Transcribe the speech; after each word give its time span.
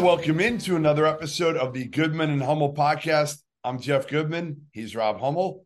Welcome 0.00 0.38
into 0.40 0.76
another 0.76 1.06
episode 1.06 1.56
of 1.56 1.72
the 1.72 1.84
Goodman 1.84 2.30
and 2.30 2.42
Hummel 2.42 2.72
podcast. 2.74 3.38
I'm 3.64 3.80
Jeff 3.80 4.06
Goodman. 4.06 4.62
He's 4.72 4.94
Rob 4.94 5.18
Hummel. 5.20 5.64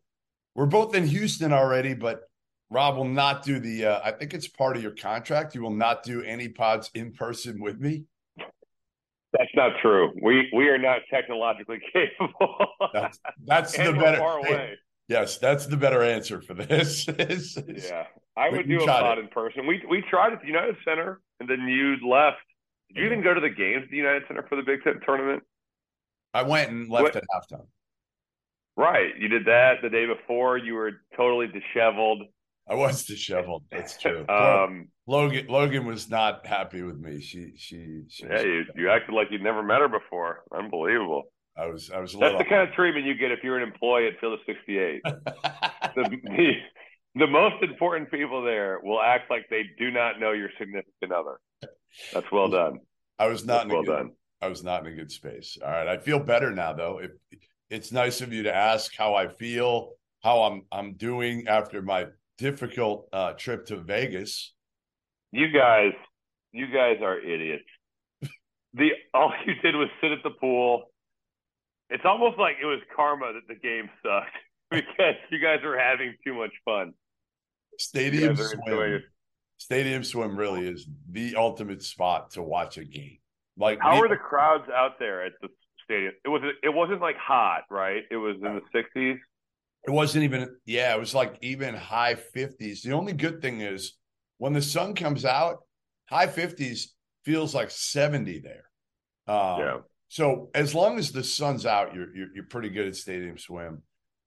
We're 0.55 0.65
both 0.65 0.95
in 0.95 1.05
Houston 1.07 1.53
already, 1.53 1.93
but 1.93 2.21
Rob 2.69 2.97
will 2.97 3.05
not 3.07 3.43
do 3.43 3.59
the. 3.59 3.85
Uh, 3.85 4.01
I 4.03 4.11
think 4.11 4.33
it's 4.33 4.47
part 4.47 4.75
of 4.75 4.81
your 4.83 4.93
contract. 4.93 5.53
You 5.55 5.61
will 5.61 5.69
not 5.75 6.03
do 6.03 6.23
any 6.23 6.49
pods 6.49 6.89
in 6.95 7.11
person 7.13 7.61
with 7.61 7.79
me. 7.79 8.05
That's 8.37 9.51
not 9.55 9.73
true. 9.81 10.11
We 10.21 10.49
we 10.55 10.67
are 10.69 10.77
not 10.77 11.01
technologically 11.11 11.79
capable. 11.93 12.57
That's, 12.93 13.19
that's 13.45 13.77
the 13.77 13.93
better. 13.93 14.17
far 14.17 14.43
hey, 14.43 14.73
yes, 15.07 15.37
that's 15.37 15.67
the 15.67 15.77
better 15.77 16.01
answer 16.03 16.41
for 16.41 16.53
this. 16.53 17.07
Is- 17.19 17.57
is- 17.57 17.89
Yeah, 17.89 18.05
I 18.35 18.49
would 18.49 18.67
do 18.67 18.81
a 18.81 18.85
pod 18.85 19.17
it. 19.17 19.21
in 19.21 19.27
person. 19.29 19.67
We 19.67 19.83
we 19.89 20.03
tried 20.09 20.33
at 20.33 20.41
the 20.41 20.47
United 20.47 20.75
Center, 20.85 21.21
and 21.39 21.47
then 21.49 21.67
you 21.67 21.95
left. 22.07 22.37
Did 22.93 23.01
you 23.01 23.05
even 23.07 23.23
go 23.23 23.33
to 23.33 23.41
the 23.41 23.49
games 23.49 23.83
at 23.83 23.89
the 23.89 23.97
United 23.97 24.23
Center 24.27 24.45
for 24.47 24.55
the 24.55 24.61
Big 24.61 24.83
Ten 24.83 24.99
tournament? 25.05 25.43
I 26.33 26.43
went 26.43 26.69
and 26.69 26.89
left 26.89 27.03
What- 27.03 27.15
at 27.15 27.23
halftime. 27.33 27.67
Right, 28.75 29.15
you 29.19 29.27
did 29.27 29.45
that 29.45 29.83
the 29.83 29.89
day 29.89 30.07
before. 30.07 30.57
You 30.57 30.73
were 30.73 30.93
totally 31.15 31.47
disheveled. 31.47 32.23
I 32.67 32.73
was 32.75 33.05
disheveled. 33.05 33.63
That's 33.71 33.97
true. 33.97 34.25
Um, 34.29 34.87
Logan 35.05 35.47
Logan 35.47 35.85
was 35.85 36.09
not 36.09 36.45
happy 36.45 36.81
with 36.81 36.97
me. 36.97 37.19
She 37.19 37.53
she, 37.57 38.03
she 38.07 38.25
yeah, 38.25 38.41
you, 38.41 38.65
you 38.75 38.89
acted 38.89 39.13
like 39.13 39.27
you'd 39.29 39.43
never 39.43 39.61
met 39.61 39.81
her 39.81 39.89
before. 39.89 40.43
Unbelievable. 40.57 41.23
I 41.57 41.67
was 41.67 41.91
I 41.91 41.99
was 41.99 42.15
a 42.15 42.17
That's 42.17 42.31
little 42.31 42.37
the 42.39 42.45
kind 42.45 42.67
of 42.67 42.73
treatment 42.73 43.05
you 43.05 43.15
get 43.15 43.31
if 43.31 43.43
you're 43.43 43.57
an 43.57 43.63
employee 43.63 44.07
at 44.07 44.19
Field 44.19 44.33
of 44.33 44.39
68. 44.45 45.01
the, 45.05 45.13
the 45.95 46.51
the 47.15 47.27
most 47.27 47.61
important 47.61 48.09
people 48.09 48.43
there 48.43 48.79
will 48.81 49.01
act 49.01 49.29
like 49.29 49.45
they 49.49 49.63
do 49.77 49.91
not 49.91 50.19
know 50.19 50.31
your 50.31 50.49
significant 50.57 51.11
other. 51.11 51.39
That's 52.13 52.31
well 52.31 52.49
done. 52.49 52.79
I 53.19 53.27
was 53.27 53.45
not 53.45 53.53
That's 53.53 53.65
in 53.65 53.71
a 53.71 53.73
well 53.73 53.83
good, 53.83 53.91
done. 53.91 54.11
I 54.41 54.47
was 54.47 54.63
not 54.63 54.85
in 54.85 54.93
a 54.93 54.95
good 54.95 55.11
space. 55.11 55.57
All 55.63 55.71
right. 55.71 55.87
I 55.87 55.97
feel 55.97 56.19
better 56.19 56.51
now 56.51 56.73
though. 56.73 56.99
If 56.99 57.11
it's 57.69 57.91
nice 57.91 58.21
of 58.21 58.33
you 58.33 58.43
to 58.43 58.53
ask 58.53 58.95
how 58.97 59.15
I 59.15 59.27
feel, 59.27 59.91
how 60.23 60.43
I'm 60.43 60.63
I'm 60.71 60.93
doing 60.93 61.47
after 61.47 61.81
my 61.81 62.07
difficult 62.37 63.07
uh, 63.13 63.33
trip 63.33 63.65
to 63.67 63.77
Vegas. 63.77 64.53
You 65.31 65.47
guys, 65.51 65.93
you 66.51 66.67
guys 66.67 66.97
are 67.01 67.19
idiots. 67.19 67.63
The 68.75 68.89
all 69.13 69.31
you 69.45 69.53
did 69.61 69.75
was 69.75 69.89
sit 70.01 70.11
at 70.11 70.23
the 70.23 70.31
pool. 70.31 70.85
It's 71.91 72.05
almost 72.05 72.39
like 72.39 72.55
it 72.59 72.65
was 72.65 72.79
karma 72.95 73.31
that 73.33 73.47
the 73.47 73.53
game 73.53 73.87
sucked 74.01 74.35
because 74.71 75.13
you 75.29 75.39
guys 75.39 75.59
were 75.63 75.77
having 75.77 76.15
too 76.25 76.33
much 76.33 76.49
fun. 76.65 76.93
Stadium 77.77 78.35
swim. 78.35 79.03
Stadium 79.57 80.03
swim 80.03 80.35
really 80.35 80.67
is 80.67 80.87
the 81.09 81.35
ultimate 81.35 81.83
spot 81.83 82.31
to 82.31 82.41
watch 82.41 82.77
a 82.77 82.83
game. 82.83 83.17
Like 83.57 83.79
How 83.81 83.95
me- 83.95 84.01
were 84.01 84.09
the 84.09 84.17
crowds 84.17 84.69
out 84.75 84.99
there 84.99 85.25
at 85.25 85.33
the 85.41 85.47
stadium? 85.83 86.13
It 86.25 86.29
was 86.29 86.41
it 86.63 86.73
wasn't 86.73 87.01
like 87.01 87.17
hot, 87.17 87.63
right? 87.69 88.03
It 88.11 88.17
was 88.17 88.35
in 88.37 88.41
the 88.55 88.61
sixties. 88.73 89.17
It 89.85 89.91
wasn't 89.91 90.23
even, 90.23 90.55
yeah, 90.65 90.95
it 90.95 90.99
was 90.99 91.13
like 91.13 91.37
even 91.41 91.75
high 91.75 92.15
50s. 92.15 92.83
The 92.83 92.93
only 92.93 93.11
good 93.11 93.41
thing 93.41 93.59
is 93.59 93.97
when 94.37 94.53
the 94.53 94.61
sun 94.61 94.95
comes 94.95 95.25
out, 95.25 95.57
high 96.09 96.27
50s 96.27 96.85
feels 97.25 97.53
like 97.53 97.69
70 97.69 98.39
there. 98.39 98.63
Um, 99.27 99.59
Yeah. 99.59 99.77
So 100.07 100.51
as 100.53 100.73
long 100.75 100.99
as 100.99 101.11
the 101.11 101.23
sun's 101.23 101.65
out, 101.65 101.95
you're 101.95 102.15
you're, 102.15 102.27
you're 102.35 102.45
pretty 102.45 102.69
good 102.69 102.87
at 102.87 102.95
stadium 102.95 103.37
swim. 103.37 103.81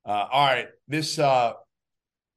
Uh, 0.05 0.27
all 0.31 0.47
right, 0.47 0.67
this 0.89 1.17
uh, 1.19 1.53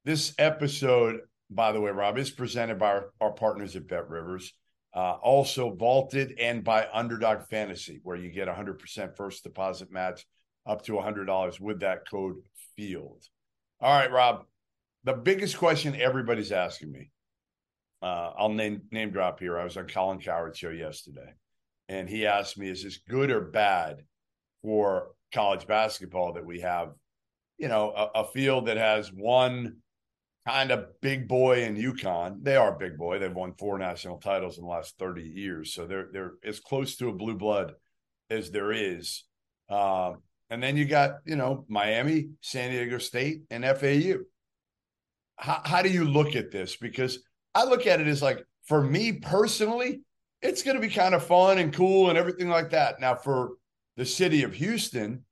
this 0.04 0.32
episode, 0.38 1.20
by 1.50 1.72
the 1.72 1.80
way, 1.80 1.90
Rob, 1.90 2.18
is 2.18 2.30
presented 2.30 2.78
by 2.78 2.86
our, 2.86 3.12
our 3.20 3.32
partners 3.32 3.76
at 3.76 3.88
Bet 3.88 4.08
Rivers. 4.08 4.52
Uh, 4.92 5.16
also 5.22 5.72
vaulted 5.72 6.34
and 6.40 6.64
by 6.64 6.88
Underdog 6.92 7.46
Fantasy, 7.48 8.00
where 8.02 8.16
you 8.16 8.28
get 8.28 8.48
100% 8.48 9.16
first 9.16 9.44
deposit 9.44 9.92
match 9.92 10.26
up 10.66 10.82
to 10.82 10.92
$100 10.92 11.60
with 11.60 11.80
that 11.80 12.08
code 12.10 12.36
FIELD. 12.76 13.24
All 13.80 13.98
right, 13.98 14.10
Rob. 14.10 14.44
The 15.04 15.14
biggest 15.14 15.56
question 15.56 15.94
everybody's 15.94 16.52
asking 16.52 16.90
me. 16.90 17.10
Uh, 18.02 18.32
I'll 18.36 18.48
name 18.48 18.82
name 18.90 19.10
drop 19.10 19.40
here. 19.40 19.58
I 19.58 19.64
was 19.64 19.76
on 19.76 19.86
Colin 19.86 20.20
Cowherd's 20.20 20.58
show 20.58 20.70
yesterday, 20.70 21.34
and 21.88 22.08
he 22.08 22.26
asked 22.26 22.58
me, 22.58 22.68
"Is 22.68 22.82
this 22.82 22.98
good 22.98 23.30
or 23.30 23.42
bad 23.42 24.04
for 24.62 25.12
college 25.32 25.66
basketball 25.66 26.34
that 26.34 26.44
we 26.44 26.60
have, 26.60 26.92
you 27.58 27.68
know, 27.68 27.92
a, 27.94 28.20
a 28.20 28.24
field 28.24 28.66
that 28.66 28.76
has 28.76 29.12
one 29.12 29.76
kind 30.50 30.70
of 30.70 31.00
big 31.00 31.28
boy 31.28 31.62
in 31.64 31.76
UConn? 31.76 32.42
They 32.42 32.56
are 32.56 32.72
big 32.78 32.96
boy. 32.98 33.18
They've 33.18 33.32
won 33.32 33.54
four 33.58 33.78
national 33.78 34.18
titles 34.18 34.58
in 34.58 34.64
the 34.64 34.70
last 34.70 34.98
thirty 34.98 35.22
years, 35.22 35.72
so 35.74 35.86
they're 35.86 36.08
they're 36.12 36.32
as 36.44 36.60
close 36.60 36.96
to 36.96 37.08
a 37.08 37.12
blue 37.14 37.36
blood 37.36 37.72
as 38.28 38.50
there 38.50 38.72
is. 38.72 39.24
Um, 39.68 40.22
and 40.50 40.62
then 40.62 40.76
you 40.76 40.84
got, 40.84 41.18
you 41.24 41.36
know, 41.36 41.64
Miami, 41.68 42.30
San 42.40 42.70
Diego 42.70 42.98
State, 42.98 43.42
and 43.50 43.64
FAU. 43.64 44.18
How, 45.36 45.60
how 45.64 45.82
do 45.82 45.88
you 45.88 46.04
look 46.04 46.34
at 46.36 46.50
this? 46.50 46.76
Because 46.76 47.20
I 47.54 47.64
look 47.64 47.86
at 47.86 48.00
it 48.00 48.06
as 48.08 48.20
like, 48.20 48.44
for 48.64 48.82
me 48.82 49.12
personally, 49.12 50.00
it's 50.42 50.62
going 50.62 50.74
to 50.76 50.80
be 50.80 50.92
kind 50.92 51.14
of 51.14 51.24
fun 51.24 51.58
and 51.58 51.72
cool 51.72 52.08
and 52.08 52.18
everything 52.18 52.48
like 52.48 52.70
that. 52.70 53.00
Now, 53.00 53.14
for 53.14 53.52
the 53.96 54.04
city 54.04 54.42
of 54.42 54.52
Houston, 54.54 55.24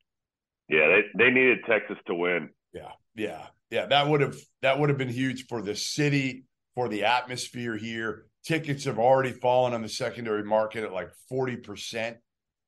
Yeah, 0.69 0.87
they 0.89 1.03
they 1.25 1.31
needed 1.31 1.59
Texas 1.69 1.99
to 2.06 2.15
win. 2.15 2.50
yeah, 2.73 2.93
yeah, 3.17 3.47
yeah, 3.71 3.87
that 3.87 4.09
would 4.09 4.21
have 4.21 4.37
that 4.62 4.79
would 4.79 4.89
have 4.89 4.99
been 4.99 5.09
huge 5.09 5.47
for 5.47 5.62
the 5.62 5.76
city, 5.76 6.44
for 6.75 6.88
the 6.88 7.05
atmosphere 7.05 7.76
here. 7.76 8.26
Tickets 8.44 8.85
have 8.85 8.99
already 8.99 9.32
fallen 9.32 9.75
on 9.75 9.82
the 9.82 9.88
secondary 9.88 10.44
market 10.44 10.85
at 10.85 10.93
like 10.93 11.11
forty 11.29 11.56
percent 11.56 12.19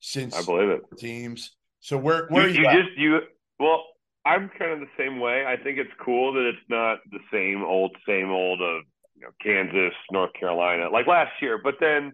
since 0.01 0.35
I 0.35 0.45
believe 0.45 0.69
it. 0.69 0.83
teams. 0.99 1.57
So 1.81 1.97
where 1.97 2.27
where 2.29 2.49
you, 2.49 2.67
are 2.67 2.73
you, 2.73 2.79
you 2.79 2.85
just 2.85 2.99
you 2.99 3.21
well 3.61 3.85
i'm 4.25 4.51
kind 4.59 4.73
of 4.73 4.81
the 4.81 4.91
same 4.99 5.21
way 5.21 5.45
i 5.47 5.57
think 5.63 5.79
it's 5.79 5.93
cool 6.05 6.33
that 6.33 6.49
it's 6.49 6.69
not 6.69 6.99
the 7.11 7.21
same 7.33 7.63
old 7.63 7.95
same 8.09 8.31
old 8.31 8.61
of 8.61 8.83
you 9.15 9.23
know 9.23 9.31
kansas 9.43 9.95
north 10.11 10.33
carolina 10.39 10.89
like 10.91 11.07
last 11.07 11.31
year 11.41 11.61
but 11.63 11.75
then 11.81 12.13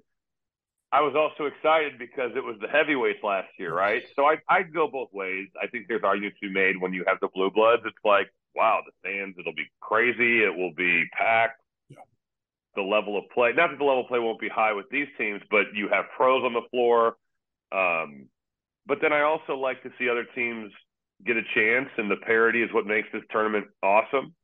i 0.93 1.01
was 1.01 1.15
also 1.17 1.47
excited 1.47 1.99
because 1.99 2.33
it 2.37 2.45
was 2.45 2.57
the 2.61 2.69
heavyweights 2.69 3.23
last 3.23 3.49
year 3.59 3.75
right 3.75 4.03
so 4.15 4.25
i 4.25 4.37
i'd 4.51 4.75
go 4.75 4.89
both 4.89 5.09
ways 5.13 5.49
i 5.63 5.67
think 5.67 5.87
there's 5.89 6.05
arguments 6.05 6.39
to 6.41 6.49
be 6.49 6.55
made 6.55 6.81
when 6.81 6.93
you 6.93 7.05
have 7.07 7.19
the 7.21 7.29
blue 7.35 7.51
bloods 7.51 7.83
it's 7.87 7.97
like 8.05 8.29
wow 8.57 8.81
the 8.85 8.93
stands, 9.01 9.37
it'll 9.39 9.55
be 9.55 9.71
crazy 9.81 10.43
it 10.43 10.57
will 10.57 10.73
be 10.75 11.05
packed 11.13 11.61
Yeah. 11.89 11.99
the 12.75 12.83
level 12.83 13.19
of 13.19 13.25
play 13.35 13.53
not 13.53 13.71
that 13.71 13.79
the 13.79 13.85
level 13.85 14.03
of 14.03 14.09
play 14.09 14.19
won't 14.19 14.41
be 14.41 14.49
high 14.49 14.73
with 14.73 14.87
these 14.91 15.09
teams 15.19 15.43
but 15.51 15.67
you 15.75 15.89
have 15.89 16.07
pros 16.17 16.43
on 16.45 16.53
the 16.53 16.67
floor 16.71 17.17
um 17.73 18.29
but 18.87 18.99
then 19.03 19.13
I 19.13 19.23
also 19.23 19.57
like 19.57 19.83
to 19.83 19.91
see 19.99 20.09
other 20.09 20.25
teams 20.35 20.71
get 21.25 21.37
a 21.37 21.43
chance, 21.55 21.89
and 21.97 22.11
the 22.11 22.17
parity 22.17 22.63
is 22.63 22.73
what 22.73 22.87
makes 22.87 23.09
this 23.13 23.23
tournament 23.31 23.67
awesome. 23.83 24.35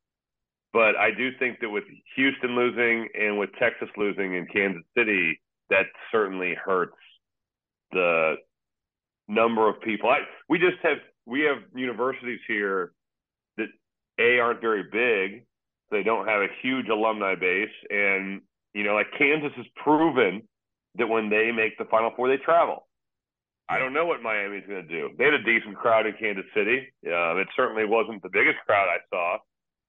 But 0.72 0.96
I 0.96 1.10
do 1.16 1.30
think 1.38 1.60
that 1.60 1.68
with 1.68 1.84
Houston 2.16 2.56
losing 2.56 3.08
and 3.18 3.38
with 3.38 3.50
Texas 3.58 3.88
losing 3.96 4.34
in 4.34 4.46
Kansas 4.46 4.82
City, 4.96 5.40
that 5.70 5.86
certainly 6.10 6.54
hurts 6.54 6.96
the 7.92 8.36
number 9.28 9.68
of 9.68 9.80
people. 9.82 10.08
I, 10.08 10.20
we 10.48 10.58
just 10.58 10.78
have 10.82 10.98
we 11.26 11.42
have 11.42 11.58
universities 11.74 12.40
here 12.48 12.92
a 14.18 14.38
aren't 14.38 14.60
very 14.60 14.84
big. 14.84 15.44
They 15.90 16.02
don't 16.02 16.26
have 16.26 16.40
a 16.40 16.48
huge 16.62 16.88
alumni 16.88 17.34
base, 17.34 17.74
and 17.90 18.40
you 18.74 18.84
know, 18.84 18.94
like 18.94 19.08
Kansas 19.18 19.52
has 19.56 19.66
proven 19.76 20.42
that 20.96 21.08
when 21.08 21.28
they 21.28 21.50
make 21.52 21.76
the 21.78 21.84
Final 21.84 22.12
Four, 22.16 22.28
they 22.28 22.42
travel. 22.42 22.86
I 23.68 23.78
don't 23.78 23.94
know 23.94 24.04
what 24.04 24.22
Miami's 24.22 24.64
going 24.68 24.86
to 24.86 24.88
do. 24.88 25.10
They 25.16 25.24
had 25.24 25.34
a 25.34 25.42
decent 25.42 25.76
crowd 25.76 26.06
in 26.06 26.14
Kansas 26.20 26.44
City. 26.54 26.92
Uh, 27.06 27.36
it 27.36 27.48
certainly 27.56 27.86
wasn't 27.86 28.22
the 28.22 28.28
biggest 28.30 28.58
crowd 28.66 28.88
I 28.88 28.98
saw 29.08 29.38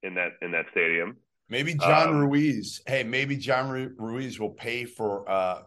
in 0.03 0.15
that 0.15 0.33
in 0.41 0.51
that 0.51 0.65
stadium. 0.71 1.17
Maybe 1.49 1.73
John 1.73 2.09
um, 2.09 2.17
Ruiz. 2.17 2.81
Hey, 2.87 3.03
maybe 3.03 3.35
John 3.35 3.93
Ruiz 3.97 4.39
will 4.39 4.51
pay 4.51 4.85
for 4.85 5.29
uh 5.29 5.63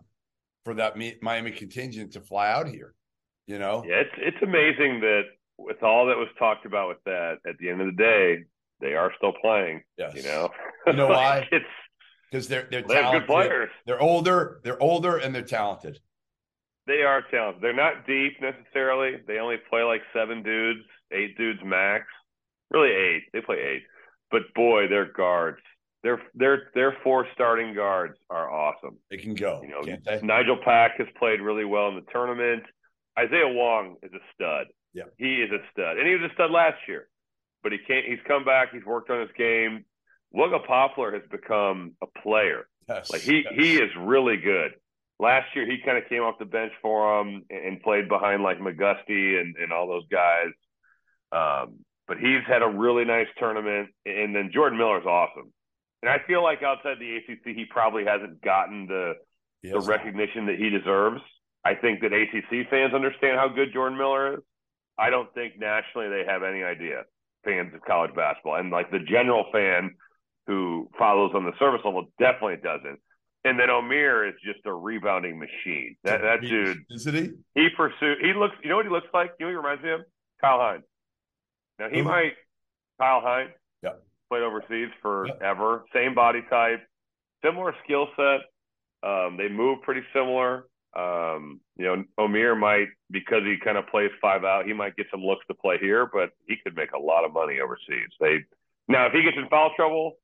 for 0.65 0.75
that 0.75 0.97
Miami 1.21 1.51
contingent 1.51 2.13
to 2.13 2.21
fly 2.21 2.51
out 2.51 2.69
here. 2.69 2.95
You 3.47 3.59
know, 3.59 3.85
yeah, 3.87 3.97
it's 4.01 4.15
it's 4.19 4.43
amazing 4.43 5.01
that 5.01 5.23
with 5.59 5.83
all 5.83 6.07
that 6.07 6.17
was 6.17 6.29
talked 6.39 6.67
about 6.67 6.89
with 6.89 7.03
that, 7.05 7.39
at 7.47 7.59
the 7.59 7.69
end 7.69 7.81
of 7.81 7.87
the 7.87 8.03
day, 8.03 8.45
they 8.81 8.95
are 8.95 9.13
still 9.17 9.33
playing. 9.41 9.83
Yes. 9.97 10.15
You 10.15 10.23
know, 10.23 10.51
you 10.87 10.93
know 10.95 11.09
why? 11.09 11.49
it's 11.51 11.65
because 12.31 12.49
they're 12.49 12.69
they're 12.71 12.83
they 12.83 13.11
good 13.13 13.27
players. 13.27 13.71
They're 13.87 14.01
older. 14.01 14.61
They're 14.65 14.83
older 14.83 15.17
and 15.17 15.35
they're 15.35 15.43
talented. 15.43 16.01
They 16.87 17.03
are 17.03 17.23
talented. 17.31 17.63
They're 17.63 17.73
not 17.75 18.07
deep 18.07 18.41
necessarily. 18.41 19.19
They 19.27 19.39
only 19.39 19.57
play 19.71 19.83
like 19.83 20.03
seven 20.13 20.43
dudes, 20.43 20.81
eight 21.13 21.37
dudes 21.37 21.61
max. 21.65 22.05
Really 22.71 22.91
eight. 22.91 23.23
They 23.33 23.41
play 23.41 23.57
eight. 23.57 23.83
But 24.31 24.43
boy, 24.55 24.89
their 24.89 25.11
guards. 25.13 25.59
Their 26.03 26.23
their 26.35 26.71
their 26.75 26.97
four 27.03 27.27
starting 27.35 27.75
guards 27.75 28.17
are 28.31 28.51
awesome. 28.51 28.99
They 29.11 29.17
can 29.17 29.35
go. 29.35 29.63
You 29.63 29.71
know, 29.71 30.19
Nigel 30.23 30.59
Pack 30.65 30.99
has 30.99 31.09
played 31.19 31.41
really 31.41 31.65
well 31.65 31.89
in 31.89 31.97
the 31.97 32.05
tournament. 32.13 32.63
Isaiah 33.19 33.49
Wong 33.49 33.97
is 34.03 34.13
a 34.13 34.21
stud. 34.35 34.67
Yeah. 34.97 35.05
He 35.19 35.43
is 35.43 35.51
a 35.51 35.59
stud. 35.71 35.99
And 35.99 36.09
he 36.09 36.15
was 36.15 36.31
a 36.31 36.35
stud 36.35 36.51
last 36.51 36.79
year. 36.89 37.07
But 37.63 37.73
he 37.73 37.79
can't 37.79 38.07
he's 38.07 38.19
come 38.27 38.45
back, 38.45 38.73
he's 38.73 38.85
worked 38.85 39.11
on 39.11 39.21
his 39.21 39.31
game. 39.37 39.85
Wooga 40.35 40.65
Poplar 40.67 41.13
has 41.13 41.23
become 41.31 41.93
a 42.03 42.07
player. 42.23 42.67
Yes, 42.89 43.11
like 43.11 43.21
he 43.21 43.45
yes. 43.45 43.53
he 43.57 43.77
is 43.77 43.91
really 43.99 44.37
good. 44.37 44.73
Last 45.19 45.55
year 45.55 45.67
he 45.67 45.79
kind 45.85 45.99
of 45.99 46.09
came 46.09 46.23
off 46.23 46.39
the 46.39 46.45
bench 46.45 46.73
for 46.81 47.21
him 47.21 47.45
and 47.51 47.83
played 47.83 48.09
behind 48.09 48.43
like 48.43 48.59
McGusty 48.59 49.41
and, 49.41 49.57
and 49.57 49.73
all 49.73 49.87
those 49.87 50.07
guys. 50.11 50.53
Um, 51.33 51.81
but 52.07 52.19
he's 52.19 52.45
had 52.47 52.63
a 52.63 52.69
really 52.69 53.05
nice 53.05 53.27
tournament. 53.39 53.89
And 54.05 54.35
then 54.35 54.51
Jordan 54.53 54.79
Miller's 54.79 55.07
awesome. 55.07 55.53
And 56.03 56.11
I 56.11 56.19
feel 56.27 56.43
like 56.43 56.63
outside 56.63 56.99
the 57.01 57.17
ACC, 57.17 57.57
he 57.57 57.65
probably 57.69 58.05
hasn't 58.05 58.41
gotten 58.43 58.87
the 58.87 59.15
the 59.63 59.81
recognition 59.81 60.47
that 60.47 60.57
he 60.57 60.71
deserves. 60.71 61.21
I 61.65 61.75
think 61.75 62.01
that 62.03 62.13
ACC 62.13 62.71
fans 62.71 62.95
understand 62.95 63.39
how 63.39 63.49
good 63.49 63.73
Jordan 63.73 63.99
Miller 63.99 64.35
is. 64.35 64.41
I 64.99 65.11
don't 65.11 65.33
think 65.35 65.59
nationally 65.59 66.09
they 66.09 66.25
have 66.27 66.43
any 66.43 66.63
idea 66.63 67.05
fans 67.45 67.73
of 67.75 67.81
college 67.83 68.15
basketball, 68.15 68.57
and 68.57 68.71
like 68.71 68.91
the 68.91 68.99
general 68.99 69.47
fan 69.53 69.95
who 70.47 70.89
follows 70.99 71.33
on 71.35 71.45
the 71.45 71.53
service 71.59 71.81
level 71.85 72.11
definitely 72.19 72.57
doesn't. 72.63 72.99
And 73.45 73.59
then 73.61 73.69
Omier 73.69 74.29
is 74.29 74.35
just 74.45 74.67
a 74.67 74.75
rebounding 74.75 75.39
machine. 75.39 75.97
That 76.03 76.21
that 76.23 76.41
dude 76.41 76.79
isn't 76.91 77.15
he? 77.15 77.31
He 77.55 77.69
pursued. 77.77 78.19
He 78.21 78.33
looks. 78.33 78.57
You 78.63 78.71
know 78.71 78.77
what 78.77 78.87
he 78.87 78.91
looks 78.91 79.07
like? 79.15 79.33
You 79.39 79.47
know 79.47 79.61
what 79.61 79.63
he 79.63 79.69
reminds 79.69 79.85
me 79.85 79.91
of? 79.93 80.01
Kyle 80.41 80.59
Hines. 80.59 80.85
Now 81.79 81.89
he 81.91 82.03
might. 82.03 82.33
Kyle 83.01 83.21
Hines. 83.21 83.51
Yeah. 83.83 83.91
Played 84.29 84.43
overseas 84.43 84.89
forever. 85.01 85.85
Same 85.95 86.15
body 86.15 86.43
type, 86.51 86.81
similar 87.45 87.75
skill 87.85 88.09
set. 88.17 88.41
Um, 89.09 89.37
they 89.37 89.49
move 89.49 89.83
pretty 89.83 90.03
similar. 90.13 90.67
Um, 90.97 91.61
you 91.77 91.85
know, 91.85 92.05
Omier 92.19 92.59
might 92.59 92.89
because 93.11 93.43
he 93.45 93.57
kind 93.63 93.77
of 93.77 93.87
plays 93.89 94.11
five 94.21 94.45
out. 94.45 94.67
He 94.67 94.73
might 94.73 94.97
get 94.97 95.07
some 95.11 95.21
looks 95.21 95.45
to 95.49 95.55
play 95.55 95.77
here, 95.79 96.09
but 96.11 96.31
he 96.47 96.57
could 96.63 96.75
make 96.75 96.93
a 96.93 96.99
lot 96.99 97.25
of 97.25 97.35
money 97.35 97.59
overseas. 97.61 98.09
They 98.19 98.39
now 98.89 99.07
if 99.07 99.13
he 99.13 99.23
gets 99.23 99.37
in 99.37 99.49
foul 99.49 99.73
trouble, 99.77 100.17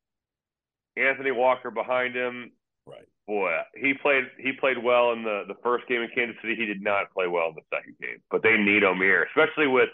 Anthony 0.97 1.31
Walker 1.31 1.71
behind 1.71 2.15
him. 2.15 2.53
Right. 2.87 3.07
Boy, 3.27 3.53
he 3.77 3.93
played 3.95 4.25
he 4.39 4.53
played 4.53 4.83
well 4.83 5.13
in 5.13 5.23
the 5.25 5.45
the 5.47 5.55
first 5.63 5.87
game 5.89 6.01
in 6.01 6.09
Kansas 6.15 6.37
City. 6.41 6.57
He 6.57 6.65
did 6.65 6.83
not 6.83 7.13
play 7.13 7.29
well 7.29 7.49
in 7.49 7.55
the 7.55 7.77
second 7.77 7.97
game. 8.01 8.23
But 8.31 8.43
they 8.43 8.57
need 8.57 8.83
Omier, 8.83 9.25
especially 9.29 9.67
with 9.67 9.91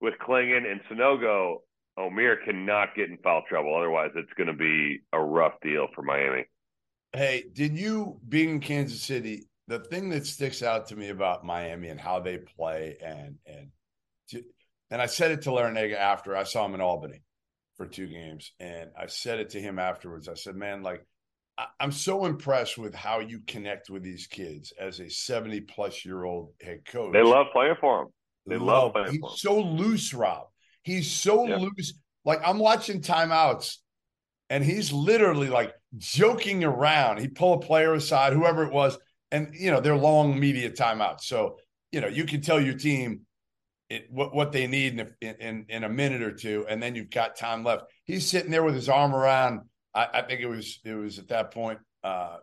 with 0.00 0.14
Clingan 0.20 0.70
and 0.70 0.80
Sanogo. 0.90 1.58
Omier 1.98 2.44
cannot 2.44 2.94
get 2.94 3.08
in 3.08 3.18
foul 3.18 3.42
trouble. 3.48 3.76
Otherwise, 3.76 4.10
it's 4.14 4.32
going 4.36 4.46
to 4.46 4.52
be 4.52 5.00
a 5.12 5.20
rough 5.20 5.54
deal 5.62 5.88
for 5.94 6.02
Miami. 6.02 6.44
Hey, 7.12 7.44
did 7.52 7.76
you 7.76 8.20
being 8.28 8.50
in 8.50 8.60
Kansas 8.60 9.02
City? 9.02 9.47
The 9.68 9.78
thing 9.78 10.10
that 10.10 10.26
sticks 10.26 10.62
out 10.62 10.88
to 10.88 10.96
me 10.96 11.10
about 11.10 11.44
Miami 11.44 11.88
and 11.88 12.00
how 12.00 12.20
they 12.20 12.38
play, 12.38 12.96
and 13.04 13.36
and 13.46 13.70
and 14.90 15.00
I 15.00 15.06
said 15.06 15.30
it 15.30 15.42
to 15.42 15.50
Larrañaga 15.50 15.96
after 15.96 16.36
I 16.36 16.44
saw 16.44 16.66
him 16.66 16.74
in 16.74 16.80
Albany 16.80 17.22
for 17.76 17.86
two 17.86 18.06
games, 18.06 18.52
and 18.58 18.90
I 18.98 19.06
said 19.06 19.38
it 19.38 19.50
to 19.50 19.60
him 19.60 19.78
afterwards. 19.78 20.28
I 20.28 20.34
said, 20.34 20.56
"Man, 20.56 20.82
like 20.82 21.04
I'm 21.80 21.92
so 21.92 22.24
impressed 22.24 22.78
with 22.78 22.94
how 22.94 23.20
you 23.20 23.40
connect 23.46 23.90
with 23.90 24.02
these 24.02 24.26
kids 24.26 24.72
as 24.78 25.00
a 25.00 25.10
70 25.10 25.62
plus 25.62 26.04
year 26.04 26.24
old 26.24 26.52
head 26.60 26.84
coach. 26.84 27.12
They 27.12 27.22
love 27.22 27.46
playing 27.52 27.76
for 27.80 28.02
him. 28.02 28.08
They 28.46 28.56
love, 28.56 28.66
love 28.66 28.92
playing 28.92 29.10
He's 29.12 29.20
for 29.20 29.30
him. 29.30 29.36
so 29.36 29.60
loose, 29.60 30.14
Rob. 30.14 30.46
He's 30.82 31.10
so 31.10 31.46
yeah. 31.46 31.56
loose. 31.56 31.94
Like 32.24 32.40
I'm 32.44 32.58
watching 32.58 33.00
timeouts 33.00 33.76
and 34.50 34.64
he's 34.64 34.92
literally 34.92 35.48
like 35.48 35.74
joking 35.96 36.62
around. 36.62 37.18
He 37.18 37.28
pull 37.28 37.54
a 37.54 37.60
player 37.60 37.92
aside, 37.94 38.32
whoever 38.32 38.64
it 38.64 38.72
was, 38.72 38.96
and 39.30 39.54
you 39.54 39.70
know, 39.70 39.80
they're 39.80 39.96
long 39.96 40.38
media 40.38 40.70
timeouts. 40.70 41.22
So, 41.22 41.58
you 41.92 42.00
know, 42.00 42.08
you 42.08 42.24
can 42.24 42.40
tell 42.40 42.60
your 42.60 42.74
team 42.74 43.22
it, 43.90 44.06
what 44.10 44.34
what 44.34 44.52
they 44.52 44.66
need 44.66 44.98
in 44.98 45.00
a, 45.00 45.46
in 45.46 45.66
in 45.68 45.84
a 45.84 45.88
minute 45.88 46.22
or 46.22 46.32
two, 46.32 46.66
and 46.68 46.82
then 46.82 46.94
you've 46.94 47.10
got 47.10 47.36
time 47.36 47.64
left. 47.64 47.84
He's 48.04 48.28
sitting 48.28 48.50
there 48.50 48.64
with 48.64 48.74
his 48.74 48.88
arm 48.88 49.14
around 49.14 49.60
I, 49.94 50.08
I 50.14 50.22
think 50.22 50.40
it 50.40 50.46
was 50.46 50.80
it 50.84 50.94
was 50.94 51.18
at 51.18 51.28
that 51.28 51.52
point 51.52 51.80
uh, 52.04 52.38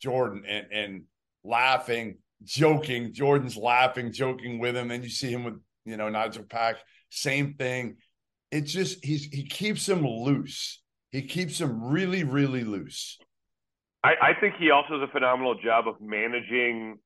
Jordan 0.00 0.44
and 0.46 0.66
and 0.72 1.02
laughing, 1.44 2.18
joking. 2.44 3.12
Jordan's 3.12 3.56
laughing, 3.56 4.12
joking 4.12 4.58
with 4.58 4.76
him. 4.76 4.88
Then 4.88 5.02
you 5.02 5.10
see 5.10 5.30
him 5.30 5.44
with 5.44 5.60
you 5.84 5.96
know 5.96 6.08
Nigel 6.08 6.44
Pack, 6.44 6.76
same 7.10 7.54
thing. 7.54 7.96
It's 8.50 8.72
just 8.72 9.04
he's 9.04 9.24
he 9.24 9.44
keeps 9.44 9.88
him 9.88 10.06
loose. 10.06 10.82
He 11.10 11.22
keeps 11.22 11.60
him 11.60 11.82
really, 11.82 12.22
really 12.22 12.62
loose. 12.62 13.18
I, 14.02 14.14
I 14.22 14.40
think 14.40 14.54
he 14.58 14.70
also 14.70 14.98
does 14.98 15.08
a 15.08 15.12
phenomenal 15.12 15.54
job 15.54 15.86
of 15.86 16.00
managing 16.00 16.98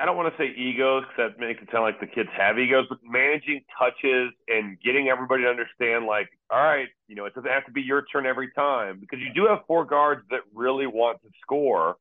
I 0.00 0.06
don't 0.06 0.16
want 0.16 0.32
to 0.32 0.38
say 0.38 0.54
egos 0.56 1.02
because 1.02 1.32
that 1.34 1.40
makes 1.44 1.60
it 1.60 1.68
sound 1.72 1.82
like 1.82 1.98
the 1.98 2.06
kids 2.06 2.28
have 2.36 2.56
egos, 2.56 2.86
but 2.88 2.98
managing 3.02 3.62
touches 3.76 4.30
and 4.46 4.78
getting 4.80 5.08
everybody 5.08 5.42
to 5.42 5.48
understand, 5.48 6.06
like, 6.06 6.28
all 6.50 6.62
right, 6.62 6.86
you 7.08 7.16
know, 7.16 7.24
it 7.24 7.34
doesn't 7.34 7.50
have 7.50 7.66
to 7.66 7.72
be 7.72 7.82
your 7.82 8.04
turn 8.12 8.24
every 8.24 8.52
time 8.52 9.00
because 9.00 9.18
you 9.18 9.34
do 9.34 9.48
have 9.48 9.66
four 9.66 9.84
guards 9.84 10.22
that 10.30 10.40
really 10.54 10.86
want 10.86 11.20
to 11.22 11.28
score, 11.42 11.96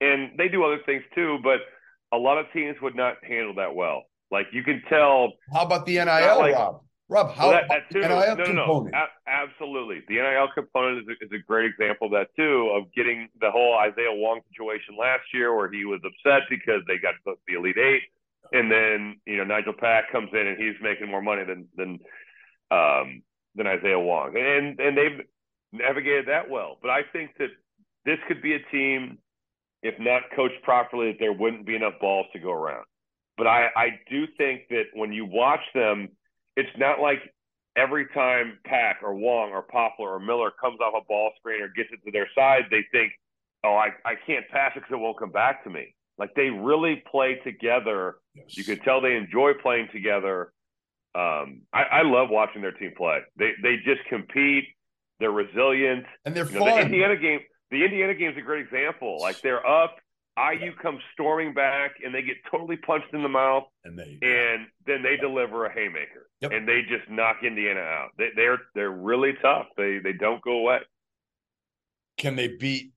and 0.00 0.36
they 0.36 0.48
do 0.48 0.64
other 0.64 0.80
things 0.84 1.04
too, 1.14 1.38
but 1.44 1.60
a 2.12 2.18
lot 2.18 2.36
of 2.36 2.46
teams 2.52 2.76
would 2.82 2.96
not 2.96 3.14
handle 3.22 3.54
that 3.54 3.76
well. 3.76 4.02
Like 4.32 4.46
you 4.52 4.64
can 4.64 4.82
tell. 4.88 5.34
How 5.54 5.62
about 5.62 5.86
the 5.86 5.94
NIL, 5.94 6.38
like, 6.38 6.54
Rob? 6.54 6.82
Rob, 7.08 7.32
how 7.34 7.48
well, 7.48 7.60
that, 7.60 7.68
that 7.68 7.90
too, 7.92 8.00
NIL 8.00 8.08
no, 8.08 8.44
component? 8.44 8.56
No, 8.56 8.80
no. 8.82 8.90
A- 8.92 9.30
absolutely. 9.30 10.02
The 10.08 10.14
NIL 10.14 10.48
component 10.54 11.02
is 11.02 11.16
a, 11.20 11.24
is 11.24 11.30
a 11.32 11.42
great 11.46 11.70
example 11.70 12.08
of 12.08 12.12
that 12.12 12.34
too, 12.34 12.72
of 12.74 12.92
getting 12.94 13.28
the 13.40 13.50
whole 13.50 13.78
Isaiah 13.78 14.10
Wong 14.12 14.40
situation 14.50 14.96
last 14.98 15.22
year 15.32 15.54
where 15.54 15.70
he 15.70 15.84
was 15.84 16.00
upset 16.04 16.42
because 16.50 16.82
they 16.88 16.98
got 16.98 17.14
the 17.24 17.54
Elite 17.54 17.78
Eight. 17.78 18.02
And 18.52 18.70
then, 18.70 19.16
you 19.24 19.36
know, 19.36 19.44
Nigel 19.44 19.72
Pack 19.72 20.10
comes 20.10 20.30
in 20.32 20.46
and 20.46 20.58
he's 20.58 20.74
making 20.82 21.08
more 21.08 21.22
money 21.22 21.44
than 21.44 21.68
than 21.76 21.98
um 22.70 23.22
than 23.54 23.66
Isaiah 23.66 23.98
Wong. 23.98 24.36
And 24.36 24.78
and 24.80 24.96
they've 24.96 25.20
navigated 25.72 26.26
that 26.26 26.50
well. 26.50 26.78
But 26.82 26.90
I 26.90 27.02
think 27.12 27.30
that 27.38 27.50
this 28.04 28.18
could 28.26 28.42
be 28.42 28.54
a 28.54 28.62
team, 28.72 29.18
if 29.82 29.94
not 30.00 30.22
coached 30.34 30.62
properly, 30.62 31.12
that 31.12 31.18
there 31.20 31.32
wouldn't 31.32 31.66
be 31.66 31.76
enough 31.76 31.94
balls 32.00 32.26
to 32.32 32.40
go 32.40 32.52
around. 32.52 32.84
But 33.36 33.46
I, 33.46 33.66
I 33.76 33.88
do 34.08 34.26
think 34.38 34.62
that 34.70 34.84
when 34.94 35.12
you 35.12 35.24
watch 35.24 35.62
them– 35.72 36.08
it's 36.56 36.76
not 36.78 37.00
like 37.00 37.18
every 37.76 38.06
time 38.08 38.58
Pack 38.64 39.00
or 39.02 39.14
Wong 39.14 39.50
or 39.50 39.62
Poplar 39.62 40.14
or 40.14 40.20
Miller 40.20 40.50
comes 40.50 40.80
off 40.80 40.94
a 41.00 41.04
ball 41.06 41.30
screen 41.38 41.62
or 41.62 41.68
gets 41.68 41.90
it 41.92 42.00
to 42.04 42.10
their 42.10 42.28
side, 42.34 42.64
they 42.70 42.84
think, 42.90 43.12
oh, 43.64 43.74
I, 43.74 43.88
I 44.04 44.14
can't 44.26 44.48
pass 44.48 44.72
it 44.74 44.80
because 44.80 44.92
it 44.92 44.98
won't 44.98 45.18
come 45.18 45.30
back 45.30 45.62
to 45.64 45.70
me. 45.70 45.94
Like 46.18 46.34
they 46.34 46.48
really 46.48 47.02
play 47.10 47.36
together. 47.44 48.16
Yes. 48.34 48.56
You 48.56 48.64
can 48.64 48.78
tell 48.80 49.00
they 49.00 49.16
enjoy 49.16 49.52
playing 49.62 49.88
together. 49.92 50.52
Um, 51.14 51.62
I, 51.72 51.82
I 51.82 52.02
love 52.02 52.28
watching 52.30 52.62
their 52.62 52.72
team 52.72 52.92
play. 52.96 53.20
They 53.36 53.52
they 53.62 53.76
just 53.84 54.04
compete. 54.08 54.64
They're 55.18 55.30
resilient, 55.30 56.04
and 56.24 56.34
they're 56.34 56.44
you 56.44 56.58
fun. 56.58 56.68
Know, 56.68 56.76
the 56.76 56.82
Indiana 56.82 57.16
game, 57.16 57.40
the 57.70 57.84
Indiana 57.84 58.14
game 58.14 58.30
is 58.30 58.36
a 58.36 58.42
great 58.42 58.64
example. 58.64 59.18
Like 59.20 59.40
they're 59.40 59.66
up, 59.66 59.96
IU 60.38 60.72
comes 60.82 61.00
storming 61.14 61.54
back 61.54 61.92
and 62.04 62.14
they 62.14 62.22
get 62.22 62.36
totally 62.50 62.76
punched 62.76 63.12
in 63.14 63.22
the 63.22 63.28
mouth, 63.28 63.64
and 63.84 63.98
they 63.98 64.18
and 64.22 64.66
then 64.86 65.02
they 65.02 65.16
deliver 65.16 65.64
a 65.66 65.72
haymaker, 65.72 66.28
Yep. 66.40 66.52
and 66.52 66.68
they 66.68 66.82
just 66.82 67.08
knock 67.10 67.36
Indiana 67.42 67.80
out. 67.80 68.08
They, 68.18 68.28
they're 68.36 68.58
they're 68.74 68.90
really 68.90 69.32
tough. 69.40 69.66
They 69.76 69.98
they 70.02 70.12
don't 70.12 70.42
go 70.42 70.58
away. 70.58 70.78
can 72.18 72.36
they 72.36 72.48
beat 72.48 72.92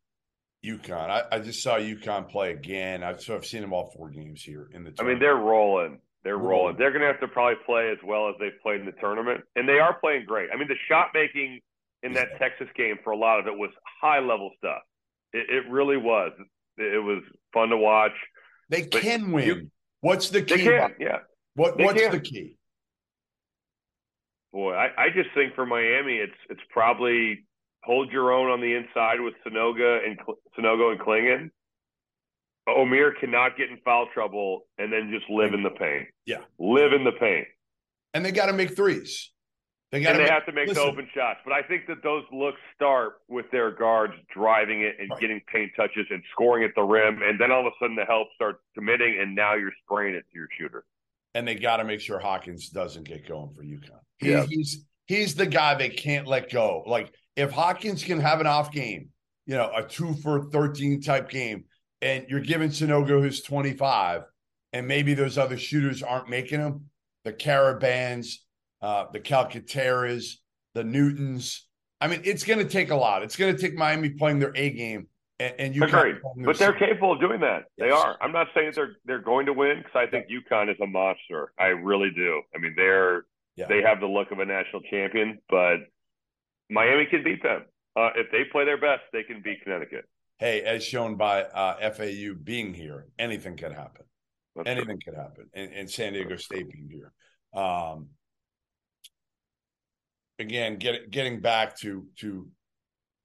UConn? 0.65 1.09
I, 1.09 1.23
I 1.31 1.39
just 1.39 1.61
saw 1.63 1.77
UConn 1.77 2.27
play 2.29 2.51
again. 2.51 3.03
I 3.03 3.15
so 3.17 3.35
I've 3.35 3.45
seen 3.45 3.61
them 3.61 3.73
all 3.73 3.91
four 3.95 4.09
games 4.09 4.41
here 4.43 4.69
in 4.73 4.83
the. 4.83 4.93
I 4.99 5.03
mean, 5.03 5.19
they're 5.19 5.35
rolling. 5.35 5.99
They're 6.25 6.35
Rolling. 6.37 6.49
rolling. 6.49 6.75
They're 6.77 6.91
going 6.91 7.01
to 7.01 7.07
have 7.07 7.21
to 7.21 7.29
probably 7.29 7.55
play 7.65 7.89
as 7.91 7.97
well 8.05 8.27
as 8.27 8.35
they've 8.41 8.59
played 8.61 8.81
in 8.81 8.85
the 8.85 8.91
tournament, 8.99 9.41
and 9.55 9.67
they 9.69 9.79
are 9.79 9.97
playing 10.01 10.25
great. 10.25 10.49
I 10.53 10.57
mean, 10.57 10.67
the 10.67 10.75
shot 10.89 11.11
making 11.13 11.61
in 12.03 12.11
that 12.13 12.37
Texas 12.39 12.67
game 12.75 12.97
for 13.05 13.11
a 13.11 13.17
lot 13.17 13.39
of 13.39 13.47
it 13.47 13.57
was 13.57 13.69
high 14.01 14.19
level 14.19 14.51
stuff. 14.57 14.81
It, 15.31 15.49
it 15.49 15.71
really 15.71 15.95
was. 15.95 16.33
It, 16.79 17.03
was 17.03 17.21
fun 17.53 17.69
to 17.69 17.77
watch. 17.77 18.13
they 18.69 18.83
but 18.83 19.01
can 19.01 19.31
win. 19.31 19.45
you- 19.45 19.71
what's 20.01 20.29
the 20.29 20.41
They 20.41 20.57
key? 20.57 20.63
can, 20.63 20.95
yeah. 20.99 21.19
What 21.55 21.77
they 21.77 21.83
what's 21.85 22.01
can. 22.01 22.11
the 22.11 22.19
key? 22.19 22.55
Boy, 24.51 24.73
I, 24.73 24.87
I 24.97 25.09
just 25.13 25.29
think 25.35 25.53
for 25.55 25.65
Miami, 25.65 26.15
it's 26.15 26.33
it's 26.49 26.61
probably 26.71 27.45
hold 27.83 28.11
your 28.11 28.31
own 28.31 28.49
on 28.49 28.61
the 28.61 28.73
inside 28.73 29.19
with 29.21 29.33
Sanogo 29.45 29.99
and 30.05 30.17
Sanogo 30.57 30.91
and 30.91 30.99
Clingan. 30.99 31.49
Omier 32.67 33.11
cannot 33.19 33.57
get 33.57 33.69
in 33.69 33.77
foul 33.83 34.07
trouble 34.13 34.61
and 34.77 34.91
then 34.93 35.11
just 35.11 35.29
live 35.29 35.53
in 35.53 35.63
the 35.63 35.69
paint. 35.71 36.07
Yeah. 36.25 36.39
live 36.59 36.93
in 36.93 37.03
the 37.03 37.11
paint. 37.11 37.47
And 38.13 38.23
they 38.23 38.31
got 38.31 38.45
to 38.47 38.53
make 38.53 38.75
threes. 38.75 39.31
They 39.91 40.05
and 40.05 40.19
they 40.19 40.23
make, 40.23 40.29
have 40.29 40.45
to 40.45 40.51
make 40.51 40.67
listen, 40.67 40.83
the 40.83 40.89
open 40.91 41.09
shots. 41.15 41.39
But 41.43 41.53
I 41.53 41.63
think 41.63 41.87
that 41.87 42.03
those 42.03 42.23
looks 42.31 42.59
start 42.75 43.21
with 43.27 43.49
their 43.51 43.71
guards 43.71 44.13
driving 44.31 44.81
it 44.81 44.97
and 44.99 45.09
Right. 45.09 45.19
getting 45.19 45.41
paint 45.51 45.71
touches 45.75 46.05
and 46.11 46.21
scoring 46.31 46.63
at 46.63 46.71
the 46.75 46.83
rim, 46.83 47.21
and 47.23 47.39
then 47.39 47.51
all 47.51 47.61
of 47.61 47.65
a 47.67 47.71
sudden 47.79 47.95
the 47.95 48.05
help 48.05 48.27
starts 48.35 48.59
committing, 48.75 49.17
and 49.19 49.33
now 49.33 49.55
you're 49.55 49.73
spraying 49.83 50.13
it 50.15 50.25
to 50.31 50.35
your 50.37 50.47
shooter. 50.59 50.85
and 51.35 51.47
they 51.47 51.53
got 51.55 51.77
to 51.77 51.83
make 51.83 52.01
sure 52.01 52.17
Hawkins 52.19 52.69
doesn't 52.69 53.03
get 53.07 53.27
going 53.27 53.51
for 53.53 53.63
UConn. 53.63 53.99
He, 54.17 54.31
Yeah. 54.31 54.45
He's 54.49 54.85
he's 55.05 55.35
the 55.35 55.45
guy 55.45 55.75
they 55.75 55.89
can't 55.89 56.27
let 56.27 56.51
go. 56.51 56.83
Like 56.87 57.13
if 57.35 57.51
Hawkins 57.51 58.03
can 58.03 58.19
have 58.19 58.41
an 58.41 58.47
off 58.47 58.71
game, 58.71 59.09
you 59.45 59.55
know, 59.55 59.71
a 59.75 59.83
two 59.83 60.13
for 60.15 60.49
thirteen 60.49 61.01
type 61.01 61.29
game, 61.29 61.65
and 62.01 62.25
you're 62.29 62.39
giving 62.39 62.69
Sanogo 62.69 63.21
who's 63.21 63.41
twenty 63.43 63.73
five, 63.73 64.23
and 64.73 64.87
maybe 64.87 65.13
those 65.13 65.37
other 65.37 65.55
shooters 65.57 66.01
aren't 66.03 66.29
making 66.29 66.59
them, 66.61 66.89
the 67.25 67.31
Karabans, 67.33 68.37
uh, 68.81 69.05
the 69.11 69.19
Calcaterras, 69.19 70.35
the 70.73 70.83
Newtons. 70.83 71.67
I 72.01 72.07
mean, 72.07 72.21
it's 72.23 72.43
going 72.43 72.59
to 72.59 72.65
take 72.65 72.91
a 72.91 72.95
lot. 72.95 73.23
It's 73.23 73.35
going 73.35 73.55
to 73.55 73.61
take 73.61 73.75
Miami 73.75 74.09
playing 74.11 74.39
their 74.39 74.53
A 74.55 74.69
game, 74.69 75.07
and, 75.39 75.53
and 75.59 75.75
UConn 75.75 75.87
Agreed. 75.87 76.15
But 76.45 76.57
they're 76.57 76.73
C. 76.73 76.85
capable 76.85 77.13
of 77.13 77.19
doing 77.19 77.41
that. 77.41 77.65
They 77.77 77.89
are. 77.89 78.17
I'm 78.21 78.31
not 78.31 78.47
saying 78.55 78.71
they're 78.75 78.95
they're 79.05 79.21
going 79.21 79.45
to 79.47 79.53
win 79.53 79.77
because 79.79 79.95
I 79.95 80.07
think 80.09 80.27
UConn 80.27 80.71
is 80.71 80.77
a 80.81 80.87
monster. 80.87 81.51
I 81.59 81.67
really 81.67 82.09
do. 82.15 82.41
I 82.55 82.59
mean, 82.59 82.73
they're 82.77 83.25
Yeah. 83.55 83.65
they 83.67 83.81
have 83.81 83.99
the 83.99 84.07
look 84.07 84.31
of 84.31 84.39
a 84.39 84.45
national 84.45 84.81
champion, 84.89 85.39
but 85.49 85.77
Miami 86.69 87.05
can 87.05 87.23
beat 87.23 87.43
them 87.43 87.63
uh, 87.97 88.11
if 88.15 88.31
they 88.31 88.43
play 88.51 88.63
their 88.65 88.79
best. 88.79 89.01
They 89.11 89.23
can 89.23 89.41
beat 89.41 89.63
Connecticut. 89.63 90.05
hey, 90.39 90.61
as 90.61 90.83
shown 90.85 91.15
by 91.15 91.43
uh, 91.43 91.91
FAU 91.91 92.33
being 92.41 92.73
here, 92.73 93.07
anything 93.17 93.57
could 93.57 93.73
happen. 93.73 94.05
That's 94.55 94.67
true. 94.67 94.71
anything 94.77 94.99
could 95.03 95.15
happen, 95.15 95.49
and, 95.53 95.73
and 95.73 95.89
San 95.89 96.13
Diego 96.13 96.37
State 96.37 96.69
being 96.71 96.89
here. 96.89 97.11
Um, 97.53 98.07
again, 100.39 100.77
get, 100.77 101.11
getting 101.11 101.41
back 101.41 101.77
to 101.79 102.05
to 102.17 102.47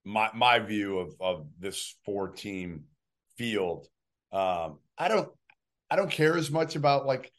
my 0.05 0.31
my 0.35 0.59
view 0.59 0.99
of 0.99 1.15
of 1.21 1.47
this 1.59 1.97
four 2.05 2.29
team 2.29 2.85
field, 3.39 3.87
um, 4.33 4.79
I 4.99 5.09
don't 5.09 5.29
I 5.91 5.97
don't 5.97 6.11
care 6.11 6.37
as 6.37 6.51
much 6.51 6.77
about 6.77 7.07
like 7.07 7.33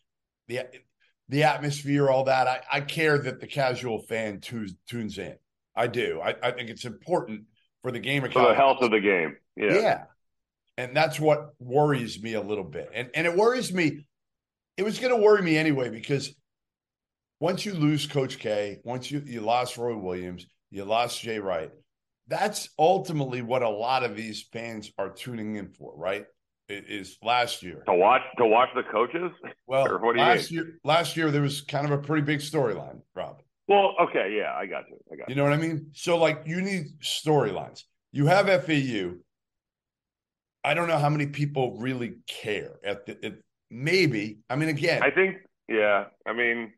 the 0.48 0.62
the 1.30 1.44
atmosphere, 1.44 2.10
all 2.10 2.26
that. 2.26 2.48
I, 2.48 2.62
I 2.72 2.82
care 2.82 3.18
that 3.18 3.40
the 3.40 3.48
casual 3.48 4.00
fan 4.00 4.40
tunes 4.40 4.74
tunes 4.88 5.18
in. 5.18 5.36
I 5.76 5.88
do. 5.88 6.22
I, 6.24 6.36
I 6.42 6.52
think 6.52 6.70
it's 6.70 6.86
important 6.86 7.44
for 7.82 7.92
the 7.92 8.00
game 8.00 8.22
for 8.22 8.30
the 8.30 8.56
health 8.56 8.82
of 8.82 8.92
the 8.92 9.00
game. 9.00 9.36
Yeah. 9.56 9.74
yeah. 9.74 10.04
And 10.78 10.96
that's 10.96 11.20
what 11.20 11.50
worries 11.60 12.22
me 12.22 12.34
a 12.34 12.42
little 12.42 12.64
bit. 12.64 12.90
And 12.94 13.10
and 13.14 13.28
it 13.28 13.36
worries 13.36 13.74
me. 13.74 14.06
It 14.78 14.84
was 14.84 15.00
going 15.00 15.16
to 15.16 15.22
worry 15.22 15.42
me 15.42 15.58
anyway 15.58 15.90
because 15.90 16.34
once 17.40 17.66
you 17.66 17.74
lose 17.74 18.08
Coach 18.08 18.40
K, 18.40 18.80
once 18.84 19.12
you 19.12 19.22
you 19.26 19.42
lost 19.42 19.78
Roy 19.78 19.96
Williams, 19.96 20.46
you 20.72 20.86
lost 20.86 21.22
Jay 21.22 21.40
Wright. 21.40 21.72
That's 22.28 22.70
ultimately 22.80 23.42
what 23.42 23.62
a 23.62 23.70
lot 23.70 24.04
of 24.04 24.16
these 24.16 24.44
fans 24.52 24.92
are 24.98 25.10
tuning 25.10 25.56
in 25.58 25.70
for, 25.70 25.96
right? 25.96 26.26
It 26.68 26.86
is 26.88 27.18
last 27.22 27.62
year. 27.62 27.84
To 27.88 27.94
watch 27.94 28.22
to 28.40 28.46
watch 28.46 28.70
the 28.76 28.82
coaches. 28.84 29.32
Well, 29.68 29.88
Or 29.88 30.00
what 30.00 30.14
do 30.16 30.22
you 30.22 30.26
last 30.26 30.50
year, 30.52 30.80
last 30.84 31.16
year 31.16 31.30
there 31.30 31.44
was 31.44 31.62
kind 31.62 31.86
of 31.86 31.92
a 31.92 31.98
pretty 32.00 32.24
big 32.24 32.40
storyline, 32.40 33.02
Rob. 33.16 33.42
Well, 33.68 33.94
okay, 34.02 34.36
yeah, 34.36 34.54
I 34.56 34.66
got 34.66 34.86
you. 34.90 34.98
I 35.12 35.16
got 35.16 35.30
You 35.30 35.34
you. 35.34 35.36
know 35.36 35.44
what 35.44 35.54
I 35.54 35.58
mean? 35.58 35.90
So 35.94 36.18
like 36.18 36.44
you 36.46 36.62
need 36.62 37.00
storylines. 37.02 37.84
You 38.12 38.26
have 38.28 38.48
FAU. 38.66 39.16
I 40.64 40.74
don't 40.74 40.88
know 40.88 40.98
how 40.98 41.10
many 41.10 41.28
people 41.28 41.78
really 41.80 42.16
care 42.26 42.80
at 42.84 43.06
the 43.06 43.24
it, 43.26 43.44
maybe. 43.70 44.40
I 44.50 44.56
mean 44.56 44.70
again, 44.70 45.04
I 45.04 45.12
think, 45.12 45.38
yeah. 45.70 46.06
I 46.26 46.34
mean, 46.34 46.74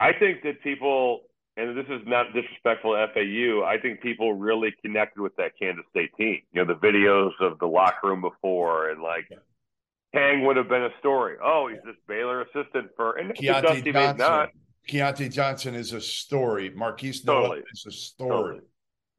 I 0.00 0.12
think 0.12 0.42
that 0.44 0.62
people, 0.62 1.22
and 1.56 1.76
this 1.76 1.86
is 1.88 2.00
not 2.06 2.32
disrespectful 2.32 2.92
to 2.94 3.06
FAU. 3.12 3.64
I 3.64 3.78
think 3.80 4.00
people 4.00 4.32
really 4.34 4.74
connected 4.84 5.20
with 5.20 5.34
that 5.36 5.52
Kansas 5.60 5.84
State 5.90 6.10
team. 6.16 6.40
You 6.52 6.64
know, 6.64 6.72
the 6.74 6.78
videos 6.80 7.32
of 7.40 7.58
the 7.58 7.66
locker 7.66 8.08
room 8.08 8.20
before, 8.20 8.90
and 8.90 9.02
like 9.02 9.26
Yeah. 9.30 9.38
Tang 10.14 10.44
would 10.46 10.56
have 10.56 10.68
been 10.68 10.84
a 10.84 10.98
story. 11.00 11.36
Oh, 11.42 11.68
he's 11.68 11.82
this 11.84 11.96
Baylor 12.06 12.42
assistant 12.42 12.90
for, 12.96 13.16
and 13.18 13.34
Keyontae 13.34 13.92
Johnson. 13.92 14.16
not. 14.16 14.48
Keyontae 14.88 15.30
Johnson 15.32 15.74
is 15.74 15.92
a 15.92 16.00
story. 16.00 16.70
Markquis 16.70 17.26
Nowell 17.26 17.60
is 17.72 17.84
a 17.86 17.90
story. 17.90 18.30
Totally. 18.30 18.60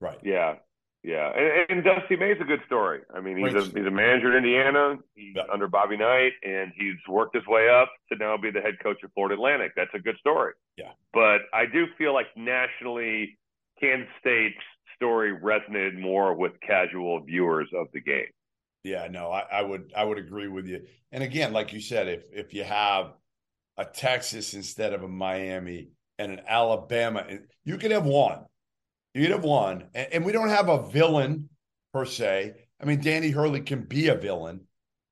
Right. 0.01 0.17
Yeah, 0.23 0.55
yeah, 1.03 1.31
and, 1.35 1.69
and 1.77 1.83
Dusty 1.83 2.15
May's 2.17 2.37
a 2.41 2.43
good 2.45 2.61
story. 2.65 3.01
I 3.15 3.21
mean, 3.21 3.37
he's 3.37 3.53
Great 3.53 3.63
a 3.67 3.77
he's 3.77 3.87
a 3.87 3.91
manager 3.91 4.31
in 4.37 4.43
Indiana. 4.43 4.97
He's 5.15 5.35
Yeah. 5.35 5.43
under 5.51 5.67
Bobby 5.67 5.97
Knight, 5.97 6.33
and 6.43 6.71
he's 6.75 6.95
worked 7.07 7.35
his 7.35 7.45
way 7.47 7.69
up 7.69 7.89
to 8.11 8.17
now 8.17 8.35
be 8.37 8.51
the 8.51 8.61
head 8.61 8.75
coach 8.83 9.01
of 9.03 9.11
Florida 9.13 9.35
Atlantic. 9.35 9.71
That's 9.75 9.93
a 9.93 9.99
good 9.99 10.17
story. 10.19 10.53
Yeah. 10.77 10.91
but 11.13 11.41
I 11.53 11.65
do 11.65 11.85
feel 11.97 12.13
like 12.13 12.27
nationally, 12.35 13.37
Kansas 13.79 14.07
State's 14.19 14.55
story 14.95 15.33
resonated 15.37 15.97
more 15.99 16.33
with 16.33 16.53
casual 16.65 17.21
viewers 17.21 17.69
of 17.73 17.87
the 17.93 18.01
game. 18.01 18.27
Yeah, 18.83 19.07
no, 19.09 19.31
I, 19.31 19.45
I 19.51 19.61
would 19.61 19.91
I 19.95 20.03
would 20.03 20.17
agree 20.17 20.47
with 20.47 20.65
you. 20.67 20.85
And 21.11 21.23
again, 21.23 21.53
like 21.53 21.73
you 21.73 21.79
said, 21.81 22.07
if 22.07 22.23
if 22.33 22.53
you 22.53 22.63
have 22.63 23.13
a 23.77 23.85
Texas 23.85 24.53
instead 24.53 24.91
of 24.93 25.03
a 25.03 25.07
Miami 25.07 25.89
and 26.17 26.33
an 26.33 26.41
Alabama, 26.47 27.25
you 27.63 27.77
could 27.77 27.91
have 27.91 28.05
one. 28.05 28.45
You 29.19 29.25
could 29.25 29.35
have 29.35 29.43
one, 29.43 29.83
and, 29.93 30.13
and 30.13 30.25
we 30.25 30.31
don't 30.31 30.47
have 30.47 30.69
a 30.69 30.89
villain 30.89 31.49
per 31.93 32.05
se. 32.05 32.53
I 32.81 32.85
mean, 32.85 33.01
Danny 33.01 33.31
Hurley 33.31 33.59
can 33.59 33.81
be 33.81 34.07
a 34.07 34.15
villain, 34.15 34.61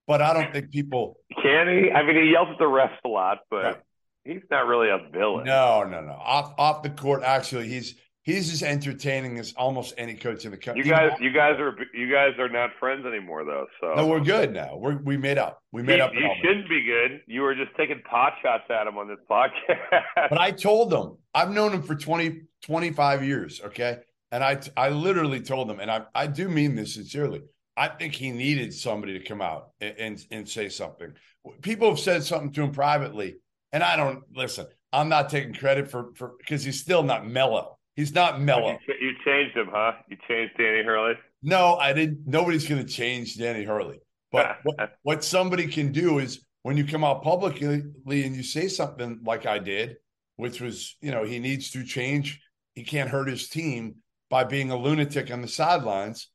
but 0.07 0.21
I 0.21 0.33
don't 0.33 0.53
think 0.53 0.71
people. 0.71 1.17
Can 1.43 1.67
he? 1.67 1.91
I 1.91 2.03
mean, 2.03 2.15
he 2.15 2.31
yells 2.31 2.47
at 2.49 2.57
the 2.57 2.63
refs 2.63 2.95
a 3.03 3.09
lot, 3.09 3.39
but 3.51 3.63
Right. 3.63 3.77
he's 4.23 4.43
not 4.49 4.65
really 4.65 4.87
a 4.87 5.09
villain. 5.11 5.43
No, 5.43 5.83
no, 5.83 5.99
no. 5.99 6.13
Off 6.13 6.53
off 6.57 6.83
the 6.83 6.89
court, 6.89 7.21
actually, 7.21 7.67
he's 7.67 7.95
he's 8.27 8.51
as 8.51 8.61
entertaining 8.61 9.39
as 9.39 9.53
almost 9.53 9.93
any 9.97 10.13
coach 10.13 10.43
in 10.43 10.51
the 10.51 10.57
country. 10.57 10.85
You 10.85 10.91
guys, 10.91 11.11
you 11.19 11.31
guys 11.31 11.57
are 11.59 11.73
you 11.93 12.11
guys 12.11 12.37
are 12.37 12.49
not 12.49 12.71
friends 12.79 13.05
anymore, 13.05 13.45
though. 13.45 13.65
So 13.79 13.93
no, 13.95 14.05
we're 14.05 14.19
good 14.19 14.53
now. 14.53 14.75
We're 14.75 14.97
we 14.97 15.17
made 15.17 15.37
up. 15.37 15.63
We 15.71 15.81
made 15.81 15.97
you, 15.97 16.03
up. 16.03 16.13
you 16.13 16.29
shouldn't 16.43 16.69
be 16.69 16.83
good. 16.83 17.21
You 17.25 17.41
were 17.41 17.55
just 17.55 17.71
taking 17.77 18.01
pot 18.01 18.33
shots 18.43 18.65
at 18.69 18.85
him 18.85 18.97
on 18.97 19.07
this 19.07 19.17
podcast. 19.31 20.03
But 20.29 20.39
I 20.39 20.51
told 20.51 20.89
them, 20.89 21.17
I've 21.33 21.51
known 21.51 21.71
him 21.71 21.81
for 21.81 21.95
20, 21.95 22.41
25 22.63 23.23
years. 23.23 23.61
Okay. 23.63 23.99
And 24.31 24.43
I, 24.43 24.59
I 24.75 24.89
literally 24.89 25.39
told 25.39 25.69
them, 25.69 25.79
and 25.79 25.89
I, 25.89 26.01
I 26.13 26.27
do 26.27 26.49
mean 26.49 26.75
this 26.75 26.95
sincerely. 26.95 27.43
I 27.77 27.87
think 27.87 28.13
he 28.13 28.31
needed 28.31 28.73
somebody 28.73 29.17
to 29.17 29.23
come 29.23 29.41
out 29.41 29.69
and, 29.79 29.95
and, 29.97 30.25
and 30.31 30.49
say 30.49 30.67
something. 30.67 31.13
People 31.61 31.89
have 31.89 31.99
said 31.99 32.25
something 32.25 32.51
to 32.53 32.63
him 32.63 32.71
privately, 32.71 33.37
and 33.71 33.83
I 33.83 33.95
don't 33.95 34.23
listen. 34.35 34.67
I'm 34.91 35.07
not 35.07 35.29
taking 35.29 35.53
credit 35.53 35.89
for, 35.89 36.09
for, 36.15 36.33
because 36.39 36.63
he's 36.65 36.81
still 36.81 37.03
not 37.03 37.25
mellow. 37.25 37.76
He's 37.97 38.13
not 38.13 38.39
mellow. 38.39 38.77
you, 38.87 38.93
you 39.01 39.11
changed 39.25 39.57
him, 39.57 39.69
huh? 39.71 39.93
You 40.07 40.17
changed 40.27 40.53
Danny 40.57 40.83
Hurley. 40.83 41.15
No, 41.41 41.75
I 41.75 41.93
didn't. 41.93 42.27
Nobody's 42.27 42.67
going 42.67 42.85
to 42.85 42.89
change 42.89 43.37
Danny 43.37 43.63
Hurley. 43.63 43.99
But 44.31 44.45
ah, 44.45 44.57
what, 44.63 44.91
what 45.01 45.23
somebody 45.23 45.67
can 45.67 45.91
do 45.91 46.19
is 46.19 46.45
when 46.61 46.77
you 46.77 46.85
come 46.85 47.03
out 47.03 47.23
publicly 47.23 47.81
and 48.05 48.35
you 48.35 48.43
say 48.43 48.67
something 48.67 49.21
like 49.25 49.47
I 49.47 49.57
did, 49.57 49.97
which 50.35 50.61
was, 50.61 50.95
you 51.01 51.09
know, 51.09 51.23
he 51.23 51.39
needs 51.39 51.71
to 51.71 51.83
change. 51.83 52.39
He 52.75 52.83
can't 52.83 53.09
hurt 53.09 53.27
his 53.27 53.49
team 53.49 53.95
by 54.29 54.43
being 54.43 54.69
a 54.69 54.77
lunatic 54.77 55.31
on 55.31 55.41
the 55.41 55.47
sidelines. 55.47 56.29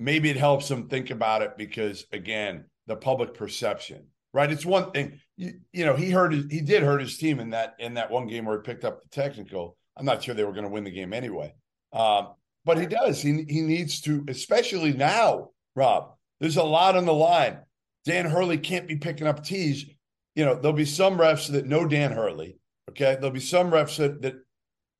Maybe 0.00 0.30
it 0.30 0.36
helps 0.36 0.70
him 0.70 0.88
think 0.88 1.10
about 1.10 1.42
it 1.42 1.58
because, 1.58 2.06
again, 2.10 2.64
the 2.86 2.96
public 2.96 3.34
perception, 3.34 4.06
right? 4.32 4.50
It's 4.50 4.64
one 4.64 4.92
thing, 4.92 5.20
you, 5.36 5.60
you 5.72 5.84
know, 5.84 5.94
he 5.94 6.10
hurt 6.10 6.32
his, 6.32 6.46
he 6.50 6.62
did 6.62 6.82
hurt 6.82 7.02
his 7.02 7.18
team 7.18 7.38
in 7.38 7.50
that 7.50 7.74
in 7.78 7.94
that 7.94 8.10
one 8.10 8.26
game 8.26 8.46
where 8.46 8.56
he 8.56 8.62
picked 8.62 8.84
up 8.84 9.02
the 9.02 9.08
technical. 9.10 9.76
I'm 9.96 10.04
not 10.04 10.22
sure 10.22 10.34
they 10.34 10.44
were 10.44 10.52
going 10.52 10.64
to 10.64 10.70
win 10.70 10.84
the 10.84 10.90
game 10.90 11.12
anyway. 11.12 11.54
Um, 11.92 12.28
but 12.64 12.78
he 12.78 12.86
does. 12.86 13.22
He 13.22 13.44
he 13.48 13.62
needs 13.62 14.00
to, 14.02 14.24
especially 14.28 14.92
now, 14.92 15.50
Rob. 15.74 16.14
there's 16.40 16.56
a 16.56 16.62
lot 16.62 16.96
on 16.96 17.06
the 17.06 17.14
line. 17.14 17.58
Dan 18.04 18.26
Hurley 18.26 18.58
can't 18.58 18.88
be 18.88 18.96
picking 18.96 19.26
up 19.26 19.44
tees. 19.44 19.86
You 20.34 20.44
know, 20.44 20.54
there'll 20.54 20.76
be 20.76 20.84
some 20.84 21.16
refs 21.16 21.50
that 21.50 21.66
know 21.66 21.86
Dan 21.86 22.12
Hurley. 22.12 22.58
Okay. 22.90 23.14
There'll 23.14 23.30
be 23.30 23.40
some 23.40 23.70
refs 23.70 23.96
that, 23.98 24.22
that 24.22 24.34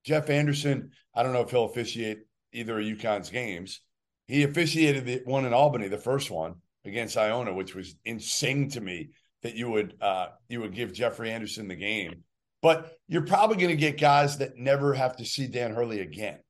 Jeff 0.05 0.31
Anderson, 0.31 0.91
I 1.15 1.23
don't 1.23 1.33
know 1.33 1.43
if 1.43 1.51
he'll 1.51 1.65
officiate 1.65 2.21
either 2.53 2.79
of 2.79 2.85
UConn's 2.85 3.31
games. 3.31 3.81
He 4.29 4.45
officiated 4.45 5.05
the 5.05 5.23
one 5.25 5.45
in 5.45 5.53
Albany, 5.53 5.89
the 5.89 5.99
first 5.99 6.31
one 6.31 6.55
against 6.85 7.17
Iona, 7.17 7.53
which 7.53 7.75
was 7.75 7.97
insane 8.05 8.71
to 8.71 8.81
me 8.81 9.11
that 9.43 9.55
you 9.55 9.71
would 9.71 9.95
uh, 10.01 10.29
you 10.49 10.61
would 10.61 10.75
give 10.75 10.93
Jeffrey 10.93 11.31
Anderson 11.31 11.69
the 11.69 11.77
game. 11.77 12.25
But 12.67 12.99
you're 13.07 13.23
probably 13.23 13.59
going 13.59 13.69
to 13.69 13.77
get 13.77 13.97
guys 13.97 14.39
that 14.39 14.57
never 14.57 14.93
have 14.93 15.15
to 15.19 15.25
see 15.25 15.47
Dan 15.47 15.73
Hurley 15.73 16.01
again 16.01 16.41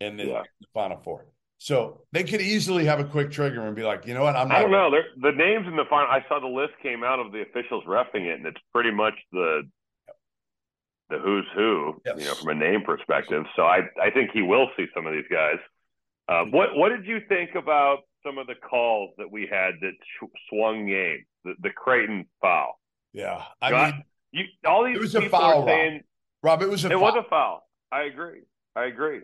in 0.00 0.16
the, 0.16 0.24
yeah. 0.24 0.42
the 0.58 0.66
Final 0.72 0.96
Four. 1.04 1.26
So 1.58 2.00
they 2.12 2.24
could 2.24 2.40
easily 2.40 2.86
have 2.86 2.98
a 2.98 3.04
quick 3.04 3.30
trigger 3.30 3.60
and 3.66 3.76
be 3.76 3.82
like, 3.82 4.06
you 4.06 4.14
know 4.14 4.22
what? 4.22 4.36
I'm 4.36 4.48
not. 4.48 4.56
I 4.56 4.62
don't 4.62 4.70
know. 4.70 4.90
They're, 4.90 5.04
the 5.20 5.36
names 5.36 5.66
in 5.66 5.76
the 5.76 5.84
final. 5.90 6.08
I 6.10 6.24
saw 6.30 6.40
the 6.40 6.46
list 6.46 6.72
came 6.82 7.04
out 7.04 7.18
of 7.18 7.32
the 7.32 7.42
officials 7.42 7.84
refing 7.84 8.24
it, 8.24 8.38
and 8.38 8.46
it's 8.46 8.60
pretty 8.72 8.90
much 8.90 9.12
the 9.32 9.64
the 11.10 11.18
who's 11.18 11.44
who, 11.54 12.00
yes. 12.06 12.14
you 12.18 12.24
know, 12.24 12.34
from 12.36 12.48
a 12.48 12.54
name 12.54 12.80
perspective. 12.80 13.44
So 13.54 13.64
I 13.64 13.80
I 14.02 14.08
think 14.08 14.30
he 14.32 14.40
will 14.40 14.70
see 14.78 14.86
some 14.94 15.06
of 15.06 15.12
these 15.12 15.28
guys. 15.30 15.58
Uh, 16.26 16.44
what 16.44 16.74
what 16.74 16.88
did 16.88 17.04
you 17.04 17.20
think 17.28 17.50
about 17.54 17.98
some 18.24 18.38
of 18.38 18.46
the 18.46 18.54
calls 18.54 19.10
that 19.18 19.30
we 19.30 19.42
had 19.46 19.72
that 19.82 19.92
swung 20.48 20.86
game? 20.86 21.22
The, 21.44 21.52
the 21.60 21.70
Creighton 21.70 22.24
foul. 22.40 22.80
Yeah, 23.12 23.44
I 23.60 23.90
mean, 23.90 24.04
you, 24.32 24.44
all 24.66 24.84
these 24.84 24.96
it 24.96 25.00
was 25.00 25.14
a 25.14 25.28
foul, 25.28 25.66
saying, 25.66 26.02
Rob. 26.42 26.60
Rob. 26.60 26.62
It 26.62 26.70
was 26.70 26.84
a 26.84 26.88
it 26.88 26.92
foul. 26.92 27.02
was 27.02 27.24
a 27.26 27.28
foul. 27.28 27.68
I 27.92 28.02
agree. 28.02 28.42
I 28.76 28.84
agree. 28.84 29.22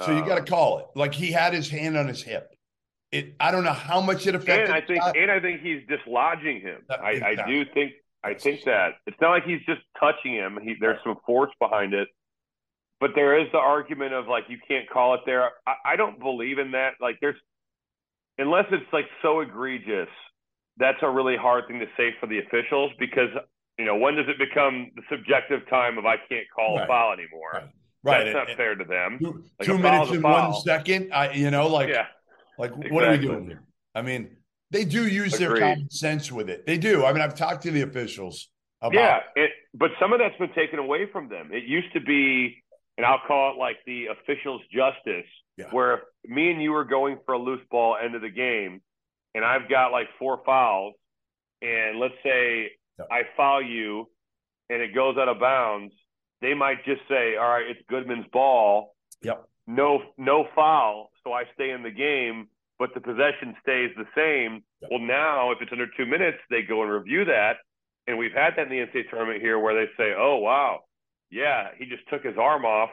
So 0.00 0.12
you 0.12 0.20
got 0.20 0.36
to 0.36 0.42
uh, 0.42 0.44
call 0.44 0.78
it. 0.80 0.86
Like 0.94 1.14
he 1.14 1.32
had 1.32 1.54
his 1.54 1.68
hand 1.68 1.96
on 1.96 2.06
his 2.06 2.22
hip. 2.22 2.54
It. 3.12 3.34
I 3.40 3.50
don't 3.50 3.64
know 3.64 3.72
how 3.72 4.00
much 4.00 4.26
it 4.26 4.34
affected. 4.34 4.66
And 4.66 4.72
I 4.72 4.80
think, 4.80 5.02
and 5.16 5.30
I 5.30 5.40
think 5.40 5.62
he's 5.62 5.82
dislodging 5.88 6.60
him. 6.60 6.82
I, 6.90 7.12
exactly. 7.12 7.42
I 7.42 7.46
do 7.46 7.64
think. 7.72 7.92
I 8.22 8.34
think 8.34 8.64
that 8.64 8.94
it's 9.06 9.16
not 9.20 9.30
like 9.30 9.44
he's 9.44 9.64
just 9.66 9.82
touching 10.00 10.34
him. 10.34 10.58
He, 10.60 10.74
there's 10.80 10.98
some 11.04 11.16
force 11.24 11.52
behind 11.60 11.94
it, 11.94 12.08
but 12.98 13.10
there 13.14 13.38
is 13.38 13.46
the 13.52 13.58
argument 13.58 14.14
of 14.14 14.26
like 14.26 14.44
you 14.48 14.58
can't 14.66 14.88
call 14.90 15.14
it 15.14 15.20
there. 15.26 15.50
I, 15.66 15.92
I 15.92 15.96
don't 15.96 16.18
believe 16.18 16.58
in 16.58 16.72
that. 16.72 16.94
Like 17.00 17.18
there's, 17.20 17.36
unless 18.36 18.64
it's 18.72 18.92
like 18.92 19.04
so 19.22 19.40
egregious, 19.40 20.08
that's 20.76 20.98
a 21.02 21.08
really 21.08 21.36
hard 21.36 21.68
thing 21.68 21.78
to 21.78 21.86
say 21.96 22.14
for 22.20 22.26
the 22.26 22.40
officials 22.40 22.90
because 22.98 23.30
you 23.78 23.84
know 23.84 23.96
when 23.96 24.14
does 24.14 24.26
it 24.28 24.38
become 24.38 24.90
the 24.96 25.02
subjective 25.10 25.68
time 25.68 25.98
of 25.98 26.06
I 26.06 26.16
can't 26.28 26.46
call 26.54 26.76
right. 26.76 26.84
a 26.84 26.86
foul 26.86 27.12
anymore. 27.12 27.50
Right 27.52 27.70
Right. 28.06 28.24
That's 28.24 28.48
not 28.48 28.56
fair 28.56 28.76
to 28.76 28.84
them. 28.84 29.18
Two, 29.20 29.44
like 29.58 29.66
two 29.66 29.78
minutes 29.78 30.12
and 30.12 30.22
one 30.22 30.54
second. 30.54 31.12
I, 31.12 31.32
you 31.32 31.50
know, 31.50 31.66
like, 31.66 31.88
yeah, 31.88 32.06
like 32.56 32.70
exactly. 32.70 32.92
what 32.92 33.04
are 33.04 33.10
we 33.10 33.18
doing 33.18 33.46
here? 33.46 33.62
I 33.96 34.02
mean, 34.02 34.36
they 34.70 34.84
do 34.84 35.08
use 35.08 35.34
Agreed. 35.34 35.48
their 35.48 35.74
common 35.74 35.90
sense 35.90 36.30
with 36.30 36.48
it. 36.48 36.66
They 36.66 36.78
do. 36.78 37.04
I 37.04 37.12
mean, 37.12 37.20
I've 37.20 37.34
talked 37.34 37.64
to 37.64 37.72
the 37.72 37.82
officials. 37.82 38.48
About 38.80 38.94
yeah, 38.94 39.18
it, 39.34 39.50
but 39.74 39.90
some 39.98 40.12
of 40.12 40.20
that's 40.20 40.36
been 40.36 40.52
taken 40.52 40.78
away 40.78 41.10
from 41.10 41.28
them. 41.28 41.50
It 41.50 41.64
used 41.64 41.92
to 41.94 42.00
be, 42.00 42.62
and 42.96 43.04
I'll 43.04 43.22
call 43.26 43.54
it 43.54 43.58
like 43.58 43.78
the 43.86 44.06
officials' 44.06 44.60
justice, 44.72 45.26
yeah. 45.56 45.70
where 45.70 46.02
me 46.26 46.50
and 46.50 46.62
you 46.62 46.74
are 46.74 46.84
going 46.84 47.18
for 47.24 47.34
a 47.34 47.38
loose 47.38 47.62
ball 47.70 47.96
end 48.00 48.14
of 48.14 48.22
the 48.22 48.28
game, 48.28 48.82
and 49.34 49.44
I've 49.44 49.68
got 49.68 49.92
like 49.92 50.06
four 50.18 50.42
fouls, 50.44 50.94
and 51.62 51.98
let's 51.98 52.14
say 52.22 52.70
yeah. 52.98 53.04
I 53.10 53.22
foul 53.36 53.62
you, 53.62 54.08
and 54.70 54.82
it 54.82 54.94
goes 54.94 55.16
out 55.18 55.28
of 55.28 55.40
bounds 55.40 55.92
they 56.40 56.54
might 56.54 56.84
just 56.84 57.02
say, 57.08 57.36
"All 57.36 57.48
right, 57.48 57.66
it's 57.66 57.80
Goodman's 57.88 58.26
ball. 58.32 58.94
Yep. 59.22 59.48
No, 59.66 60.02
no 60.16 60.46
foul, 60.54 61.10
so 61.24 61.32
I 61.32 61.44
stay 61.54 61.70
in 61.70 61.82
the 61.82 61.90
game." 61.90 62.48
But 62.78 62.92
the 62.92 63.00
possession 63.00 63.56
stays 63.62 63.90
the 63.96 64.06
same. 64.14 64.62
Yep. 64.82 64.90
Well, 64.90 65.00
now 65.00 65.50
if 65.50 65.62
it's 65.62 65.72
under 65.72 65.86
two 65.96 66.04
minutes, 66.04 66.38
they 66.50 66.62
go 66.62 66.82
and 66.82 66.92
review 66.92 67.24
that, 67.24 67.56
and 68.06 68.18
we've 68.18 68.34
had 68.34 68.54
that 68.56 68.64
in 68.64 68.68
the 68.68 68.80
NCAA 68.80 69.08
tournament 69.08 69.40
here, 69.40 69.58
where 69.58 69.74
they 69.74 69.90
say, 69.96 70.12
"Oh, 70.14 70.36
wow, 70.36 70.84
yeah, 71.30 71.70
he 71.76 71.86
just 71.86 72.06
took 72.08 72.22
his 72.22 72.36
arm 72.36 72.64
off, 72.66 72.90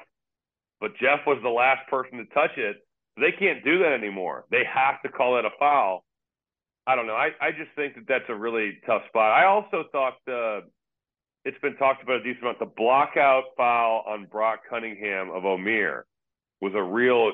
but 0.79 0.95
Jeff 0.95 1.25
was 1.27 1.41
the 1.41 1.49
last 1.49 1.87
person 1.89 2.17
to 2.19 2.25
touch 2.33 2.57
it." 2.57 2.85
They 3.17 3.31
can't 3.31 3.63
do 3.63 3.79
that 3.79 3.91
anymore. 3.91 4.45
They 4.49 4.63
have 4.63 5.01
to 5.03 5.09
call 5.09 5.37
it 5.37 5.45
a 5.45 5.51
foul. 5.59 6.03
I 6.85 6.95
don't 6.95 7.07
know. 7.07 7.15
I, 7.15 7.29
I 7.39 7.51
just 7.51 7.71
think 7.75 7.95
that 7.95 8.05
that's 8.07 8.25
a 8.29 8.35
really 8.35 8.79
tough 8.85 9.03
spot. 9.07 9.31
I 9.31 9.45
also 9.45 9.85
thought 9.91 10.13
the 10.25 10.61
it's 11.45 11.59
been 11.59 11.75
talked 11.75 12.03
about 12.03 12.21
a 12.21 12.23
decent 12.23 12.43
amount. 12.43 12.59
The 12.59 12.65
blockout 12.65 13.43
foul 13.57 14.03
on 14.07 14.25
Brock 14.25 14.61
Cunningham 14.69 15.29
of 15.29 15.43
Omier 15.43 16.03
was 16.61 16.73
a 16.75 16.81
real 16.81 17.33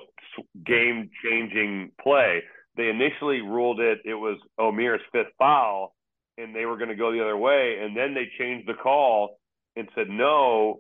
game 0.66 1.10
changing 1.24 1.92
play. 2.02 2.42
They 2.76 2.90
initially 2.90 3.42
ruled 3.42 3.80
it, 3.80 4.00
it 4.06 4.16
was 4.16 4.38
Omier's 4.60 5.02
fifth 5.12 5.34
foul, 5.38 5.94
and 6.38 6.56
they 6.56 6.66
were 6.66 6.78
going 6.78 6.90
to 6.90 6.96
go 6.96 7.12
the 7.12 7.22
other 7.22 7.38
way. 7.38 7.80
And 7.82 7.96
then 7.96 8.14
they 8.14 8.30
changed 8.40 8.68
the 8.68 8.74
call 8.74 9.38
and 9.76 9.88
said, 9.94 10.10
no, 10.10 10.80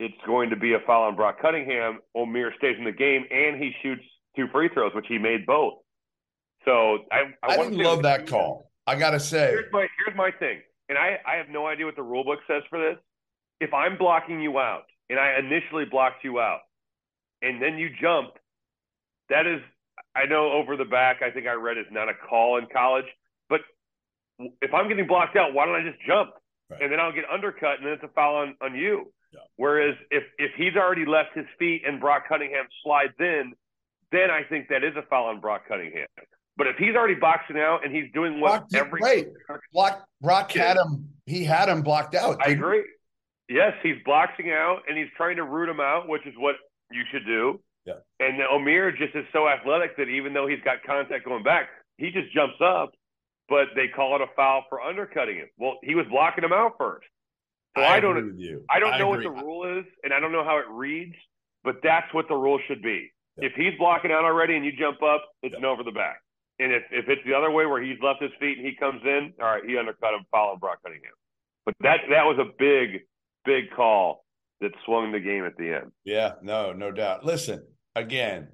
it's 0.00 0.14
going 0.26 0.50
to 0.50 0.56
be 0.56 0.74
a 0.74 0.78
foul 0.86 1.04
on 1.04 1.16
Brock 1.16 1.40
Cunningham. 1.40 2.00
Omier 2.16 2.56
stays 2.56 2.76
in 2.78 2.84
the 2.84 2.92
game, 2.92 3.24
and 3.30 3.62
he 3.62 3.72
shoots 3.82 4.02
two 4.34 4.46
free 4.52 4.68
throws, 4.72 4.94
which 4.94 5.06
he 5.08 5.18
made 5.18 5.46
both. 5.46 5.74
So 6.64 6.98
I, 7.10 7.34
I, 7.42 7.54
I 7.54 7.56
didn't 7.56 7.78
love 7.78 8.02
that 8.02 8.26
call. 8.28 8.70
I 8.86 8.96
got 8.96 9.10
to 9.10 9.20
say. 9.20 9.50
Here's 9.50 9.72
my, 9.72 9.86
here's 10.04 10.16
my 10.16 10.30
thing 10.30 10.60
and 10.88 10.96
I, 10.96 11.18
I 11.26 11.36
have 11.36 11.48
no 11.50 11.66
idea 11.66 11.86
what 11.86 11.96
the 11.96 12.02
rule 12.02 12.24
book 12.24 12.40
says 12.46 12.62
for 12.70 12.78
this. 12.78 12.98
If 13.60 13.74
I'm 13.74 13.98
blocking 13.98 14.40
you 14.40 14.58
out 14.58 14.84
and 15.10 15.18
I 15.18 15.38
initially 15.38 15.84
blocked 15.84 16.24
you 16.24 16.40
out 16.40 16.60
and 17.42 17.60
then 17.60 17.76
you 17.76 17.90
jump, 18.00 18.30
that 19.28 19.46
is, 19.46 19.60
I 20.16 20.26
know 20.26 20.52
over 20.52 20.76
the 20.76 20.84
back, 20.84 21.20
I 21.22 21.30
think 21.30 21.46
I 21.46 21.52
read 21.52 21.76
is 21.76 21.86
not 21.90 22.08
a 22.08 22.14
call 22.14 22.58
in 22.58 22.66
college, 22.72 23.04
but 23.48 23.60
if 24.62 24.72
I'm 24.72 24.88
getting 24.88 25.06
blocked 25.06 25.36
out, 25.36 25.52
why 25.52 25.66
don't 25.66 25.74
I 25.74 25.82
just 25.82 26.00
jump? 26.06 26.30
Right. 26.70 26.82
And 26.82 26.92
then 26.92 27.00
I'll 27.00 27.12
get 27.12 27.24
undercut 27.32 27.78
and 27.78 27.86
then 27.86 27.94
it's 27.94 28.04
a 28.04 28.08
foul 28.08 28.36
on, 28.36 28.54
on 28.62 28.74
you. 28.74 29.12
Yeah. 29.32 29.40
Whereas 29.56 29.94
if, 30.10 30.24
if 30.38 30.52
he's 30.56 30.76
already 30.76 31.04
left 31.04 31.30
his 31.34 31.46
feet 31.58 31.82
and 31.86 32.00
Brock 32.00 32.24
Cunningham 32.28 32.64
slides 32.82 33.12
in, 33.18 33.52
then 34.10 34.30
I 34.30 34.42
think 34.48 34.68
that 34.68 34.82
is 34.84 34.96
a 34.96 35.02
foul 35.10 35.26
on 35.26 35.40
Brock 35.40 35.62
Cunningham. 35.68 36.06
But 36.58 36.66
if 36.66 36.76
he's 36.76 36.96
already 36.96 37.14
boxing 37.14 37.56
out 37.56 37.84
and 37.84 37.94
he's 37.94 38.12
doing 38.12 38.40
what 38.40 38.68
Brock, 38.68 38.86
every 38.86 39.00
right, 39.00 39.26
Brock, 39.72 40.08
Brock 40.20 40.50
had 40.50 40.76
him. 40.76 41.08
He 41.24 41.44
had 41.44 41.68
him 41.68 41.82
blocked 41.82 42.16
out. 42.16 42.38
I 42.44 42.50
agree. 42.50 42.84
Yes, 43.48 43.74
he's 43.82 43.94
boxing 44.04 44.50
out 44.50 44.80
and 44.88 44.98
he's 44.98 45.06
trying 45.16 45.36
to 45.36 45.44
root 45.44 45.68
him 45.68 45.78
out, 45.78 46.08
which 46.08 46.26
is 46.26 46.34
what 46.36 46.56
you 46.90 47.02
should 47.12 47.24
do. 47.24 47.60
Yeah. 47.86 47.94
And 48.18 48.40
Omier 48.40 48.90
just 48.96 49.14
is 49.14 49.24
so 49.32 49.48
athletic 49.48 49.96
that 49.98 50.08
even 50.08 50.34
though 50.34 50.48
he's 50.48 50.60
got 50.64 50.82
contact 50.84 51.24
going 51.24 51.44
back, 51.44 51.68
he 51.96 52.10
just 52.10 52.32
jumps 52.34 52.60
up. 52.60 52.90
But 53.48 53.68
they 53.76 53.88
call 53.88 54.16
it 54.16 54.20
a 54.20 54.26
foul 54.36 54.64
for 54.68 54.82
undercutting 54.82 55.36
him. 55.36 55.48
Well, 55.56 55.78
he 55.82 55.94
was 55.94 56.04
blocking 56.10 56.44
him 56.44 56.52
out 56.52 56.72
first. 56.76 57.06
So 57.76 57.82
I, 57.82 57.96
I 57.96 58.00
don't. 58.00 58.38
I 58.68 58.78
don't 58.78 58.94
I 58.94 58.98
know 58.98 59.14
agree. 59.14 59.26
what 59.26 59.36
the 59.36 59.42
rule 59.42 59.78
is, 59.78 59.86
and 60.02 60.12
I 60.12 60.20
don't 60.20 60.32
know 60.32 60.44
how 60.44 60.58
it 60.58 60.66
reads. 60.68 61.14
But 61.64 61.76
that's 61.82 62.12
what 62.12 62.28
the 62.28 62.34
rule 62.34 62.58
should 62.66 62.82
be. 62.82 63.10
Yeah. 63.38 63.46
If 63.46 63.52
he's 63.54 63.78
blocking 63.78 64.10
out 64.10 64.24
already 64.24 64.56
and 64.56 64.64
you 64.64 64.72
jump 64.72 65.02
up, 65.02 65.24
it's 65.42 65.52
yeah. 65.52 65.60
an 65.60 65.64
over 65.64 65.82
the 65.82 65.92
back. 65.92 66.20
And 66.60 66.72
if, 66.72 66.82
if 66.90 67.08
it's 67.08 67.22
the 67.24 67.34
other 67.34 67.50
way 67.50 67.66
where 67.66 67.82
he's 67.82 67.98
left 68.02 68.20
his 68.20 68.32
feet 68.40 68.58
and 68.58 68.66
he 68.66 68.74
comes 68.74 69.00
in, 69.04 69.32
all 69.40 69.46
right, 69.46 69.62
he 69.64 69.78
undercut 69.78 70.14
him, 70.14 70.24
following 70.30 70.58
Brock 70.58 70.78
Cunningham. 70.84 71.12
But 71.64 71.74
that 71.80 72.00
that 72.10 72.24
was 72.24 72.38
a 72.38 72.50
big, 72.58 73.02
big 73.44 73.70
call 73.76 74.24
that 74.60 74.72
swung 74.84 75.12
the 75.12 75.20
game 75.20 75.44
at 75.44 75.56
the 75.56 75.74
end. 75.74 75.92
Yeah, 76.04 76.32
no, 76.42 76.72
no 76.72 76.90
doubt. 76.90 77.24
Listen, 77.24 77.64
again, 77.94 78.48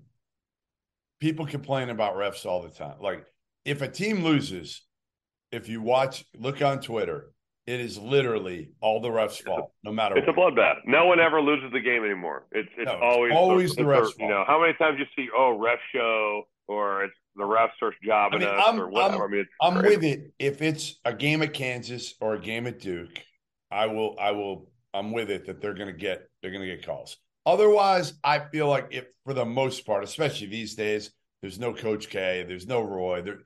people 1.21 1.47
complain 1.47 1.88
about 1.88 2.17
refs 2.17 2.45
all 2.45 2.62
the 2.62 2.71
time. 2.71 2.97
Like 3.01 3.25
if 3.64 3.81
a 3.81 3.88
team 3.88 4.23
loses, 4.23 4.83
if 5.53 5.69
you 5.69 5.81
watch, 5.81 6.25
look 6.37 6.61
on 6.61 6.81
Twitter, 6.81 7.33
it 7.67 7.81
is 7.81 7.97
literally 7.97 8.73
all 8.81 9.01
the 9.01 9.09
refs' 9.09 9.43
fault, 9.43 9.73
no 9.83 9.90
matter. 9.93 10.19
It's 10.19 10.27
what. 10.27 10.53
a 10.53 10.53
bloodbath. 10.53 10.75
No 10.85 11.07
one 11.07 11.21
ever 11.21 11.40
loses 11.40 11.73
the 11.73 11.81
game 11.81 12.05
anymore. 12.05 12.47
It's 12.53 12.69
it's 12.77 12.90
no, 12.90 12.99
always 13.01 13.33
always 13.33 13.75
the, 13.75 13.85
the 13.85 13.88
refs' 13.88 14.03
fault. 14.03 14.14
You 14.19 14.29
know 14.29 14.45
how 14.47 14.61
many 14.61 14.75
times 14.75 14.99
you 14.99 15.07
see 15.17 15.31
oh 15.35 15.59
ref 15.59 15.79
show 15.95 16.43
or 16.69 17.05
it's 17.05 17.14
the 17.37 17.42
refs 17.42 17.70
are 17.83 17.94
jobbing 18.03 18.42
I 18.42 18.47
mean, 18.47 18.55
us 18.55 18.64
I'm, 18.66 18.81
or 18.81 18.88
whatever. 18.88 19.25
I'm, 19.25 19.33
I 19.33 19.37
mean, 19.37 19.47
I'm 19.61 19.75
with 19.83 20.05
it. 20.05 20.33
If 20.38 20.62
it's 20.62 20.99
a 21.05 21.12
game 21.12 21.42
at 21.42 21.55
Kansas 21.55 22.14
or 22.20 22.35
a 22.35 22.40
game 22.40 22.66
at 22.66 22.79
Duke, 22.79 23.23
I 23.70 23.87
will. 23.87 24.16
I 24.20 24.31
will. 24.33 24.70
I'm 24.92 25.12
with 25.12 25.31
it 25.31 25.47
that 25.47 25.61
they're 25.61 25.75
going 25.75 25.92
to 25.92 25.99
get. 25.99 26.29
They're 26.40 26.53
going 26.53 26.66
to 26.66 26.77
get 26.77 26.87
calls. 26.87 27.16
Otherwise, 27.47 28.14
I 28.23 28.38
feel 28.38 28.68
like 28.68 28.88
if 28.90 29.05
for 29.25 29.35
the 29.35 29.44
most 29.44 29.85
part, 29.85 30.05
especially 30.05 30.47
these 30.47 30.75
days, 30.75 31.11
there's 31.42 31.59
no 31.59 31.75
Coach 31.75 32.09
K, 32.09 32.44
there's 32.47 32.66
no 32.66 32.81
Roy. 32.81 33.23
There, 33.23 33.40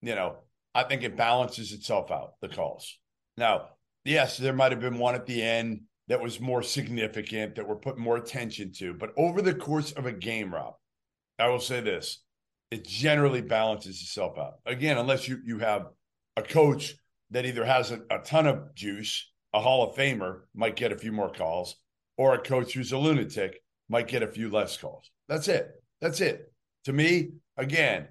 you 0.00 0.14
know, 0.14 0.36
I 0.74 0.84
think 0.84 1.02
it 1.02 1.16
balances 1.16 1.72
itself 1.72 2.10
out. 2.10 2.34
The 2.40 2.48
calls. 2.48 2.98
Now, 3.36 3.70
yes, 4.04 4.38
there 4.38 4.52
might 4.52 4.72
have 4.72 4.80
been 4.80 4.98
one 4.98 5.14
at 5.14 5.26
the 5.26 5.42
end 5.42 5.82
that 6.08 6.22
was 6.22 6.40
more 6.40 6.62
significant 6.62 7.56
that 7.56 7.68
we're 7.68 7.76
putting 7.76 8.02
more 8.02 8.16
attention 8.16 8.72
to, 8.72 8.94
but 8.94 9.12
over 9.16 9.42
the 9.42 9.54
course 9.54 9.92
of 9.92 10.06
a 10.06 10.12
game, 10.12 10.52
Rob, 10.52 10.74
I 11.38 11.48
will 11.48 11.60
say 11.60 11.80
this: 11.80 12.22
it 12.72 12.86
generally 12.86 13.42
balances 13.42 14.00
itself 14.00 14.38
out. 14.38 14.54
Again, 14.64 14.96
unless 14.96 15.28
you 15.28 15.40
you 15.44 15.58
have 15.58 15.88
a 16.38 16.42
coach 16.42 16.94
that 17.30 17.44
either 17.44 17.66
has 17.66 17.90
a, 17.90 18.00
a, 18.10 18.18
ton 18.20 18.46
of 18.46 18.74
juice, 18.74 19.30
a 19.52 19.60
Hall 19.60 19.86
of 19.86 19.94
Famer 19.94 20.40
might 20.54 20.74
get 20.74 20.90
a 20.90 20.96
few 20.96 21.12
more 21.12 21.30
calls, 21.30 21.76
or 22.16 22.34
a 22.34 22.38
coach 22.38 22.72
who's 22.72 22.92
a 22.92 22.98
lunatic 22.98 23.62
might 23.90 24.08
get 24.08 24.22
a 24.22 24.26
few 24.26 24.48
less 24.48 24.78
calls. 24.78 25.10
That's 25.28 25.48
it. 25.48 25.70
That's 26.00 26.22
it. 26.22 26.50
To 26.86 26.94
me, 26.94 27.32
again, 27.58 28.08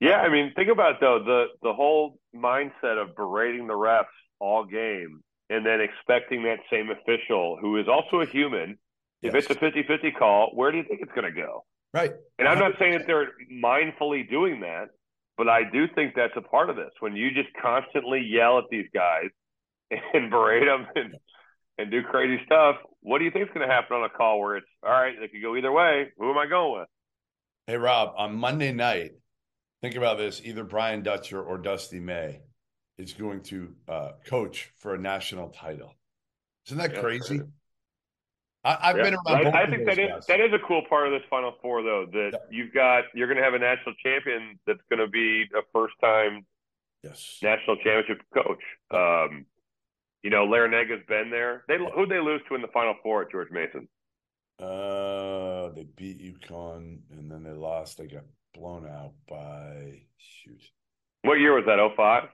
Yeah, 0.00 0.16
I 0.16 0.28
mean, 0.28 0.52
think 0.56 0.68
about 0.68 0.94
it, 0.94 1.00
though 1.00 1.22
the 1.24 1.44
the 1.62 1.72
whole 1.72 2.18
mindset 2.34 3.00
of 3.00 3.14
berating 3.14 3.68
the 3.68 3.74
refs 3.74 4.18
all 4.40 4.64
game 4.64 5.20
and 5.48 5.64
then 5.64 5.80
expecting 5.80 6.42
that 6.42 6.58
same 6.72 6.90
official 6.90 7.56
who 7.60 7.76
is 7.78 7.86
also 7.86 8.20
a 8.20 8.26
human. 8.26 8.78
If 9.22 9.36
it's 9.36 9.48
a 9.50 9.54
50-50 9.54 10.18
call, 10.18 10.50
where 10.56 10.72
do 10.72 10.78
you 10.78 10.82
think 10.82 11.00
it's 11.00 11.12
going 11.12 11.32
to 11.32 11.40
go? 11.40 11.64
Right. 11.94 12.12
And 12.38 12.48
I'm 12.48 12.58
not 12.58 12.72
saying 12.78 12.92
that 12.92 13.06
they're 13.06 13.28
mindfully 13.52 14.28
doing 14.28 14.60
that, 14.60 14.86
but 15.36 15.48
I 15.48 15.60
do 15.70 15.86
think 15.94 16.14
that's 16.14 16.32
a 16.36 16.40
part 16.40 16.70
of 16.70 16.76
this. 16.76 16.90
When 17.00 17.14
you 17.14 17.30
just 17.32 17.48
constantly 17.60 18.20
yell 18.20 18.58
at 18.58 18.64
these 18.70 18.86
guys 18.94 19.28
and 20.14 20.30
berate 20.30 20.66
them 20.66 20.86
and, 20.96 21.14
and 21.78 21.90
do 21.90 22.02
crazy 22.02 22.42
stuff, 22.46 22.76
what 23.00 23.18
do 23.18 23.24
you 23.24 23.30
think 23.30 23.48
is 23.48 23.54
going 23.54 23.66
to 23.68 23.72
happen 23.72 23.96
on 23.96 24.04
a 24.04 24.08
call 24.08 24.40
where 24.40 24.56
it's 24.56 24.66
all 24.82 24.90
right? 24.90 25.14
It 25.20 25.32
could 25.32 25.42
go 25.42 25.56
either 25.56 25.70
way. 25.72 26.08
Who 26.18 26.30
am 26.30 26.38
I 26.38 26.46
going 26.46 26.80
with? 26.80 26.88
Hey 27.66 27.76
Rob, 27.76 28.14
on 28.16 28.34
Monday 28.34 28.72
night, 28.72 29.12
think 29.82 29.94
about 29.94 30.18
this: 30.18 30.40
either 30.44 30.64
Brian 30.64 31.02
Dutcher 31.02 31.40
or 31.40 31.58
Dusty 31.58 32.00
May 32.00 32.40
is 32.98 33.12
going 33.12 33.42
to 33.44 33.74
uh, 33.88 34.10
coach 34.26 34.70
for 34.78 34.94
a 34.94 34.98
national 34.98 35.50
title. 35.50 35.94
Isn't 36.66 36.78
that 36.78 36.92
Yeah, 36.92 37.00
crazy? 37.00 37.38
crazy. 37.38 37.52
I, 38.64 38.78
I've 38.90 38.96
Yeah. 38.96 39.02
been 39.02 39.14
around. 39.14 39.44
both 39.44 39.54
I, 39.54 39.62
I 39.62 39.66
think 39.70 39.86
those 39.86 39.96
that 39.96 39.98
is 40.02 40.08
guys. 40.10 40.26
that 40.26 40.40
is 40.40 40.52
a 40.52 40.58
cool 40.66 40.82
part 40.88 41.06
of 41.08 41.12
this 41.12 41.22
Final 41.28 41.54
Four, 41.62 41.82
though. 41.82 42.06
That 42.12 42.30
Yeah. 42.32 42.38
you've 42.50 42.72
got 42.74 43.04
you're 43.14 43.26
going 43.26 43.38
to 43.38 43.42
have 43.44 43.54
a 43.54 43.58
national 43.58 43.94
champion 44.04 44.58
that's 44.66 44.80
going 44.88 45.00
to 45.00 45.08
be 45.08 45.44
a 45.56 45.62
first 45.72 45.94
time 46.00 46.46
yes. 47.02 47.38
national 47.42 47.76
championship 47.76 48.22
coach. 48.32 48.62
Um, 48.90 49.46
you 50.22 50.30
know, 50.30 50.46
Larrañaga's 50.46 51.04
been 51.08 51.30
there. 51.30 51.64
They 51.66 51.76
who'd 51.78 52.08
they 52.08 52.20
lose 52.20 52.40
to 52.48 52.54
in 52.54 52.62
the 52.62 52.68
Final 52.68 52.94
Four 53.02 53.22
at 53.22 53.30
George 53.32 53.50
Mason? 53.50 53.88
Uh, 54.60 55.70
they 55.70 55.84
beat 55.96 56.20
UConn 56.20 56.98
and 57.10 57.30
then 57.30 57.42
they 57.42 57.50
lost. 57.50 57.98
They 57.98 58.06
got 58.06 58.24
blown 58.54 58.86
out 58.86 59.14
by 59.28 60.02
shoot. 60.18 60.60
What 61.22 61.40
year 61.40 61.54
was 61.54 61.64
that? 61.66 61.78
05? 61.96 62.28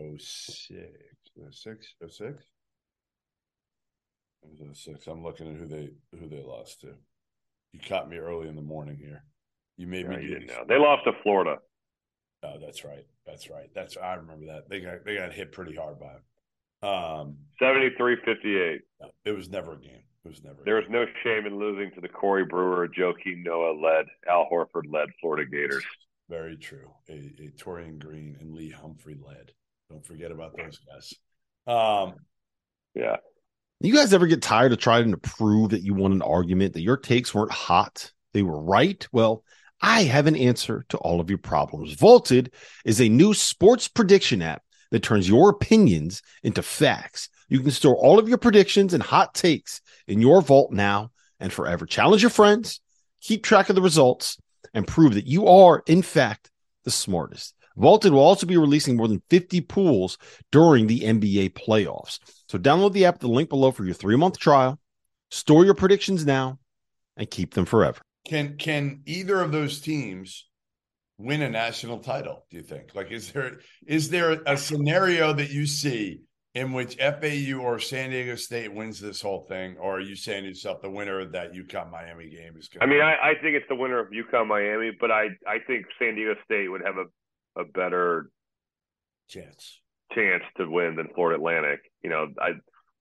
Oh 0.00 0.16
six. 0.18 0.70
Oh 1.40 1.48
six? 1.50 1.94
Oh 2.02 2.08
six? 2.08 2.44
It 4.44 4.76
six. 4.76 5.06
I'm 5.06 5.22
looking 5.22 5.48
at 5.52 5.56
who 5.58 5.66
they 5.66 5.90
who 6.18 6.28
they 6.28 6.42
lost 6.42 6.80
to. 6.82 6.94
You 7.72 7.80
caught 7.88 8.08
me 8.08 8.16
early 8.18 8.48
in 8.48 8.56
the 8.56 8.62
morning 8.62 8.96
here. 8.96 9.24
You 9.76 9.86
made 9.86 10.08
No, 10.08 10.16
me 10.16 10.22
you 10.22 10.28
didn't 10.28 10.46
know. 10.48 10.64
They 10.68 10.78
lost 10.78 11.04
to 11.04 11.12
Florida. 11.22 11.58
Oh, 12.42 12.58
that's 12.60 12.84
right. 12.84 13.04
That's 13.26 13.50
right. 13.50 13.70
That's 13.74 13.96
I 13.96 14.14
remember 14.14 14.46
that. 14.46 14.68
They 14.68 14.80
got 14.80 15.04
they 15.04 15.16
got 15.16 15.32
hit 15.32 15.52
pretty 15.52 15.74
hard 15.74 15.98
by 15.98 16.12
him. 16.12 16.88
Um 16.88 17.36
73-58. 17.60 18.80
no, 19.00 19.10
it 19.24 19.32
was 19.32 19.48
never 19.48 19.72
a 19.72 19.78
game. 19.78 20.02
It 20.24 20.28
was 20.28 20.42
never 20.44 20.58
There 20.64 20.76
was 20.76 20.84
no 20.88 21.04
shame 21.22 21.46
in 21.46 21.58
losing 21.58 21.90
to 21.92 22.00
the 22.00 22.08
Corey 22.08 22.44
Brewer, 22.44 22.88
Joakim 22.88 23.42
Noah 23.42 23.72
led, 23.80 24.06
Al 24.28 24.48
Horford 24.50 24.90
led 24.90 25.08
Florida 25.20 25.48
Gators. 25.50 25.84
very 26.28 26.56
true. 26.56 26.90
A, 27.08 27.12
a 27.12 27.50
Taurean 27.56 27.98
Green 27.98 28.36
and 28.40 28.54
Lee 28.54 28.70
Humphrey 28.70 29.16
led. 29.22 29.52
Don't 29.90 30.04
forget 30.04 30.30
about 30.30 30.56
those 30.56 30.78
guys. 30.78 31.14
Um 31.66 32.14
Yeah. 32.94 33.16
You 33.84 33.94
guys 33.94 34.14
ever 34.14 34.26
get 34.26 34.40
tired 34.40 34.72
of 34.72 34.78
trying 34.78 35.10
to 35.10 35.18
prove 35.18 35.70
that 35.70 35.82
you 35.82 35.92
won 35.92 36.12
an 36.12 36.22
argument, 36.22 36.72
that 36.72 36.80
your 36.80 36.96
takes 36.96 37.34
weren't 37.34 37.52
hot, 37.52 38.10
they 38.32 38.42
were 38.42 38.60
right? 38.60 39.06
Well, 39.12 39.44
I 39.82 40.04
have 40.04 40.26
an 40.26 40.36
answer 40.36 40.86
to 40.88 40.96
all 40.98 41.20
of 41.20 41.28
your 41.28 41.38
problems. 41.38 41.92
Vaulted 41.92 42.54
is 42.86 43.00
a 43.00 43.08
new 43.10 43.34
sports 43.34 43.86
prediction 43.86 44.40
app 44.40 44.62
that 44.90 45.02
turns 45.02 45.28
your 45.28 45.50
opinions 45.50 46.22
into 46.42 46.62
facts. 46.62 47.28
You 47.50 47.60
can 47.60 47.72
store 47.72 47.96
all 47.96 48.18
of 48.18 48.26
your 48.26 48.38
predictions 48.38 48.94
and 48.94 49.02
hot 49.02 49.34
takes 49.34 49.82
in 50.06 50.22
your 50.22 50.40
vault 50.40 50.72
now 50.72 51.10
and 51.38 51.52
forever. 51.52 51.84
Challenge 51.84 52.22
your 52.22 52.30
friends, 52.30 52.80
keep 53.20 53.42
track 53.42 53.68
of 53.68 53.74
the 53.74 53.82
results, 53.82 54.38
and 54.72 54.86
prove 54.86 55.12
that 55.14 55.26
you 55.26 55.46
are, 55.46 55.82
in 55.86 56.00
fact, 56.00 56.50
the 56.84 56.90
smartest. 56.90 57.54
Vaulted 57.76 58.12
will 58.12 58.20
also 58.20 58.46
be 58.46 58.56
releasing 58.56 58.96
more 58.96 59.08
than 59.08 59.22
50 59.30 59.60
pools 59.62 60.18
during 60.52 60.86
the 60.86 61.00
NBA 61.00 61.54
playoffs. 61.54 62.18
So 62.48 62.58
download 62.58 62.92
the 62.92 63.06
app 63.06 63.16
at 63.16 63.20
the 63.20 63.28
link 63.28 63.48
below 63.48 63.72
for 63.72 63.84
your 63.84 63.94
three 63.94 64.16
month 64.16 64.38
trial. 64.38 64.78
Store 65.30 65.64
your 65.64 65.74
predictions 65.74 66.24
now 66.24 66.58
and 67.16 67.30
keep 67.30 67.54
them 67.54 67.64
forever. 67.64 68.00
can 68.26 68.56
can 68.56 69.02
either 69.06 69.40
of 69.40 69.52
those 69.52 69.80
teams 69.80 70.46
win 71.18 71.42
a 71.42 71.50
national 71.50 71.98
title, 71.98 72.44
do 72.50 72.56
you 72.56 72.62
think? 72.62 72.94
Like 72.94 73.10
is 73.10 73.32
there 73.32 73.58
is 73.86 74.10
there 74.10 74.40
a 74.46 74.56
scenario 74.56 75.32
that 75.32 75.50
you 75.50 75.66
see 75.66 76.20
in 76.54 76.72
which 76.72 76.96
FAU 76.96 77.58
or 77.60 77.80
San 77.80 78.10
Diego 78.10 78.36
State 78.36 78.72
wins 78.72 79.00
this 79.00 79.20
whole 79.20 79.44
thing, 79.48 79.76
or 79.76 79.96
are 79.96 80.00
you 80.00 80.14
saying 80.14 80.44
to 80.44 80.48
yourself 80.48 80.80
the 80.82 80.90
winner 80.90 81.20
of 81.20 81.32
that 81.32 81.52
UConn 81.52 81.90
Miami 81.90 82.30
game 82.30 82.54
is 82.56 82.68
going 82.68 82.80
to 82.80 82.84
I 82.84 82.86
mean, 82.86 83.00
I, 83.00 83.30
I 83.30 83.34
think 83.42 83.56
it's 83.56 83.66
the 83.68 83.74
winner 83.74 83.98
of 83.98 84.10
UConn 84.10 84.46
Miami, 84.46 84.92
but 84.98 85.10
I, 85.10 85.30
I 85.48 85.58
think 85.66 85.86
San 85.98 86.14
Diego 86.14 86.34
State 86.44 86.68
would 86.68 86.82
have 86.82 86.96
a, 86.96 87.06
a 87.56 87.64
better 87.64 88.30
chance. 89.28 89.80
chance 90.12 90.44
to 90.56 90.68
win 90.68 90.96
than 90.96 91.08
Florida 91.14 91.38
Atlantic. 91.38 91.80
You 92.02 92.10
know, 92.10 92.28
I, 92.40 92.50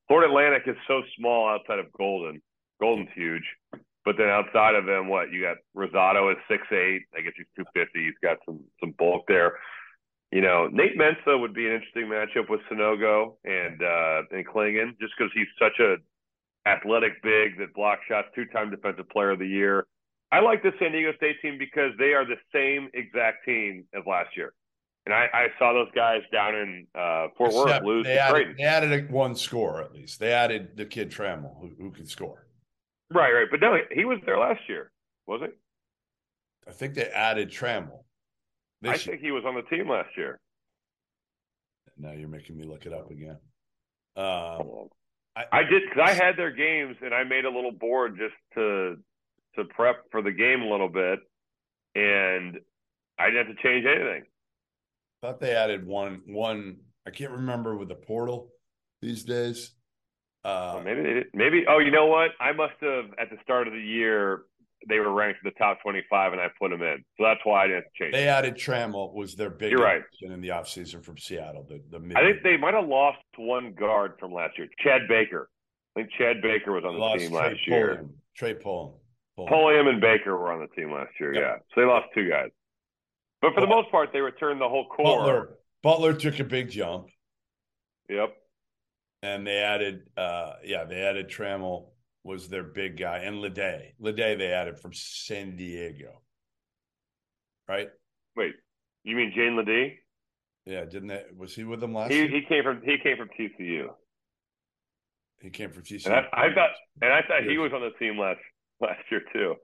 Florida 0.08 0.30
Atlantic 0.32 0.64
is 0.68 0.76
so 0.88 1.02
small 1.18 1.48
outside 1.50 1.80
of 1.80 1.88
Goldin. 2.00 2.42
Goldin's 2.82 3.10
huge, 3.16 3.44
but 4.04 4.18
then 4.18 4.28
outside 4.28 4.76
of 4.76 4.86
them, 4.86 5.08
what 5.08 5.32
you 5.32 5.42
got? 5.42 5.58
Rosado 5.76 6.32
is 6.32 6.38
six 6.50 6.64
eight. 6.72 7.04
I 7.16 7.22
guess 7.22 7.34
he's 7.38 7.46
two 7.56 7.66
fifty. 7.74 8.06
He's 8.06 8.20
got 8.22 8.38
some 8.46 8.60
some 8.80 8.94
bulk 8.98 9.24
there. 9.28 9.60
You 10.32 10.42
know, 10.42 10.68
Nate 10.68 10.98
Mensah 10.98 11.40
would 11.40 11.54
be 11.54 11.68
an 11.68 11.74
interesting 11.74 12.08
matchup 12.08 12.50
with 12.50 12.62
Sanogo 12.70 13.36
and 13.46 13.82
uh, 13.82 14.24
and 14.32 14.46
Clingan, 14.46 15.00
just 15.00 15.14
because 15.18 15.32
he's 15.34 15.48
such 15.60 15.80
a 15.80 15.98
athletic 16.68 17.22
big 17.22 17.60
that 17.60 17.74
block 17.76 18.00
shots, 18.08 18.28
two 18.34 18.46
time 18.46 18.72
defensive 18.72 19.08
player 19.10 19.32
of 19.32 19.40
the 19.40 19.48
year. 19.48 19.86
I 20.34 20.40
like 20.40 20.64
the 20.64 20.72
San 20.80 20.94
Diego 20.94 21.16
State 21.18 21.36
team 21.44 21.60
because 21.60 21.92
they 22.00 22.14
are 22.14 22.26
the 22.26 22.38
same 22.52 22.90
exact 22.96 23.46
team 23.46 23.86
as 23.94 24.02
last 24.08 24.36
year. 24.36 24.52
And 25.06 25.14
I, 25.14 25.28
I 25.32 25.48
saw 25.60 25.74
those 25.74 25.92
guys 25.94 26.22
down 26.32 26.56
in 26.56 26.88
uh, 26.96 27.28
Fort 27.38 27.54
Worth 27.54 27.68
Except 27.68 27.86
lose 27.86 28.06
they 28.06 28.16
to 28.16 28.22
added, 28.22 28.56
they 28.58 28.64
added 28.64 28.92
a, 28.94 29.14
one 29.14 29.36
score 29.36 29.80
at 29.80 29.94
least. 29.94 30.20
They 30.20 30.32
added 30.32 30.76
the 30.76 30.86
kid 30.86 31.12
Trammell 31.12 31.62
who, 31.62 31.70
who 31.78 31.92
could 31.92 32.10
score. 32.10 32.48
Right, 33.12 33.32
right. 33.32 33.48
But 33.52 33.60
no, 33.60 33.78
he 33.92 34.06
was 34.06 34.18
there 34.26 34.40
last 34.40 34.62
year, 34.68 34.92
was 35.28 35.42
he? 35.42 35.50
I 36.68 36.74
think 36.74 36.96
they 36.96 37.06
added 37.06 37.52
Trammell. 37.52 38.04
I 38.84 38.88
year. 38.88 38.98
think 38.98 39.22
he 39.22 39.30
was 39.30 39.44
on 39.46 39.54
the 39.54 39.62
team 39.64 39.88
last 39.88 40.10
year. 40.18 40.40
Now 41.96 42.14
you're 42.14 42.28
making 42.28 42.58
me 42.58 42.64
look 42.64 42.88
it 42.88 42.94
up 42.94 43.12
again. 43.12 43.38
Um, 44.16 44.90
I, 45.36 45.46
I 45.52 45.64
did 45.64 45.84
because 45.84 46.10
I 46.10 46.14
had 46.14 46.38
their 46.38 46.52
games 46.52 46.96
and 47.04 47.14
I 47.14 47.24
made 47.24 47.46
a 47.46 47.52
little 47.52 47.72
board 47.72 48.18
just 48.18 48.34
to 48.56 48.98
to 49.56 49.66
prep 49.66 50.06
for 50.12 50.22
the 50.22 50.32
game 50.32 50.62
a 50.62 50.70
little 50.70 50.90
bit, 50.90 51.20
and 51.96 52.60
I 53.20 53.30
didn't 53.30 53.48
have 53.48 53.56
to 53.56 53.64
change 53.64 53.86
anything. 53.86 54.24
I 55.22 55.28
thought 55.28 55.40
they 55.40 55.56
added 55.56 55.86
one 55.86 56.22
one. 56.28 56.78
I 57.08 57.12
can't 57.12 57.32
remember 57.32 57.76
with 57.78 57.90
the 57.90 57.96
portal 57.96 58.50
these 59.02 59.24
days. 59.24 59.72
Uh, 60.44 60.72
Well, 60.76 60.84
maybe 60.84 61.02
they 61.04 61.14
did, 61.14 61.28
maybe. 61.34 61.66
Oh, 61.68 61.80
you 61.80 61.92
know 61.92 62.06
what? 62.08 62.32
I 62.40 62.52
must 62.52 62.74
have 62.82 63.06
at 63.20 63.30
the 63.30 63.38
start 63.44 63.68
of 63.68 63.74
the 63.74 63.80
year 63.80 64.44
they 64.90 65.00
were 65.00 65.14
ranked 65.14 65.40
in 65.44 65.50
the 65.50 65.58
top 65.58 65.82
twenty-five, 65.82 66.34
and 66.34 66.42
I 66.42 66.48
put 66.60 66.72
them 66.72 66.82
in, 66.82 66.98
so 67.18 67.24
that's 67.24 67.40
why 67.46 67.64
I 67.64 67.68
didn't 67.68 67.86
change. 67.98 68.12
they 68.12 68.28
added 68.28 68.56
Trammell 68.56 69.14
was 69.14 69.36
their 69.36 69.50
big 69.50 69.72
You're 69.72 69.82
right. 69.82 70.02
in 70.22 70.42
the 70.42 70.50
offseason 70.50 71.02
from 71.06 71.18
Seattle. 71.18 71.66
The 71.70 71.82
the 71.90 72.00
mid 72.00 72.18
I 72.18 72.22
think 72.22 72.44
they 72.44 72.58
might 72.58 72.74
have 72.74 72.88
lost 72.88 73.20
one 73.38 73.74
guard 73.74 74.16
from 74.20 74.34
last 74.34 74.58
year, 74.58 74.68
Chad 74.80 75.04
Baker. 75.08 75.50
I 75.96 76.02
think 76.02 76.12
Chad 76.18 76.42
Baker 76.42 76.74
was 76.74 76.84
on 76.84 76.96
the 76.96 77.00
lost 77.00 77.20
team 77.22 77.30
Trey 77.30 77.38
last 77.40 77.68
year. 77.68 77.88
Pulliam. 77.96 78.14
Trey 78.36 78.54
Pullen. 78.56 78.92
Pulliam 79.38 79.88
and 79.88 80.00
Baker 80.00 80.38
were 80.38 80.52
on 80.52 80.60
the 80.62 80.68
team 80.76 80.92
last 80.92 81.12
year, 81.20 81.34
Yep. 81.34 81.44
yeah. 81.44 81.56
So 81.74 81.82
they 81.82 81.88
lost 81.88 82.08
two 82.14 82.30
guys. 82.30 82.50
But 83.42 83.54
for 83.54 83.62
the 83.62 83.68
most 83.68 83.90
part, 83.92 84.10
they 84.14 84.22
returned 84.22 84.62
the 84.62 84.70
whole 84.70 84.88
core. 84.88 85.18
Butler 85.18 85.50
Butler 85.82 86.14
took 86.14 86.40
a 86.40 86.44
big 86.46 86.70
jump, 86.70 87.08
Yep. 88.10 88.34
and 89.22 89.46
they 89.46 89.58
added. 89.58 90.08
uh 90.16 90.54
Yeah, 90.64 90.84
they 90.86 91.02
added 91.02 91.30
Trammell 91.30 91.90
was 92.24 92.48
their 92.48 92.64
big 92.64 92.98
guy, 92.98 93.18
and 93.20 93.42
LeDee. 93.42 93.94
LeDee 94.00 94.36
they 94.36 94.54
added 94.54 94.80
from 94.80 94.94
San 94.94 95.58
Diego, 95.58 96.22
right? 97.68 97.90
Wait, 98.38 98.54
you 99.04 99.16
mean 99.16 99.34
Jane 99.36 99.58
LeDee? 99.58 100.00
Yeah, 100.66 100.86
didn't 100.86 101.08
they? 101.10 101.24
Was 101.36 101.54
he 101.54 101.66
with 101.66 101.82
them 101.82 101.94
last 101.94 102.12
He 102.12 102.20
year? 102.20 102.28
he 102.30 102.42
came 102.48 102.64
from 102.64 102.82
he 102.86 102.98
came 102.98 103.18
from 103.18 103.28
TCU. 103.38 103.90
He 105.42 105.50
came 105.50 105.72
from 105.72 105.84
TCU. 105.84 106.06
And 106.06 106.16
I, 106.16 106.46
I 106.46 106.54
thought 106.54 106.70
and 107.02 107.12
I 107.12 107.22
thought 107.28 107.44
he 107.44 107.58
was 107.58 107.74
on 107.74 107.82
the 107.82 107.92
team 108.00 108.18
last 108.18 108.40
last 108.84 109.04
year 109.12 109.22
too. 109.34 109.56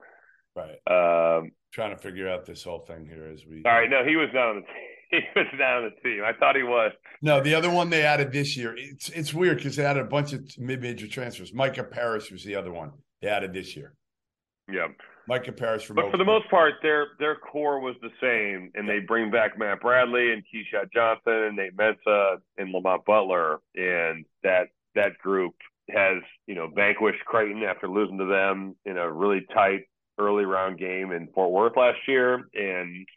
right. 0.55 1.37
Um, 1.37 1.51
Trying 1.71 1.95
to 1.95 2.01
figure 2.01 2.27
out 2.27 2.45
this 2.45 2.63
whole 2.63 2.79
thing 2.79 3.05
here 3.05 3.29
as 3.31 3.45
we. 3.45 3.61
all 3.63 3.71
right, 3.71 3.89
no, 3.89 4.03
he 4.03 4.15
was 4.15 4.29
not 4.33 4.49
on 4.49 4.55
the 4.57 4.61
team. 4.61 4.71
He 5.11 5.17
was 5.35 5.47
not 5.57 5.77
on 5.77 5.83
the 5.85 6.07
team. 6.07 6.21
I 6.23 6.33
thought 6.33 6.55
he 6.55 6.61
was. 6.61 6.91
No, 7.23 7.41
the 7.41 7.55
other 7.55 7.71
one 7.71 7.89
they 7.89 8.03
added 8.03 8.31
this 8.31 8.55
year. 8.55 8.75
It's 8.77 9.09
it's 9.09 9.33
weird 9.33 9.57
because 9.57 9.75
they 9.75 9.83
added 9.83 10.03
a 10.03 10.07
bunch 10.07 10.33
of 10.33 10.41
mid-major 10.59 11.07
transfers. 11.07 11.51
Micah 11.51 11.83
Parrish 11.83 12.31
was 12.31 12.43
the 12.43 12.55
other 12.55 12.71
one 12.71 12.91
they 13.19 13.27
added 13.27 13.51
this 13.51 13.75
year. 13.75 13.95
Yeah. 14.71 14.89
Micah 15.27 15.51
Paris 15.51 15.83
from. 15.83 15.95
But 15.95 16.11
for 16.11 16.17
the 16.17 16.25
most 16.25 16.49
part, 16.49 16.73
their 16.83 17.07
their 17.19 17.35
core 17.35 17.79
was 17.79 17.95
the 18.01 18.09
same, 18.21 18.71
and 18.75 18.87
they 18.87 18.99
bring 18.99 19.29
back 19.31 19.57
Matt 19.57 19.81
Bradley 19.81 20.31
and 20.31 20.43
Keyshawn 20.43 20.91
Johnson 20.93 21.33
and 21.33 21.55
Nate 21.55 21.75
Mensah 21.75 22.37
and 22.57 22.71
Lamont 22.71 23.05
Butler, 23.05 23.59
and 23.75 24.25
that 24.43 24.67
that 24.95 25.17
group 25.19 25.53
has 25.91 26.21
you 26.47 26.55
know 26.55 26.69
vanquished 26.73 27.23
Creighton 27.25 27.63
after 27.63 27.87
losing 27.87 28.17
to 28.17 28.25
them 28.25 28.75
in 28.85 28.97
a 28.97 29.11
really 29.11 29.45
tight 29.53 29.81
early 30.17 30.45
round 30.45 30.77
game 30.77 31.11
in 31.11 31.29
Fort 31.33 31.51
Worth 31.51 31.77
last 31.77 31.99
year, 32.07 32.35
and 32.53 33.07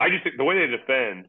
I 0.00 0.08
just 0.08 0.24
think 0.24 0.36
the 0.36 0.44
way 0.44 0.58
they 0.58 0.76
defend, 0.76 1.26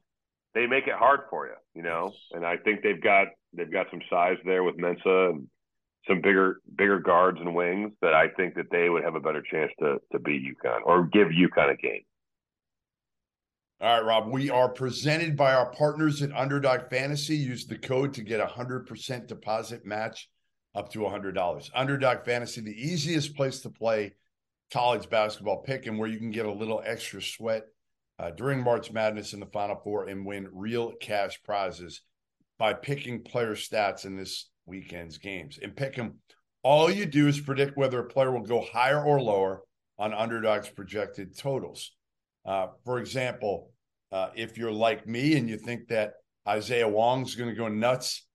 they 0.54 0.66
make 0.66 0.88
it 0.88 0.96
hard 0.96 1.22
for 1.30 1.48
you, 1.48 1.56
you 1.74 1.84
know. 1.84 2.14
And 2.32 2.46
I 2.46 2.58
think 2.58 2.82
they've 2.82 3.02
got 3.02 3.28
they've 3.54 3.72
got 3.72 3.88
some 3.92 4.02
size 4.10 4.38
there 4.46 4.64
with 4.64 4.78
Mensah 4.78 5.32
and 5.32 5.48
some 6.08 6.22
bigger 6.22 6.62
bigger 6.76 7.00
guards 7.00 7.40
and 7.40 7.54
wings 7.54 7.92
that 8.02 8.14
I 8.14 8.30
think 8.30 8.56
that 8.56 8.72
they 8.72 8.90
would 8.90 9.04
have 9.04 9.16
a 9.16 9.20
better 9.20 9.42
chance 9.42 9.72
to 9.80 9.98
to 10.12 10.20
beat 10.20 10.44
UConn 10.44 10.80
or 10.86 11.06
give 11.06 11.28
UConn 11.28 11.74
a 11.74 11.78
game. 11.78 12.02
All 13.80 13.88
right, 13.88 14.06
Rob. 14.06 14.32
We 14.32 14.50
are 14.50 14.70
presented 14.70 15.38
by 15.38 15.54
our 15.54 15.68
partners 15.68 16.24
at 16.24 16.36
Underdog 16.36 16.90
Fantasy. 16.90 17.36
Use 17.36 17.68
the 17.68 17.78
code 17.78 18.14
to 18.16 18.24
get 18.24 18.40
a 18.40 18.48
hundred 18.48 18.88
percent 18.88 19.28
deposit 19.28 19.86
match 19.86 20.30
up 20.76 20.92
to 20.94 21.06
a 21.06 21.10
hundred 21.10 21.34
dollars. 21.34 21.72
Underdog 21.74 22.26
Fantasy, 22.26 22.62
the 22.62 22.72
easiest 22.72 23.36
place 23.36 23.62
to 23.62 23.70
play 23.70 24.14
college 24.72 25.10
basketball 25.10 25.64
pick, 25.64 25.86
and 25.86 25.98
where 25.98 26.10
you 26.10 26.18
can 26.18 26.32
get 26.32 26.46
a 26.46 26.52
little 26.52 26.82
extra 26.86 27.22
sweat 27.22 27.64
uh, 28.20 28.32
during 28.32 28.64
March 28.64 28.92
Madness 28.92 29.34
in 29.34 29.40
the 29.40 29.46
Final 29.48 29.80
Four 29.84 30.08
and 30.08 30.26
win 30.26 30.48
real 30.52 30.94
cash 31.00 31.42
prizes 31.44 32.02
by 32.60 32.74
picking 32.74 33.24
player 33.24 33.56
stats 33.56 34.06
in 34.06 34.16
this 34.16 34.50
weekend's 34.66 35.18
games. 35.18 35.60
And 35.62 35.76
pick 35.76 35.96
them. 35.96 36.16
All 36.64 36.92
you 36.92 37.06
do 37.06 37.28
is 37.28 37.40
predict 37.40 37.78
whether 37.78 38.00
a 38.00 38.08
player 38.08 38.32
will 38.32 38.42
go 38.42 38.62
higher 38.62 39.04
or 39.04 39.22
lower 39.22 39.62
on 39.98 40.14
underdogs 40.14 40.70
projected 40.70 41.38
totals. 41.38 41.92
Uh, 42.46 42.68
for 42.84 43.00
example, 43.00 43.72
uh, 44.12 44.30
if 44.36 44.58
you're 44.58 44.72
like 44.72 45.08
me 45.08 45.36
and 45.36 45.50
you 45.50 45.58
think 45.58 45.88
that 45.90 46.14
Isaiah 46.48 46.88
Wong's 46.88 47.36
going 47.36 47.50
to 47.50 47.56
go 47.56 47.68
nuts 47.68 48.26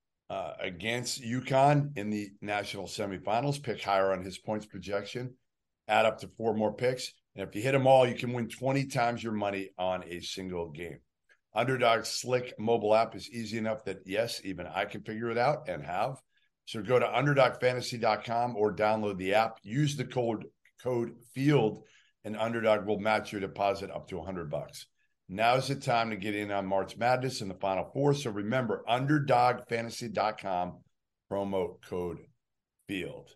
against 0.63 1.23
UConn 1.23 1.99
in 1.99 2.09
the 2.09 2.31
national 2.41 2.87
semifinals, 2.87 3.63
pick 3.63 3.83
higher 3.83 4.13
on 4.13 4.25
his 4.25 4.39
points 4.39 4.65
projection, 4.65 5.35
add 5.89 6.07
up 6.07 6.21
to 6.21 6.29
four 6.39 6.55
more 6.55 6.73
picks. 6.73 7.13
And 7.35 7.47
if 7.47 7.55
you 7.55 7.63
hit 7.63 7.73
them 7.73 7.87
all, 7.87 8.07
you 8.07 8.15
can 8.15 8.33
win 8.33 8.49
20 8.49 8.87
times 8.87 9.23
your 9.23 9.33
money 9.33 9.71
on 9.77 10.05
a 10.05 10.21
single 10.21 10.71
game. 10.71 11.01
Underdog's 11.55 12.09
slick 12.09 12.55
mobile 12.59 12.95
app 12.95 13.15
is 13.17 13.29
easy 13.29 13.59
enough 13.59 13.85
that, 13.85 13.99
yes, 14.07 14.41
even 14.45 14.67
I 14.67 14.85
can 14.85 15.03
figure 15.03 15.31
it 15.31 15.39
out 15.39 15.69
and 15.69 15.83
have. 15.83 16.17
So 16.65 16.81
go 16.81 16.99
to 16.99 17.07
underdogfantasy.com 17.07 18.57
or 18.57 18.75
download 18.75 19.19
the 19.19 19.35
app. 19.35 19.59
Use 19.63 19.97
the 19.97 20.05
code 20.05 20.47
code 20.83 21.13
field 21.35 21.83
and 22.25 22.37
underdog 22.37 22.87
will 22.87 22.99
match 22.99 23.33
your 23.33 23.41
deposit 23.41 23.91
up 23.91 24.09
to 24.09 24.17
100 24.17 24.51
bucks. 24.51 24.87
Now's 25.29 25.69
the 25.69 25.77
time 25.77 26.11
to 26.11 26.17
get 26.17 26.35
in 26.35 26.51
on 26.51 26.67
March 26.67 26.97
Madness 26.97 27.41
and 27.41 27.51
the 27.51 27.55
Final 27.55 27.91
Four. 27.93 28.15
So 28.15 28.31
remember, 28.31 28.85
underdogfantasy.com, 28.89 30.79
promo 31.31 31.83
code 31.89 32.19
field. 32.89 33.31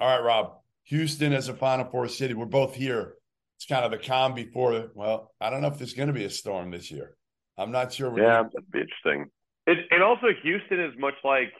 All 0.00 0.08
right, 0.08 0.24
Rob. 0.24 0.54
Houston 0.84 1.32
as 1.32 1.48
a 1.48 1.54
Final 1.54 1.84
Four 1.90 2.08
city. 2.08 2.34
We're 2.34 2.46
both 2.46 2.74
here. 2.74 3.14
It's 3.56 3.66
kind 3.66 3.84
of 3.84 3.92
the 3.92 3.98
calm 3.98 4.34
before. 4.34 4.90
Well, 4.94 5.32
I 5.40 5.50
don't 5.50 5.62
know 5.62 5.68
if 5.68 5.78
there's 5.78 5.94
going 5.94 6.08
to 6.08 6.12
be 6.12 6.24
a 6.24 6.30
storm 6.30 6.72
this 6.72 6.90
year. 6.90 7.16
I'm 7.56 7.70
not 7.70 7.92
sure. 7.92 8.18
yeah, 8.18 8.42
that'd 8.42 8.70
be 8.72 8.80
interesting. 8.80 9.30
It, 9.66 9.78
and 9.90 10.02
also, 10.02 10.26
Houston 10.42 10.80
is 10.80 10.92
much 10.98 11.14
like 11.22 11.52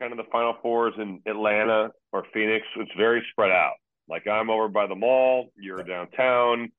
kind 0.00 0.12
of 0.12 0.18
the 0.18 0.30
Final 0.30 0.56
Fours 0.60 0.92
in 0.98 1.22
Atlanta 1.26 1.88
or 2.12 2.26
Phoenix. 2.34 2.66
It's 2.76 2.90
very 2.98 3.24
spread 3.30 3.50
out. 3.50 3.74
Like 4.08 4.26
I'm 4.26 4.50
over 4.50 4.68
by 4.68 4.86
the 4.86 4.94
mall, 4.94 5.48
you're 5.56 5.82
downtown. 5.82 6.70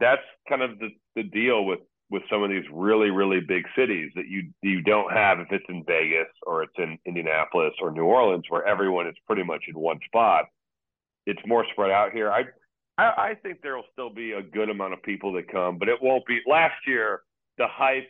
That's 0.00 0.22
kind 0.48 0.62
of 0.62 0.78
the, 0.78 0.90
the 1.14 1.22
deal 1.22 1.64
with 1.64 1.80
with 2.08 2.22
some 2.30 2.44
of 2.44 2.50
these 2.50 2.64
really 2.72 3.10
really 3.10 3.40
big 3.40 3.64
cities 3.76 4.12
that 4.14 4.28
you 4.28 4.50
you 4.62 4.80
don't 4.80 5.12
have 5.12 5.40
if 5.40 5.48
it's 5.50 5.64
in 5.68 5.82
Vegas 5.86 6.28
or 6.46 6.62
it's 6.62 6.74
in 6.78 6.98
Indianapolis 7.04 7.72
or 7.80 7.90
New 7.90 8.04
Orleans 8.04 8.44
where 8.48 8.64
everyone 8.64 9.08
is 9.08 9.16
pretty 9.26 9.42
much 9.42 9.64
in 9.68 9.74
one 9.78 9.98
spot 10.06 10.44
it's 11.26 11.40
more 11.44 11.66
spread 11.72 11.90
out 11.90 12.12
here. 12.12 12.30
I, 12.30 12.44
I, 12.96 13.30
I 13.30 13.34
think 13.42 13.60
there 13.60 13.76
will 13.76 13.84
still 13.92 14.10
be 14.10 14.32
a 14.32 14.42
good 14.42 14.70
amount 14.70 14.94
of 14.94 15.02
people 15.02 15.32
that 15.34 15.50
come, 15.50 15.78
but 15.78 15.88
it 15.88 16.00
won't 16.00 16.24
be. 16.26 16.40
Last 16.46 16.76
year, 16.86 17.22
the 17.58 17.66
hype 17.66 18.08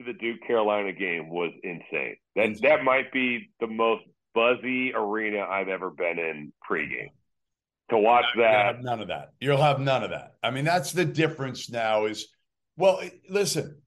to 0.00 0.06
the 0.06 0.18
Duke 0.18 0.40
Carolina 0.46 0.92
game 0.92 1.28
was 1.28 1.52
insane. 1.62 2.16
That 2.34 2.60
that 2.62 2.82
might 2.82 3.12
be 3.12 3.50
the 3.60 3.66
most 3.66 4.04
buzzy 4.34 4.94
arena 4.94 5.40
I've 5.40 5.68
ever 5.68 5.90
been 5.90 6.18
in 6.18 6.52
pregame. 6.68 7.10
To 7.90 7.98
watch 7.98 8.24
that, 8.36 8.82
none 8.82 9.00
of 9.00 9.08
that. 9.08 9.32
You'll 9.40 9.60
have 9.60 9.80
none 9.80 10.02
of 10.02 10.10
that. 10.10 10.34
I 10.42 10.50
mean, 10.50 10.64
that's 10.64 10.92
the 10.92 11.04
difference 11.04 11.70
now. 11.70 12.06
Is 12.06 12.28
well, 12.76 13.00
listen. 13.28 13.82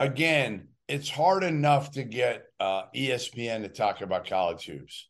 Again, 0.00 0.68
it's 0.88 1.08
hard 1.08 1.44
enough 1.44 1.92
to 1.92 2.02
get 2.02 2.46
uh, 2.58 2.84
ESPN 2.94 3.62
to 3.62 3.68
talk 3.68 4.00
about 4.00 4.26
college 4.26 4.66
hoops 4.66 5.08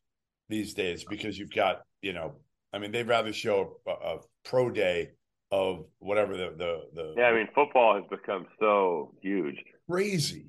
these 0.48 0.74
days 0.74 1.04
because 1.08 1.38
you've 1.38 1.54
got 1.54 1.82
you 2.02 2.12
know 2.12 2.34
I 2.72 2.78
mean, 2.78 2.90
they'd 2.90 3.06
rather 3.06 3.32
show 3.32 3.78
a, 3.86 3.90
a 3.90 4.18
pro 4.44 4.70
day 4.70 5.10
of 5.50 5.84
whatever 5.98 6.36
the, 6.36 6.54
the 6.56 6.80
the 6.94 7.14
yeah. 7.16 7.24
I 7.24 7.34
mean, 7.34 7.48
football 7.54 7.94
has 7.94 8.04
become 8.10 8.46
so 8.58 9.14
huge, 9.20 9.56
crazy, 9.90 10.46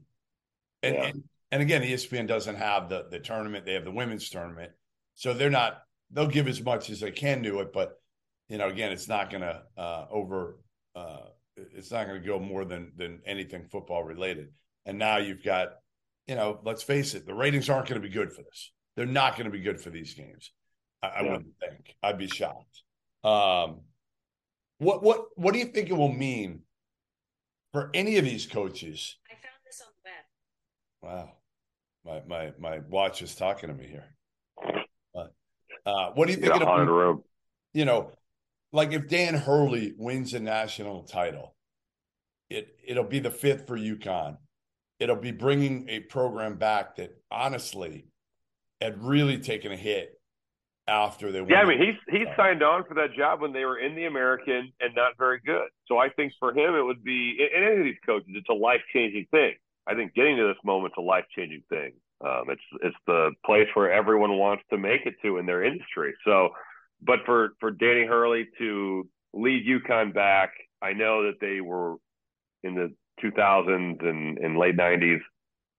and 0.82 0.96
yeah. 0.96 1.06
and, 1.06 1.24
and 1.52 1.62
again, 1.62 1.82
ESPN 1.82 2.28
doesn't 2.28 2.56
have 2.56 2.90
the 2.90 3.08
the 3.12 3.20
tournament. 3.20 3.66
They 3.66 3.74
have 3.74 3.84
the 3.84 3.92
women's 3.92 4.30
tournament, 4.30 4.72
so 5.16 5.34
they're 5.34 5.50
not. 5.50 5.82
They'll 6.14 6.28
give 6.28 6.48
as 6.48 6.62
much 6.62 6.90
as 6.90 7.00
they 7.00 7.12
can 7.12 7.42
do 7.42 7.60
it, 7.60 7.74
but 7.74 8.00
you 8.50 8.58
know, 8.58 8.68
again, 8.68 8.92
it's 8.92 9.08
not 9.08 9.30
going 9.30 9.42
to 9.42 9.64
uh, 9.78 10.06
over. 10.12 10.60
Uh, 10.96 11.28
it's 11.56 11.92
not 11.92 12.08
going 12.08 12.22
to 12.22 12.28
go 12.28 12.40
more 12.40 12.66
than 12.66 12.92
than 12.96 13.22
anything 13.26 13.66
football 13.72 14.04
related. 14.04 14.50
And 14.86 14.98
now 14.98 15.18
you've 15.18 15.44
got, 15.44 15.70
you 16.28 16.36
know, 16.36 16.60
let's 16.64 16.84
face 16.84 17.14
it, 17.14 17.26
the 17.26 17.34
ratings 17.34 17.70
aren't 17.70 17.88
going 17.88 18.02
to 18.02 18.08
be 18.08 18.14
good 18.14 18.32
for 18.32 18.42
this. 18.42 18.72
They're 18.96 19.06
not 19.06 19.38
going 19.38 19.46
to 19.46 19.52
be 19.52 19.62
good 19.62 19.80
for 19.80 19.90
these 19.90 20.14
games. 20.14 20.52
I, 21.02 21.08
I 21.08 21.22
wouldn't 21.24 21.56
think. 21.60 21.96
I'd 22.04 22.18
be 22.18 22.28
shocked. 22.28 22.84
Um, 23.24 23.82
what 24.80 25.02
what 25.02 25.26
what 25.36 25.54
do 25.54 25.60
you 25.60 25.66
think 25.66 25.90
it 25.90 25.98
will 25.98 26.12
mean 26.12 26.62
for 27.72 27.90
any 27.94 28.18
of 28.18 28.26
these 28.26 28.46
coaches? 28.46 29.18
I 29.30 29.34
found 29.34 29.56
this 29.66 29.82
on 29.82 29.88
the 29.96 31.12
web. 31.12 31.26
Wow, 31.26 31.34
my 32.06 32.22
my 32.28 32.54
my 32.60 32.80
watch 32.90 33.22
is 33.22 33.36
talking 33.36 33.70
to 33.70 33.76
me 33.76 33.88
here. 33.88 34.16
Uh, 35.86 36.12
what 36.12 36.28
do 36.28 36.34
you 36.34 36.40
think? 36.40 36.56
it'll 36.56 36.68
mean, 36.86 37.24
you 37.74 37.86
know, 37.86 38.12
like 38.72 38.94
if 38.94 39.08
Dan 39.08 39.36
Hurley 39.36 39.94
wins 39.98 40.34
a 40.34 40.40
national 40.40 41.04
title, 41.04 41.56
it 42.50 42.76
it'll 42.86 43.04
be 43.04 43.20
the 43.20 43.32
fifth 43.32 43.68
for 43.68 43.78
UConn. 43.78 44.38
It'll 45.00 45.16
be 45.16 45.32
bringing 45.32 45.90
a 45.90 46.00
program 46.00 46.56
back 46.56 46.96
that 46.96 47.18
honestly 47.30 48.08
had 48.82 49.04
really 49.04 49.38
taken 49.40 49.72
a 49.72 49.78
hit 49.78 50.20
after 50.88 51.32
they 51.32 51.40
Yeah, 51.48 51.60
I 51.60 51.66
mean 51.66 51.80
he's 51.80 51.96
he 52.10 52.26
signed 52.36 52.62
on 52.64 52.84
for 52.86 52.94
that 52.96 53.14
job 53.18 53.42
when 53.42 53.54
they 53.54 53.66
were 53.66 53.80
in 53.80 53.96
the 53.96 54.06
American 54.06 54.72
and 54.80 54.96
not 54.96 55.18
very 55.18 55.40
good. 55.46 55.68
So 55.88 55.98
I 55.98 56.10
think 56.10 56.34
for 56.40 56.52
him 56.52 56.76
it 56.76 56.84
would 56.84 57.04
be 57.04 57.38
in 57.40 57.64
any 57.64 57.78
of 57.78 57.84
these 57.84 58.00
coaches, 58.06 58.30
it's 58.30 58.50
a 58.50 58.54
life 58.54 58.82
changing 58.94 59.28
thing. 59.32 59.54
I 59.88 59.96
think 59.96 60.14
getting 60.14 60.38
to 60.38 60.48
this 60.48 60.58
moment's 60.64 60.98
a 60.98 61.02
life 61.02 61.26
changing 61.36 61.64
thing. 61.70 61.94
Um, 62.24 62.44
it's 62.50 62.62
it's 62.82 62.96
the 63.06 63.32
place 63.46 63.68
where 63.74 63.92
everyone 63.92 64.38
wants 64.38 64.64
to 64.70 64.78
make 64.78 65.06
it 65.06 65.16
to 65.24 65.38
in 65.38 65.46
their 65.46 65.64
industry. 65.64 66.14
So, 66.26 66.50
but 67.02 67.20
for 67.26 67.50
for 67.60 67.72
Danny 67.72 68.06
Hurley 68.06 68.48
to 68.60 69.08
lead 69.34 69.66
UConn 69.66 70.14
back, 70.14 70.52
I 70.82 70.94
know 70.94 71.24
that 71.24 71.40
they 71.42 71.60
were 71.62 71.96
in 72.64 72.76
the 72.76 72.94
2000s 73.24 74.06
and, 74.06 74.38
and 74.38 74.58
late 74.58 74.78
90s, 74.78 75.20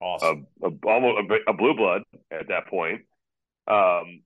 awesome. 0.01 0.47
a, 0.63 0.67
a, 0.67 0.71
almost 0.87 1.31
a, 1.31 1.51
a 1.51 1.53
blue 1.53 1.75
blood 1.75 2.03
at 2.31 2.47
that 2.47 2.67
point. 2.67 3.01
Um, 3.67 4.21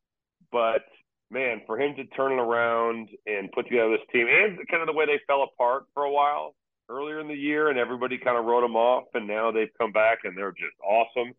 but 0.51 0.83
man, 1.31 1.61
for 1.65 1.79
him 1.79 1.95
to 1.95 2.05
turn 2.05 2.33
it 2.33 2.41
around 2.41 3.09
and 3.25 3.51
put 3.51 3.67
together 3.67 3.91
this 3.91 4.07
team 4.11 4.27
and 4.27 4.57
kind 4.67 4.81
of 4.81 4.87
the 4.87 4.97
way 4.97 5.05
they 5.05 5.19
fell 5.27 5.43
apart 5.43 5.83
for 5.93 6.03
a 6.03 6.11
while 6.11 6.55
earlier 6.89 7.19
in 7.19 7.27
the 7.27 7.35
year 7.35 7.69
and 7.69 7.77
everybody 7.77 8.17
kind 8.17 8.37
of 8.37 8.45
wrote 8.45 8.61
them 8.61 8.75
off 8.75 9.05
and 9.13 9.27
now 9.27 9.51
they've 9.51 9.69
come 9.77 9.91
back 9.91 10.19
and 10.23 10.37
they're 10.37 10.51
just 10.51 10.75
awesome. 10.83 11.33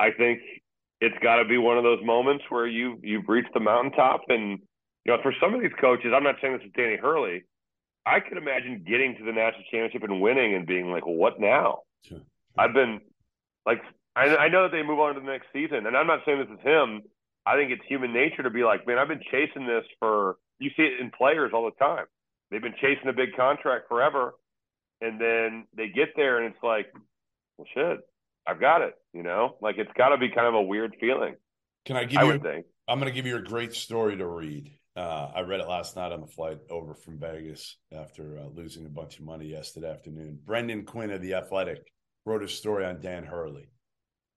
I 0.00 0.10
think 0.16 0.40
it's 1.00 1.16
got 1.22 1.36
to 1.36 1.44
be 1.44 1.58
one 1.58 1.78
of 1.78 1.84
those 1.84 2.04
moments 2.04 2.44
where 2.48 2.66
you 2.66 2.98
you've 3.02 3.28
reached 3.28 3.54
the 3.54 3.60
mountaintop 3.60 4.22
and 4.28 4.58
you 5.04 5.12
know 5.12 5.18
for 5.22 5.34
some 5.40 5.54
of 5.54 5.60
these 5.60 5.72
coaches, 5.80 6.12
I'm 6.14 6.24
not 6.24 6.36
saying 6.40 6.58
this 6.58 6.66
is 6.66 6.72
Danny 6.76 6.96
Hurley. 6.96 7.44
I 8.06 8.20
could 8.20 8.38
imagine 8.38 8.84
getting 8.88 9.16
to 9.18 9.24
the 9.24 9.32
national 9.32 9.64
championship 9.70 10.02
and 10.02 10.20
winning 10.20 10.54
and 10.54 10.66
being 10.66 10.90
like, 10.90 11.04
well, 11.04 11.16
what 11.16 11.38
now? 11.38 11.80
Sure. 12.02 12.20
I've 12.56 12.72
been 12.72 13.00
like, 13.66 13.82
I, 14.16 14.34
I 14.36 14.48
know 14.48 14.62
that 14.62 14.72
they 14.72 14.82
move 14.82 14.98
on 14.98 15.14
to 15.14 15.20
the 15.20 15.26
next 15.26 15.48
season, 15.52 15.86
and 15.86 15.94
I'm 15.94 16.06
not 16.06 16.20
saying 16.24 16.38
this 16.40 16.58
is 16.58 16.64
him 16.64 17.02
I 17.46 17.56
think 17.56 17.70
it's 17.70 17.82
human 17.88 18.12
nature 18.12 18.42
to 18.42 18.50
be 18.50 18.64
like, 18.64 18.86
man, 18.86 18.98
I've 18.98 19.08
been 19.08 19.22
chasing 19.30 19.66
this 19.66 19.84
for. 19.98 20.36
You 20.58 20.70
see 20.76 20.82
it 20.82 21.00
in 21.00 21.10
players 21.10 21.52
all 21.54 21.64
the 21.64 21.84
time. 21.84 22.04
They've 22.50 22.60
been 22.60 22.74
chasing 22.80 23.08
a 23.08 23.12
big 23.12 23.34
contract 23.34 23.88
forever, 23.88 24.34
and 25.00 25.20
then 25.20 25.66
they 25.74 25.88
get 25.88 26.10
there, 26.16 26.38
and 26.38 26.52
it's 26.52 26.62
like, 26.62 26.92
well, 27.56 27.66
shit, 27.74 28.00
I've 28.50 28.60
got 28.60 28.82
it. 28.82 28.94
You 29.12 29.22
know, 29.22 29.56
like 29.60 29.76
it's 29.78 29.90
got 29.96 30.10
to 30.10 30.18
be 30.18 30.28
kind 30.28 30.46
of 30.46 30.54
a 30.54 30.62
weird 30.62 30.96
feeling. 31.00 31.36
Can 31.84 31.96
I 31.96 32.04
give 32.04 32.18
I 32.18 32.22
you? 32.22 32.28
Would 32.32 32.42
think. 32.42 32.66
I'm 32.88 32.98
going 32.98 33.10
to 33.10 33.14
give 33.14 33.26
you 33.26 33.36
a 33.36 33.42
great 33.42 33.74
story 33.74 34.16
to 34.16 34.26
read. 34.26 34.72
Uh, 34.96 35.30
I 35.34 35.40
read 35.42 35.60
it 35.60 35.68
last 35.68 35.96
night 35.96 36.12
on 36.12 36.20
the 36.20 36.26
flight 36.26 36.58
over 36.68 36.94
from 36.94 37.18
Vegas 37.18 37.76
after 37.92 38.38
uh, 38.38 38.48
losing 38.52 38.86
a 38.86 38.90
bunch 38.90 39.18
of 39.18 39.24
money 39.24 39.46
yesterday 39.46 39.90
afternoon. 39.90 40.38
Brendan 40.44 40.84
Quinn 40.84 41.10
of 41.10 41.22
the 41.22 41.34
Athletic 41.34 41.92
wrote 42.26 42.42
a 42.42 42.48
story 42.48 42.84
on 42.84 43.00
Dan 43.00 43.24
Hurley. 43.24 43.70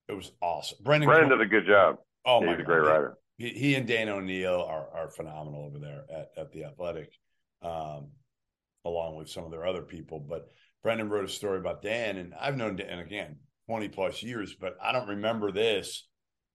It 0.07 0.13
was 0.13 0.31
awesome. 0.41 0.77
Brendan, 0.81 1.07
Brendan 1.07 1.29
Quinn, 1.29 1.39
did 1.39 1.47
a 1.47 1.49
good 1.49 1.67
job. 1.67 1.95
Oh 2.25 2.39
yeah, 2.41 2.45
my 2.45 2.51
he's 2.53 2.61
a 2.61 2.65
great 2.65 2.83
writer. 2.83 3.17
He, 3.37 3.49
he, 3.49 3.75
and 3.75 3.87
Dan 3.87 4.09
O'Neill 4.09 4.65
are 4.67 4.87
are 4.95 5.09
phenomenal 5.09 5.65
over 5.65 5.79
there 5.79 6.03
at, 6.15 6.29
at 6.37 6.51
the 6.51 6.65
Athletic, 6.65 7.11
um, 7.63 8.09
along 8.85 9.15
with 9.17 9.29
some 9.29 9.43
of 9.43 9.51
their 9.51 9.65
other 9.65 9.81
people. 9.81 10.19
But 10.19 10.47
Brendan 10.83 11.09
wrote 11.09 11.25
a 11.25 11.29
story 11.29 11.57
about 11.57 11.81
Dan, 11.81 12.17
and 12.17 12.33
I've 12.39 12.57
known 12.57 12.75
Dan 12.75 12.99
again 12.99 13.37
20 13.73 13.89
plus 13.89 14.21
years, 14.21 14.53
but 14.53 14.77
I 14.79 14.91
don't 14.91 15.07
remember 15.07 15.51
this. 15.51 16.07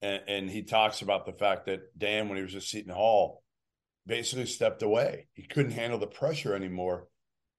And, 0.02 0.22
and 0.28 0.48
he 0.48 0.62
talks 0.62 1.02
about 1.02 1.26
the 1.26 1.32
fact 1.32 1.66
that 1.66 1.80
Dan, 1.98 2.28
when 2.28 2.36
he 2.36 2.44
was 2.44 2.54
at 2.54 2.62
Seton 2.62 2.92
Hall, 2.92 3.42
basically 4.06 4.46
stepped 4.46 4.84
away. 4.84 5.26
He 5.34 5.42
couldn't 5.42 5.72
handle 5.72 5.98
the 5.98 6.06
pressure 6.06 6.54
anymore 6.54 7.08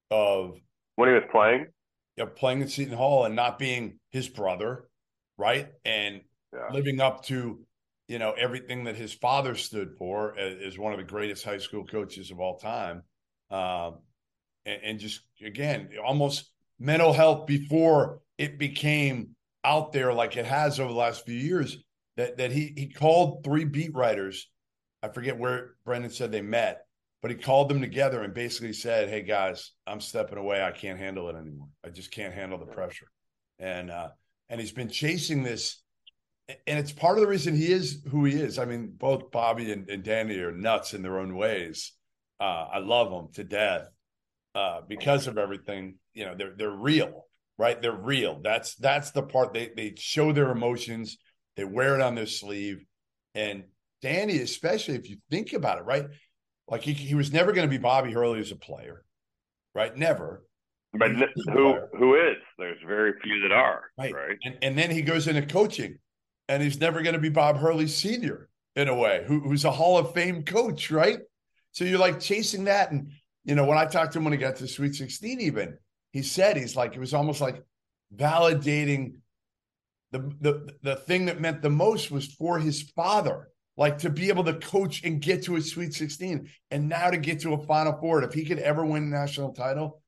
of 0.09 0.55
when 0.95 1.09
he 1.09 1.15
was 1.15 1.25
playing, 1.29 1.67
you 2.15 2.23
know, 2.23 2.27
playing 2.27 2.61
at 2.61 2.69
Seton 2.69 2.95
Hall 2.95 3.25
and 3.25 3.35
not 3.35 3.59
being 3.59 3.99
his 4.11 4.29
brother, 4.29 4.87
right? 5.37 5.67
And 5.83 6.21
yeah. 6.53 6.69
living 6.71 7.01
up 7.01 7.25
to 7.25 7.59
you 8.07 8.17
know 8.17 8.31
everything 8.31 8.85
that 8.85 8.95
his 8.95 9.11
father 9.11 9.55
stood 9.55 9.89
for 9.97 10.39
as, 10.39 10.77
one 10.79 10.93
of 10.93 10.99
the 10.99 11.03
greatest 11.03 11.43
high 11.43 11.57
school 11.57 11.83
coaches 11.83 12.31
of 12.31 12.39
all 12.39 12.57
time, 12.59 13.03
um, 13.51 13.97
and, 14.65 14.81
and 14.83 14.99
just 14.99 15.19
again 15.45 15.89
almost 16.01 16.49
mental 16.79 17.11
health 17.11 17.45
before 17.45 18.21
it 18.37 18.57
became 18.57 19.35
out 19.63 19.91
there 19.91 20.13
like 20.13 20.37
it 20.37 20.45
has 20.45 20.79
over 20.79 20.91
the 20.91 20.97
last 20.97 21.25
few 21.25 21.37
years. 21.37 21.77
That 22.17 22.37
that 22.37 22.51
he 22.51 22.73
he 22.75 22.87
called 22.87 23.43
three 23.43 23.65
beat 23.65 23.95
writers. 23.95 24.49
I 25.01 25.09
forget 25.09 25.37
where 25.37 25.75
Brendan 25.85 26.11
said 26.11 26.31
they 26.31 26.41
met, 26.41 26.81
but 27.21 27.31
he 27.31 27.37
called 27.37 27.69
them 27.69 27.79
together 27.79 28.21
and 28.23 28.33
basically 28.33 28.73
said, 28.73 29.09
"Hey 29.09 29.21
guys, 29.21 29.71
I'm 29.87 30.01
stepping 30.01 30.37
away. 30.37 30.61
I 30.61 30.71
can't 30.71 30.99
handle 30.99 31.29
it 31.29 31.35
anymore. 31.35 31.69
I 31.85 31.89
just 31.89 32.11
can't 32.11 32.33
handle 32.33 32.57
the 32.57 32.65
pressure." 32.65 33.07
And 33.57 33.89
uh, 33.89 34.09
and 34.49 34.59
he's 34.59 34.71
been 34.71 34.89
chasing 34.89 35.43
this 35.43 35.81
and 36.67 36.79
it's 36.79 36.91
part 36.91 37.17
of 37.17 37.21
the 37.21 37.27
reason 37.27 37.55
he 37.55 37.71
is 37.71 38.01
who 38.09 38.25
he 38.25 38.33
is. 38.33 38.57
I 38.57 38.65
mean, 38.65 38.93
both 38.97 39.31
Bobby 39.31 39.71
and, 39.71 39.89
and 39.89 40.03
Danny 40.03 40.37
are 40.39 40.51
nuts 40.51 40.93
in 40.93 41.01
their 41.01 41.19
own 41.19 41.35
ways. 41.35 41.93
Uh, 42.39 42.67
I 42.73 42.79
love 42.79 43.11
them 43.11 43.27
to 43.33 43.43
death 43.43 43.87
uh, 44.55 44.81
because 44.87 45.27
of 45.27 45.37
everything. 45.37 45.95
You 46.13 46.25
know, 46.25 46.35
they're 46.35 46.53
they're 46.55 46.71
real, 46.71 47.25
right? 47.59 47.79
They're 47.79 47.91
real. 47.91 48.39
That's 48.41 48.75
that's 48.75 49.11
the 49.11 49.21
part 49.21 49.53
they 49.53 49.69
they 49.75 49.93
show 49.97 50.31
their 50.31 50.49
emotions. 50.49 51.17
They 51.55 51.65
wear 51.65 51.93
it 51.93 52.01
on 52.01 52.15
their 52.15 52.25
sleeve, 52.25 52.83
and 53.35 53.65
Danny, 54.01 54.39
especially 54.39 54.95
if 54.95 55.09
you 55.09 55.17
think 55.29 55.53
about 55.53 55.77
it, 55.77 55.83
right? 55.83 56.05
Like 56.67 56.81
he 56.81 56.93
he 56.93 57.13
was 57.13 57.31
never 57.31 57.51
going 57.51 57.67
to 57.67 57.71
be 57.71 57.77
Bobby 57.77 58.13
Hurley 58.13 58.39
as 58.39 58.51
a 58.51 58.55
player, 58.55 59.03
right? 59.75 59.95
Never. 59.95 60.45
But 60.93 61.11
who 61.53 61.75
who 61.97 62.15
is? 62.15 62.37
There's 62.57 62.79
very 62.87 63.13
few 63.21 63.41
that 63.41 63.51
are, 63.51 63.83
right? 63.97 64.13
right? 64.13 64.37
And 64.43 64.57
and 64.63 64.77
then 64.77 64.89
he 64.89 65.01
goes 65.01 65.27
into 65.27 65.43
coaching 65.43 65.99
and 66.49 66.63
he's 66.63 66.81
never 66.81 67.01
going 67.01 67.13
to 67.13 67.19
be 67.19 67.29
Bob 67.29 67.57
Hurley 67.57 67.87
Sr. 67.87 68.49
in 68.75 68.87
a 68.87 68.95
way, 68.95 69.23
who, 69.27 69.39
who's 69.39 69.65
a 69.65 69.71
Hall 69.71 69.99
of 69.99 70.13
Fame 70.13 70.43
coach, 70.43 70.89
right? 70.89 71.19
So 71.71 71.85
you're 71.85 71.99
like 71.99 72.19
chasing 72.19 72.63
that. 72.63 72.91
And, 72.91 73.11
you 73.45 73.53
know, 73.53 73.65
when 73.65 73.77
I 73.77 73.85
talked 73.85 74.13
to 74.13 74.17
him 74.17 74.25
when 74.25 74.33
he 74.33 74.39
got 74.39 74.55
to 74.55 74.67
Sweet 74.67 74.95
16, 74.95 75.39
even, 75.41 75.77
he 76.11 76.21
said 76.23 76.57
he's 76.57 76.75
like, 76.75 76.95
it 76.95 76.99
was 76.99 77.13
almost 77.13 77.41
like 77.41 77.63
validating 78.15 79.15
the, 80.11 80.19
the, 80.41 80.73
the 80.81 80.95
thing 80.95 81.25
that 81.25 81.39
meant 81.39 81.61
the 81.61 81.69
most 81.69 82.09
was 82.09 82.25
for 82.25 82.57
his 82.59 82.81
father, 82.81 83.49
like 83.77 83.99
to 83.99 84.09
be 84.09 84.29
able 84.29 84.43
to 84.45 84.53
coach 84.53 85.03
and 85.03 85.21
get 85.21 85.43
to 85.43 85.55
a 85.55 85.61
Sweet 85.61 85.93
16 85.93 86.49
and 86.71 86.89
now 86.89 87.09
to 87.09 87.17
get 87.17 87.41
to 87.41 87.53
a 87.53 87.65
Final 87.65 87.97
Four. 87.99 88.23
If 88.23 88.33
he 88.33 88.45
could 88.45 88.59
ever 88.59 88.83
win 88.83 89.03
a 89.03 89.05
national 89.05 89.53
title, 89.53 90.01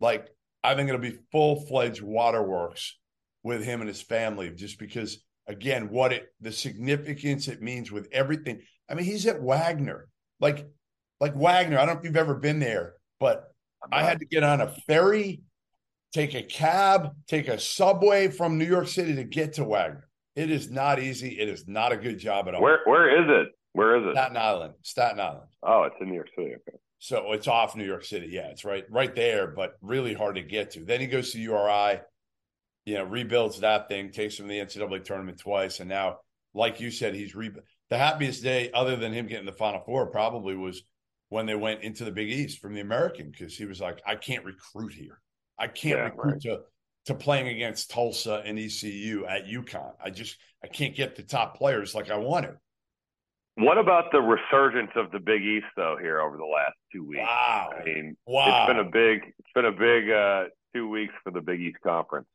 like, 0.00 0.28
I 0.64 0.74
think 0.74 0.88
it'll 0.88 1.00
be 1.00 1.18
full 1.30 1.66
fledged 1.66 2.02
waterworks 2.02 2.96
with 3.42 3.64
him 3.64 3.80
and 3.80 3.88
his 3.88 4.00
family 4.00 4.50
just 4.50 4.78
because 4.78 5.18
again 5.48 5.90
what 5.90 6.12
it 6.12 6.28
the 6.40 6.52
significance 6.52 7.48
it 7.48 7.60
means 7.60 7.90
with 7.90 8.08
everything. 8.12 8.62
I 8.88 8.94
mean, 8.94 9.04
he's 9.04 9.26
at 9.26 9.42
Wagner. 9.42 10.08
Like 10.40 10.66
like 11.20 11.34
Wagner, 11.34 11.78
I 11.78 11.84
don't 11.84 11.94
know 11.94 12.00
if 12.00 12.04
you've 12.04 12.16
ever 12.16 12.34
been 12.34 12.58
there, 12.58 12.94
but 13.20 13.51
I 13.90 14.02
had 14.02 14.20
to 14.20 14.26
get 14.26 14.42
on 14.42 14.60
a 14.60 14.68
ferry, 14.86 15.40
take 16.12 16.34
a 16.34 16.42
cab, 16.42 17.10
take 17.26 17.48
a 17.48 17.58
subway 17.58 18.28
from 18.28 18.58
New 18.58 18.66
York 18.66 18.88
City 18.88 19.16
to 19.16 19.24
get 19.24 19.54
to 19.54 19.64
Wagner. 19.64 20.08
It 20.36 20.50
is 20.50 20.70
not 20.70 20.98
easy. 20.98 21.38
It 21.38 21.48
is 21.48 21.66
not 21.66 21.92
a 21.92 21.96
good 21.96 22.18
job 22.18 22.48
at 22.48 22.54
all. 22.54 22.62
Where 22.62 22.80
where 22.84 23.22
is 23.22 23.28
it? 23.28 23.52
Where 23.72 23.96
is 23.96 24.06
it? 24.06 24.14
Staten 24.14 24.36
Island. 24.36 24.74
Staten 24.82 25.20
Island. 25.20 25.48
Oh, 25.62 25.84
it's 25.84 25.96
in 26.00 26.08
New 26.08 26.14
York 26.14 26.28
City. 26.36 26.54
Okay. 26.54 26.78
So 26.98 27.32
it's 27.32 27.48
off 27.48 27.74
New 27.74 27.84
York 27.84 28.04
City. 28.04 28.28
Yeah, 28.30 28.48
it's 28.48 28.64
right 28.64 28.84
right 28.90 29.14
there, 29.14 29.48
but 29.48 29.74
really 29.82 30.14
hard 30.14 30.36
to 30.36 30.42
get 30.42 30.70
to. 30.72 30.84
Then 30.84 31.00
he 31.00 31.06
goes 31.06 31.32
to 31.32 31.38
URI 31.38 32.00
you 32.84 32.94
know, 32.94 33.04
rebuilds 33.04 33.60
that 33.60 33.88
thing, 33.88 34.10
takes 34.10 34.38
him 34.38 34.48
to 34.48 34.54
the 34.54 34.60
NCAA 34.60 35.04
tournament 35.04 35.38
twice, 35.38 35.80
and 35.80 35.88
now, 35.88 36.18
like 36.54 36.80
you 36.80 36.90
said, 36.90 37.14
he's 37.14 37.34
re- 37.34 37.50
the 37.90 37.98
happiest 37.98 38.42
day 38.42 38.70
other 38.72 38.96
than 38.96 39.12
him 39.12 39.26
getting 39.26 39.46
the 39.46 39.52
Final 39.52 39.80
Four 39.80 40.06
probably 40.06 40.56
was 40.56 40.82
when 41.32 41.46
they 41.46 41.54
went 41.54 41.82
into 41.82 42.04
the 42.04 42.12
Big 42.12 42.28
East 42.28 42.60
from 42.60 42.74
the 42.74 42.80
American 42.80 43.30
because 43.30 43.56
he 43.56 43.64
was 43.64 43.80
like, 43.80 44.00
I 44.06 44.16
can't 44.16 44.44
recruit 44.44 44.92
here, 44.92 45.20
I 45.58 45.66
can't 45.66 45.98
yeah, 45.98 46.04
recruit 46.04 46.32
right. 46.32 46.42
to 46.42 46.60
to 47.06 47.14
playing 47.14 47.48
against 47.48 47.90
Tulsa 47.90 48.42
and 48.44 48.58
ECU 48.58 49.26
at 49.26 49.46
UConn. 49.46 49.92
I 50.02 50.10
just 50.10 50.36
I 50.62 50.68
can't 50.68 50.94
get 50.94 51.16
the 51.16 51.22
top 51.22 51.56
players 51.56 51.94
like 51.94 52.10
I 52.10 52.16
want 52.18 52.46
to. 52.46 52.56
What 53.56 53.76
about 53.76 54.12
the 54.12 54.20
resurgence 54.20 54.92
of 54.94 55.10
the 55.10 55.18
Big 55.18 55.42
East 55.42 55.66
though 55.76 55.96
here 56.00 56.20
over 56.20 56.36
the 56.36 56.44
last 56.44 56.74
two 56.92 57.04
weeks? 57.04 57.22
Wow. 57.22 57.70
I 57.78 57.84
mean, 57.84 58.16
wow. 58.26 58.62
it's 58.62 58.72
been 58.72 58.86
a 58.86 58.90
big 58.90 59.34
it's 59.38 59.52
been 59.54 59.64
a 59.64 59.72
big 59.72 60.10
uh, 60.10 60.44
two 60.74 60.88
weeks 60.88 61.14
for 61.24 61.32
the 61.32 61.40
Big 61.40 61.60
East 61.60 61.78
Conference 61.82 62.26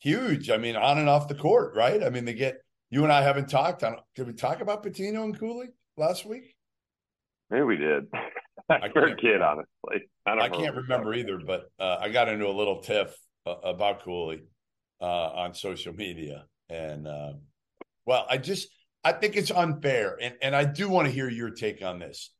huge. 0.00 0.50
I 0.50 0.56
mean, 0.56 0.76
on 0.76 0.98
and 0.98 1.08
off 1.08 1.28
the 1.28 1.34
court, 1.34 1.74
right? 1.74 2.02
I 2.02 2.10
mean, 2.10 2.24
they 2.24 2.34
get 2.34 2.62
you 2.90 3.02
and 3.02 3.12
I 3.12 3.22
haven't 3.22 3.48
talked 3.48 3.82
on. 3.82 3.96
Did 4.14 4.26
we 4.26 4.32
talk 4.32 4.60
about 4.60 4.84
Pitino 4.84 5.24
and 5.24 5.38
Cooley 5.38 5.68
last 5.96 6.24
week? 6.24 6.55
Maybe 7.50 7.62
we 7.62 7.76
did. 7.76 8.06
I 8.68 8.88
forget, 8.88 9.40
honestly. 9.42 10.08
I, 10.26 10.32
I 10.32 10.48
can't 10.48 10.74
remember 10.74 11.14
either, 11.14 11.38
but 11.38 11.70
uh, 11.78 11.98
I 12.00 12.08
got 12.08 12.28
into 12.28 12.48
a 12.48 12.50
little 12.50 12.80
tiff 12.80 13.16
uh, 13.46 13.54
about 13.62 14.02
Cooley 14.02 14.42
uh, 15.00 15.04
on 15.04 15.54
social 15.54 15.92
media, 15.92 16.46
and 16.68 17.06
uh, 17.06 17.34
well, 18.04 18.26
I 18.28 18.38
just 18.38 18.68
I 19.04 19.12
think 19.12 19.36
it's 19.36 19.52
unfair, 19.52 20.18
and 20.20 20.34
and 20.42 20.56
I 20.56 20.64
do 20.64 20.88
want 20.88 21.06
to 21.06 21.14
hear 21.14 21.28
your 21.28 21.50
take 21.50 21.82
on 21.82 22.00
this. 22.00 22.32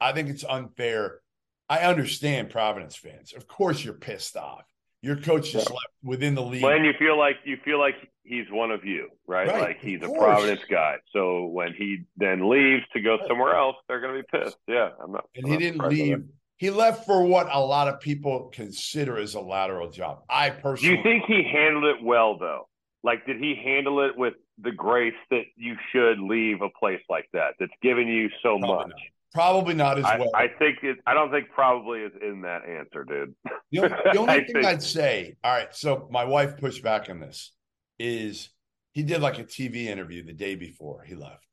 I 0.00 0.12
think 0.12 0.30
it's 0.30 0.44
unfair. 0.44 1.20
I 1.68 1.80
understand 1.80 2.50
Providence 2.50 2.96
fans. 2.96 3.34
Of 3.34 3.46
course, 3.46 3.84
you're 3.84 3.94
pissed 3.94 4.36
off. 4.36 4.64
Your 5.04 5.16
coach 5.16 5.52
just 5.52 5.68
yeah. 5.68 5.74
left 5.74 5.92
within 6.02 6.34
the 6.34 6.40
league. 6.40 6.62
When 6.62 6.82
you 6.82 6.94
feel 6.98 7.18
like 7.18 7.36
you 7.44 7.58
feel 7.62 7.78
like 7.78 7.94
he's 8.22 8.46
one 8.50 8.70
of 8.70 8.86
you, 8.86 9.10
right? 9.26 9.46
right 9.46 9.60
like 9.60 9.80
he's 9.80 10.02
a 10.02 10.08
Providence 10.08 10.62
guy. 10.70 10.96
So 11.12 11.44
when 11.44 11.74
he 11.74 12.04
then 12.16 12.48
leaves 12.48 12.84
to 12.94 13.02
go 13.02 13.18
somewhere 13.28 13.54
else, 13.54 13.76
they're 13.86 14.00
going 14.00 14.16
to 14.16 14.22
be 14.22 14.38
pissed. 14.38 14.56
Yeah, 14.66 14.88
I'm 15.02 15.12
not. 15.12 15.26
And 15.36 15.44
I'm 15.44 15.50
he 15.50 15.56
not 15.56 15.60
didn't 15.60 15.88
leave. 15.90 16.24
He 16.56 16.70
left 16.70 17.04
for 17.04 17.22
what 17.22 17.48
a 17.52 17.60
lot 17.60 17.88
of 17.88 18.00
people 18.00 18.50
consider 18.54 19.18
as 19.18 19.34
a 19.34 19.40
lateral 19.40 19.90
job. 19.90 20.22
I 20.30 20.48
personally. 20.48 20.96
Do 20.96 20.96
you 20.96 21.02
think 21.02 21.24
he 21.26 21.42
handled 21.52 21.84
it 21.84 22.02
well, 22.02 22.38
though? 22.38 22.66
Like, 23.02 23.26
did 23.26 23.36
he 23.36 23.60
handle 23.62 24.02
it 24.06 24.16
with 24.16 24.32
the 24.56 24.72
grace 24.72 25.12
that 25.30 25.42
you 25.56 25.76
should 25.92 26.18
leave 26.18 26.62
a 26.62 26.70
place 26.80 27.02
like 27.10 27.28
that 27.34 27.56
that's 27.60 27.72
given 27.82 28.08
you 28.08 28.30
so 28.42 28.58
Probably 28.58 28.68
much? 28.68 28.88
Not. 28.88 28.98
Probably 29.34 29.74
not 29.74 29.98
as 29.98 30.04
I, 30.04 30.16
well. 30.16 30.30
I 30.32 30.46
think 30.46 30.78
it. 30.84 30.98
I 31.08 31.12
don't 31.12 31.32
think 31.32 31.50
probably 31.50 32.00
is 32.00 32.12
in 32.22 32.42
that 32.42 32.62
answer, 32.64 33.04
dude. 33.04 33.34
The, 33.72 33.88
the 34.12 34.16
only 34.18 34.44
thing 34.44 34.54
think... 34.54 34.64
I'd 34.64 34.82
say, 34.82 35.36
all 35.42 35.52
right. 35.52 35.74
So 35.74 36.08
my 36.08 36.24
wife 36.24 36.56
pushed 36.56 36.84
back 36.84 37.10
on 37.10 37.18
this. 37.18 37.52
Is 37.98 38.48
he 38.92 39.02
did 39.02 39.20
like 39.20 39.40
a 39.40 39.44
TV 39.44 39.86
interview 39.86 40.24
the 40.24 40.32
day 40.32 40.54
before 40.54 41.02
he 41.02 41.16
left, 41.16 41.44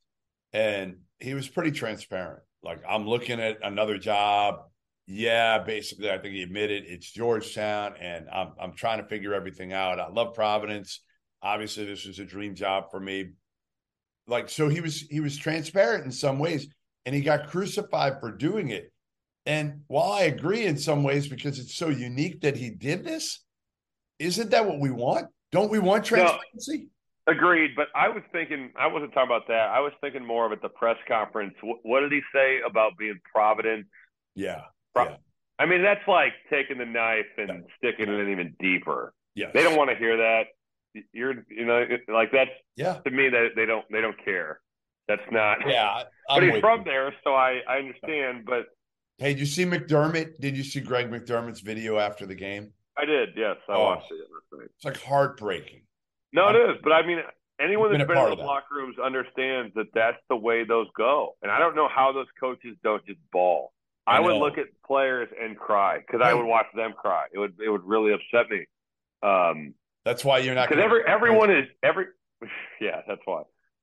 and 0.52 0.98
he 1.18 1.34
was 1.34 1.48
pretty 1.48 1.72
transparent. 1.72 2.44
Like 2.62 2.82
I'm 2.88 3.06
looking 3.06 3.40
at 3.40 3.58
another 3.64 3.98
job. 3.98 4.60
Yeah, 5.08 5.58
basically, 5.58 6.08
I 6.08 6.18
think 6.18 6.34
he 6.34 6.42
admitted 6.42 6.84
it's 6.86 7.10
Georgetown, 7.10 7.94
and 8.00 8.28
I'm 8.32 8.52
I'm 8.60 8.74
trying 8.74 9.02
to 9.02 9.08
figure 9.08 9.34
everything 9.34 9.72
out. 9.72 9.98
I 9.98 10.08
love 10.08 10.34
Providence. 10.34 11.00
Obviously, 11.42 11.84
this 11.84 12.06
was 12.06 12.20
a 12.20 12.24
dream 12.24 12.54
job 12.54 12.92
for 12.92 13.00
me. 13.00 13.30
Like 14.28 14.48
so, 14.48 14.68
he 14.68 14.80
was 14.80 15.00
he 15.00 15.18
was 15.18 15.36
transparent 15.36 16.04
in 16.04 16.12
some 16.12 16.38
ways 16.38 16.68
and 17.06 17.14
he 17.14 17.20
got 17.20 17.48
crucified 17.48 18.20
for 18.20 18.30
doing 18.30 18.70
it. 18.70 18.92
And 19.44 19.82
while 19.88 20.12
I 20.12 20.22
agree 20.22 20.66
in 20.66 20.78
some 20.78 21.02
ways 21.02 21.26
because 21.26 21.58
it's 21.58 21.74
so 21.74 21.88
unique 21.88 22.42
that 22.42 22.56
he 22.56 22.70
did 22.70 23.04
this, 23.04 23.40
isn't 24.18 24.50
that 24.50 24.66
what 24.66 24.78
we 24.78 24.90
want? 24.90 25.26
Don't 25.50 25.70
we 25.70 25.80
want 25.80 26.04
transparency? 26.04 26.88
No, 27.26 27.32
agreed. 27.32 27.72
But 27.74 27.88
I 27.94 28.08
was 28.08 28.22
thinking, 28.30 28.70
I 28.78 28.86
wasn't 28.86 29.12
talking 29.12 29.28
about 29.28 29.48
that. 29.48 29.70
I 29.70 29.80
was 29.80 29.92
thinking 30.00 30.24
more 30.24 30.46
of 30.46 30.52
at 30.52 30.62
the 30.62 30.68
press 30.68 30.96
conference. 31.08 31.54
What, 31.60 31.78
what 31.82 32.00
did 32.00 32.12
he 32.12 32.20
say 32.32 32.60
about 32.64 32.96
being 32.96 33.18
provident? 33.34 33.86
Yeah. 34.36 34.62
Pro- 34.94 35.04
yeah. 35.04 35.16
I 35.58 35.66
mean, 35.66 35.82
that's 35.82 36.06
like 36.08 36.32
taking 36.48 36.78
the 36.78 36.86
knife 36.86 37.26
and 37.36 37.48
yeah. 37.48 37.60
sticking 37.78 38.08
it 38.08 38.18
in 38.20 38.30
even 38.30 38.54
deeper. 38.58 39.12
Yeah. 39.34 39.50
They 39.52 39.62
don't 39.62 39.76
want 39.76 39.90
to 39.90 39.96
hear 39.96 40.16
that. 40.16 40.46
You're, 41.12 41.44
you 41.50 41.64
know, 41.66 41.84
like 42.08 42.30
that's, 42.32 42.50
yeah. 42.76 42.98
to 43.04 43.10
me, 43.10 43.28
that 43.28 43.50
they 43.56 43.66
don't, 43.66 43.84
they 43.90 44.00
don't 44.00 44.24
care. 44.24 44.60
That's 45.08 45.22
not. 45.30 45.58
Yeah, 45.66 46.04
I'm 46.28 46.40
but 46.40 46.54
he's 46.54 46.60
from 46.60 46.80
you. 46.80 46.84
there, 46.84 47.14
so 47.24 47.34
I 47.34 47.60
I 47.68 47.78
understand. 47.78 48.44
But 48.46 48.66
hey, 49.18 49.34
did 49.34 49.40
you 49.40 49.46
see 49.46 49.64
McDermott? 49.64 50.38
Did 50.40 50.56
you 50.56 50.64
see 50.64 50.80
Greg 50.80 51.10
McDermott's 51.10 51.60
video 51.60 51.98
after 51.98 52.26
the 52.26 52.34
game? 52.34 52.72
I 52.96 53.04
did. 53.04 53.30
Yes, 53.36 53.56
I 53.68 53.74
oh, 53.74 53.82
watched 53.82 54.10
it. 54.10 54.64
It's 54.76 54.84
like 54.84 55.02
heartbreaking. 55.02 55.82
No, 56.32 56.48
it 56.48 56.56
is. 56.56 56.76
But 56.82 56.92
I 56.92 57.06
mean, 57.06 57.18
anyone 57.60 57.90
that's 57.90 58.06
been, 58.06 58.16
been 58.16 58.32
in 58.32 58.38
the 58.38 58.44
locker 58.44 58.74
rooms 58.74 58.96
understands 59.02 59.74
that 59.74 59.86
that's 59.94 60.18
the 60.28 60.36
way 60.36 60.64
those 60.64 60.86
go. 60.96 61.36
And 61.42 61.50
I 61.50 61.58
don't 61.58 61.74
know 61.74 61.88
how 61.88 62.12
those 62.12 62.26
coaches 62.38 62.76
don't 62.82 63.04
just 63.06 63.18
ball. 63.32 63.72
I, 64.06 64.16
I 64.16 64.20
would 64.20 64.36
look 64.36 64.58
at 64.58 64.66
players 64.84 65.28
and 65.40 65.56
cry 65.56 65.98
because 65.98 66.20
right. 66.20 66.30
I 66.30 66.34
would 66.34 66.46
watch 66.46 66.66
them 66.74 66.92
cry. 66.96 67.26
It 67.32 67.38
would 67.38 67.54
it 67.64 67.70
would 67.70 67.84
really 67.84 68.12
upset 68.12 68.50
me. 68.50 68.66
Um, 69.22 69.74
that's 70.04 70.24
why 70.24 70.38
you're 70.38 70.54
not 70.54 70.68
because 70.68 70.82
every 70.82 71.02
everyone 71.06 71.50
is 71.50 71.66
every 71.82 72.06
yeah 72.80 73.02
that's 73.06 73.20
why 73.24 73.42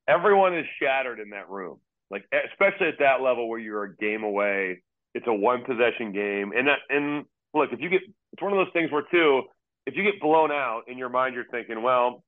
everyone 0.10 0.58
is 0.58 0.66
shattered 0.82 1.20
in 1.20 1.30
that 1.30 1.50
room. 1.50 1.80
Like 2.12 2.26
especially 2.52 2.88
at 2.88 3.00
that 3.00 3.22
level 3.22 3.48
where 3.48 3.60
you're 3.60 3.84
a 3.84 3.96
game 3.96 4.24
away, 4.24 4.82
it's 5.14 5.28
a 5.28 5.34
one 5.34 5.64
possession 5.64 6.12
game, 6.12 6.52
and 6.56 6.68
that, 6.68 6.80
and 6.90 7.26
look 7.54 7.70
if 7.72 7.80
you 7.80 7.90
get 7.90 8.02
it's 8.34 8.42
one 8.42 8.52
of 8.52 8.58
those 8.58 8.74
things 8.74 8.92
where 8.92 9.04
too 9.12 9.44
if 9.86 9.96
you 9.96 10.04
get 10.04 10.20
blown 10.20 10.52
out 10.52 10.84
in 10.88 10.98
your 10.98 11.10
mind 11.10 11.34
you're 11.34 11.48
thinking 11.50 11.82
well 11.82 12.24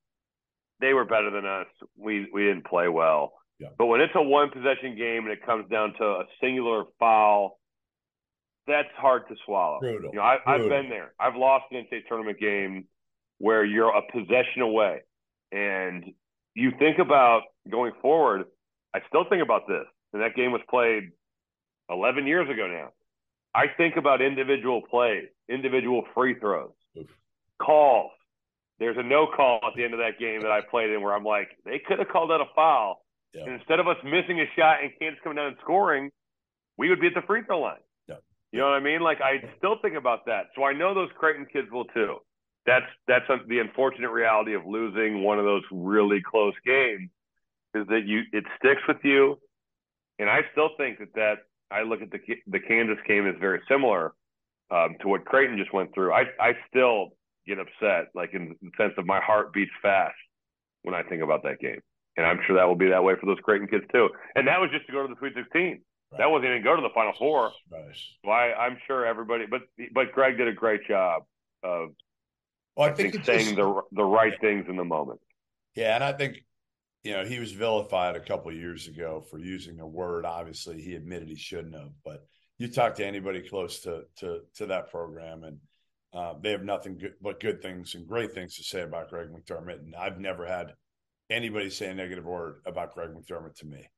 they 0.80 0.94
were 0.94 1.06
better 1.06 1.30
than 1.30 1.46
us 1.46 1.68
we 1.98 2.28
we 2.32 2.44
didn't 2.44 2.66
play 2.66 2.88
well. 2.88 3.34
Yeah. 3.60 3.68
But 3.78 3.88
when 3.88 4.02
it's 4.02 4.14
a 4.16 4.22
one 4.22 4.50
possession 4.50 4.96
game 4.98 5.24
and 5.24 5.32
it 5.32 5.46
comes 5.46 5.70
down 5.70 5.94
to 6.00 6.04
a 6.04 6.24
singular 6.40 6.86
foul 7.00 7.60
that's 8.68 8.90
hard 8.96 9.28
to 9.28 9.36
swallow. 9.46 9.80
Brutal. 9.80 10.12
You 10.12 10.20
know, 10.20 10.24
I, 10.24 10.38
have 10.46 10.70
been 10.70 10.90
there. 10.90 11.14
I've 11.20 11.36
lost 11.36 11.66
an 11.72 11.84
NCAA 11.84 12.08
tournament 12.08 12.40
game 12.40 12.86
where 13.40 13.66
you're 13.66 13.90
a 13.90 14.02
possession 14.12 14.62
away, 14.62 15.02
and 15.52 16.06
you 16.56 16.72
think 16.80 17.00
about 17.00 17.44
going 17.70 17.94
forward. 18.02 18.46
I 18.94 19.00
still 19.08 19.26
think 19.30 19.42
about 19.42 19.68
this, 19.68 19.86
and 20.14 20.22
that 20.22 20.36
game 20.36 20.52
was 20.52 20.62
played 20.70 21.12
11 21.90 22.28
years 22.28 22.50
ago 22.50 22.68
now. 22.68 22.90
I 23.54 23.66
think 23.76 23.98
about 23.98 24.22
individual 24.22 24.82
plays, 24.90 25.28
individual 25.50 26.04
free 26.14 26.40
throws, 26.40 26.72
Oof. 26.98 27.08
calls. 27.62 28.12
There's 28.80 28.98
a 28.98 29.04
no 29.04 29.28
call 29.28 29.60
at 29.64 29.74
the 29.76 29.84
end 29.84 29.94
of 29.94 30.00
that 30.00 30.20
game 30.20 30.42
that 30.42 30.52
I 30.52 30.62
played 30.62 30.90
in 30.90 31.02
where 31.02 31.14
I'm 31.14 31.24
like, 31.24 31.50
they 31.66 31.80
could 31.80 32.00
have 32.00 32.08
called 32.08 32.32
out 32.32 32.42
a 32.42 32.46
foul. 32.56 33.06
Yeah. 33.34 33.44
And 33.44 33.54
instead 33.54 33.80
of 33.80 33.88
us 33.88 33.98
missing 34.04 34.40
a 34.40 34.46
shot 34.58 34.82
and 34.82 34.92
Kansas 35.00 35.20
coming 35.24 35.36
down 35.36 35.48
and 35.48 35.58
scoring, 35.62 36.10
we 36.78 36.90
would 36.90 37.00
be 37.00 37.08
at 37.08 37.14
the 37.14 37.22
free 37.22 37.44
throw 37.44 37.60
line. 37.62 37.80
You 38.52 38.60
know 38.60 38.66
what 38.66 38.74
I 38.74 38.80
mean? 38.80 39.02
Like 39.02 39.20
I 39.22 39.38
still 39.58 39.78
think 39.82 39.96
about 39.96 40.26
that. 40.26 40.48
So 40.56 40.64
I 40.64 40.74
know 40.74 40.94
those 40.94 41.10
Creighton 41.18 41.46
kids 41.52 41.68
will 41.72 41.86
too. 41.86 42.18
That's 42.66 42.86
that's 43.08 43.28
a, 43.30 43.38
the 43.48 43.60
unfortunate 43.60 44.12
reality 44.12 44.54
of 44.54 44.66
losing 44.66 45.24
one 45.24 45.40
of 45.40 45.46
those 45.46 45.64
really 45.72 46.22
close 46.22 46.54
games 46.66 47.10
is 47.74 47.88
that 47.88 48.06
you 48.06 48.22
it 48.32 48.44
sticks 48.60 48.82
with 48.88 48.98
you. 49.04 49.40
And 50.20 50.30
I 50.30 50.42
still 50.52 50.70
think 50.78 51.00
that 51.00 51.14
that 51.16 51.36
I 51.72 51.84
look 51.84 52.02
at 52.02 52.12
the 52.12 52.20
the 52.48 52.60
Kansas 52.60 52.98
game 53.08 53.28
as 53.28 53.36
very 53.40 53.62
similar 53.68 54.14
um, 54.70 54.96
to 55.02 55.08
what 55.08 55.26
Creighton 55.26 55.58
just 55.58 55.74
went 55.74 55.94
through. 55.94 56.14
I 56.14 56.26
I 56.40 56.54
still 56.70 57.10
get 57.48 57.58
upset, 57.58 58.10
like 58.14 58.34
in 58.34 58.56
the 58.62 58.72
sense 58.78 58.94
of 58.98 59.06
my 59.06 59.20
heart 59.20 59.54
beats 59.54 59.72
fast 59.82 60.16
when 60.84 60.94
I 60.94 61.04
think 61.04 61.24
about 61.24 61.44
that 61.44 61.60
game. 61.60 61.80
And 62.18 62.26
I'm 62.26 62.40
sure 62.46 62.56
that 62.58 62.68
will 62.68 62.76
be 62.76 62.90
that 62.90 63.04
way 63.04 63.16
for 63.20 63.26
those 63.26 63.40
Creighton 63.44 63.68
kids 63.68 63.86
too. 63.92 64.10
And 64.36 64.48
that 64.48 64.60
was 64.60 64.70
just 64.72 64.86
to 64.88 64.92
go 64.92 65.02
to 65.02 65.08
the 65.08 65.18
Sweet 65.18 65.34
16. 65.34 65.64
Right. 66.12 66.18
That 66.18 66.30
wasn't 66.30 66.50
even 66.52 66.64
go 66.64 66.76
to 66.76 66.82
the 66.82 66.94
Final 66.94 67.14
Four. 67.18 67.52
Right. 67.72 67.98
Why? 68.24 68.52
I'm 68.54 68.78
sure 68.86 69.06
everybody, 69.06 69.46
but 69.50 69.62
but 69.94 70.12
Greg 70.12 70.38
did 70.38 70.48
a 70.48 70.54
great 70.54 70.88
job 70.88 71.24
of. 71.64 71.90
Well, 72.76 72.88
I, 72.88 72.92
I 72.92 72.96
think, 72.96 73.14
think 73.14 73.26
saying 73.26 73.40
just, 73.40 73.56
the 73.56 73.82
the 73.92 74.06
right 74.06 74.34
yeah. 74.34 74.40
things 74.40 74.66
in 74.70 74.76
the 74.76 74.86
moment. 74.86 75.20
Yeah, 75.76 75.96
and 75.96 76.04
I 76.04 76.14
think 76.14 76.44
you 77.04 77.14
know 77.14 77.26
he 77.26 77.40
was 77.40 77.52
vilified 77.52 78.16
a 78.16 78.20
couple 78.20 78.52
years 78.54 78.88
ago 78.88 79.24
for 79.30 79.40
using 79.40 79.80
a 79.80 79.88
word. 79.88 80.26
Obviously, 80.26 80.82
he 80.82 80.96
admitted 80.96 81.28
he 81.28 81.36
shouldn't 81.36 81.76
have. 81.76 81.92
But 82.04 82.26
you 82.58 82.68
talk 82.68 82.96
to 82.96 83.06
anybody 83.06 83.42
close 83.42 83.82
to 83.82 84.04
to 84.18 84.42
to 84.56 84.66
that 84.68 84.92
program, 84.92 85.44
and 85.44 85.58
uh, 86.14 86.34
they 86.42 86.52
have 86.52 86.64
nothing 86.64 86.98
good, 86.98 87.14
but 87.22 87.40
good 87.40 87.62
things 87.62 87.96
and 87.96 88.08
great 88.08 88.34
things 88.34 88.58
to 88.58 88.64
say 88.64 88.82
about 88.82 89.10
Greg 89.10 89.30
McDermott. 89.30 89.80
And 89.80 89.96
I've 89.96 90.20
never 90.20 90.46
had 90.46 90.74
anybody 91.30 91.70
say 91.70 91.90
a 91.90 91.94
negative 91.94 92.26
word 92.26 92.62
about 92.66 92.94
Greg 92.94 93.10
McDermott 93.10 93.56
to 93.58 93.66
me. 93.66 93.90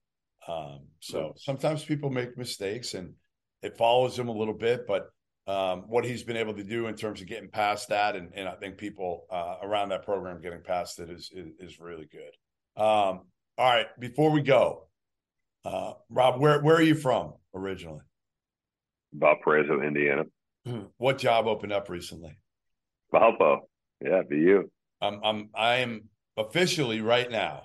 Um, 0.48 0.82
so 1.00 1.34
sometimes 1.38 1.84
people 1.84 2.10
make 2.10 2.38
mistakes 2.38 2.94
and 2.94 3.14
it 3.62 3.78
follows 3.78 4.16
them 4.16 4.28
a 4.28 4.34
little 4.34 4.54
bit, 4.54 4.86
but 4.86 5.10
um, 5.48 5.84
what 5.88 6.06
he's 6.06 6.24
been 6.24 6.38
able 6.38 6.54
to 6.54 6.64
do 6.64 6.88
in 6.88 6.96
terms 6.96 7.22
of 7.22 7.28
getting 7.28 7.50
past 7.50 7.90
that, 7.90 8.16
and, 8.16 8.32
and 8.34 8.48
I 8.48 8.54
think 8.54 8.78
people 8.78 9.26
uh, 9.30 9.56
around 9.62 9.90
that 9.90 10.04
program 10.04 10.42
getting 10.42 10.62
past 10.62 11.00
it 11.00 11.10
is 11.10 11.32
is, 11.34 11.52
is 11.60 11.80
really 11.80 12.08
good. 12.12 12.82
Um, 12.82 13.22
all 13.58 13.70
right, 13.70 13.88
before 14.00 14.32
we 14.32 14.42
go, 14.42 14.88
uh, 15.66 15.94
Rob, 16.10 16.40
where 16.40 16.62
where 16.62 16.76
are 16.76 16.82
you 16.82 16.96
from 16.96 17.34
originally? 17.54 18.04
Valparaiso, 19.14 19.82
Indiana. 19.82 20.24
What 20.98 21.18
job 21.18 21.46
opened 21.46 21.74
up 21.74 21.90
recently? 21.90 22.38
Valpo. 23.14 23.60
Yeah, 24.02 24.22
be 24.28 24.38
you. 24.38 24.72
I'm 25.02 25.20
I'm 25.24 25.50
I 25.54 25.76
am 25.76 26.10
officially 26.38 27.02
right 27.02 27.30
now 27.30 27.64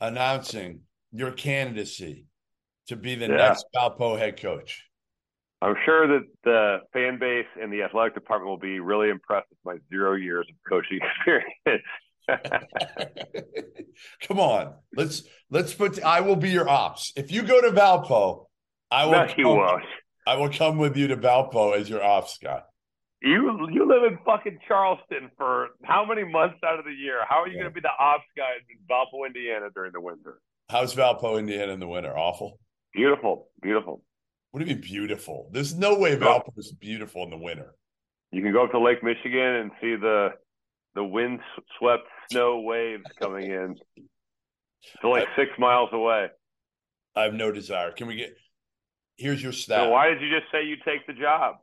announcing 0.00 0.80
your 1.12 1.30
candidacy 1.30 2.26
to 2.88 2.96
be 2.96 3.14
the 3.14 3.26
yeah. 3.26 3.36
next 3.36 3.66
Valpo 3.74 4.18
head 4.18 4.40
coach? 4.40 4.84
I'm 5.62 5.76
sure 5.84 6.08
that 6.08 6.26
the 6.42 6.78
fan 6.92 7.20
base 7.20 7.46
and 7.60 7.72
the 7.72 7.82
athletic 7.82 8.14
department 8.14 8.48
will 8.50 8.58
be 8.58 8.80
really 8.80 9.10
impressed 9.10 9.46
with 9.50 9.58
my 9.64 9.78
zero 9.88 10.16
years 10.16 10.46
of 10.50 10.56
coaching 10.68 10.98
experience. 11.16 11.84
Come 14.26 14.40
on, 14.40 14.74
let's 14.96 15.22
let's 15.50 15.72
put. 15.72 16.02
I 16.02 16.20
will 16.20 16.36
be 16.36 16.50
your 16.50 16.68
ops. 16.68 17.12
If 17.16 17.30
you 17.30 17.42
go 17.42 17.60
to 17.60 17.70
Valpo, 17.70 18.46
I 18.90 19.06
will. 19.06 19.12
No, 19.12 19.28
you 19.36 19.48
won't. 19.48 19.84
I 20.26 20.36
will 20.36 20.50
come 20.50 20.78
with 20.78 20.96
you 20.96 21.08
to 21.08 21.16
Valpo 21.16 21.76
as 21.76 21.88
your 21.88 22.02
ops 22.02 22.38
guy. 22.42 22.62
You 23.22 23.68
you 23.72 23.88
live 23.88 24.04
in 24.10 24.18
fucking 24.24 24.58
Charleston 24.66 25.30
for 25.36 25.68
how 25.84 26.04
many 26.04 26.24
months 26.24 26.58
out 26.64 26.78
of 26.78 26.84
the 26.84 26.92
year? 26.92 27.20
How 27.28 27.42
are 27.42 27.46
you 27.46 27.54
yeah. 27.54 27.62
going 27.62 27.72
to 27.72 27.74
be 27.74 27.80
the 27.80 27.90
ops 27.98 28.24
guy 28.36 28.50
in 28.68 28.78
Valpo, 28.88 29.26
Indiana 29.26 29.68
during 29.74 29.92
the 29.92 30.00
winter? 30.00 30.40
How's 30.70 30.94
Valpo, 30.94 31.38
Indiana 31.38 31.72
in 31.72 31.80
the 31.80 31.88
winter? 31.88 32.16
Awful. 32.16 32.58
Beautiful, 32.94 33.48
beautiful. 33.62 34.02
What 34.52 34.60
do 34.60 34.66
you 34.66 34.74
mean 34.74 34.82
beautiful? 34.82 35.48
There's 35.50 35.74
no 35.74 35.98
way 35.98 36.14
Valpo 36.14 36.52
is 36.58 36.72
beautiful 36.72 37.24
in 37.24 37.30
the 37.30 37.38
winter. 37.38 37.74
You 38.30 38.42
can 38.42 38.52
go 38.52 38.64
up 38.64 38.70
to 38.72 38.78
Lake 38.78 39.02
Michigan 39.02 39.40
and 39.40 39.70
see 39.80 39.96
the 39.96 40.28
the 40.94 41.02
wind 41.02 41.40
swept 41.78 42.04
snow 42.30 42.60
waves 42.60 43.02
coming 43.20 43.50
in. 43.50 43.76
It's 43.96 45.04
like 45.04 45.26
I, 45.26 45.36
six 45.36 45.50
miles 45.58 45.88
away. 45.92 46.28
I 47.16 47.22
have 47.22 47.32
no 47.32 47.50
desire. 47.50 47.92
Can 47.92 48.06
we 48.06 48.16
get? 48.16 48.36
Here's 49.16 49.42
your 49.42 49.52
stat. 49.52 49.84
So 49.84 49.90
why 49.90 50.08
did 50.08 50.20
you 50.20 50.28
just 50.28 50.52
say 50.52 50.64
you 50.66 50.76
take 50.84 51.06
the 51.06 51.14
job? 51.14 51.56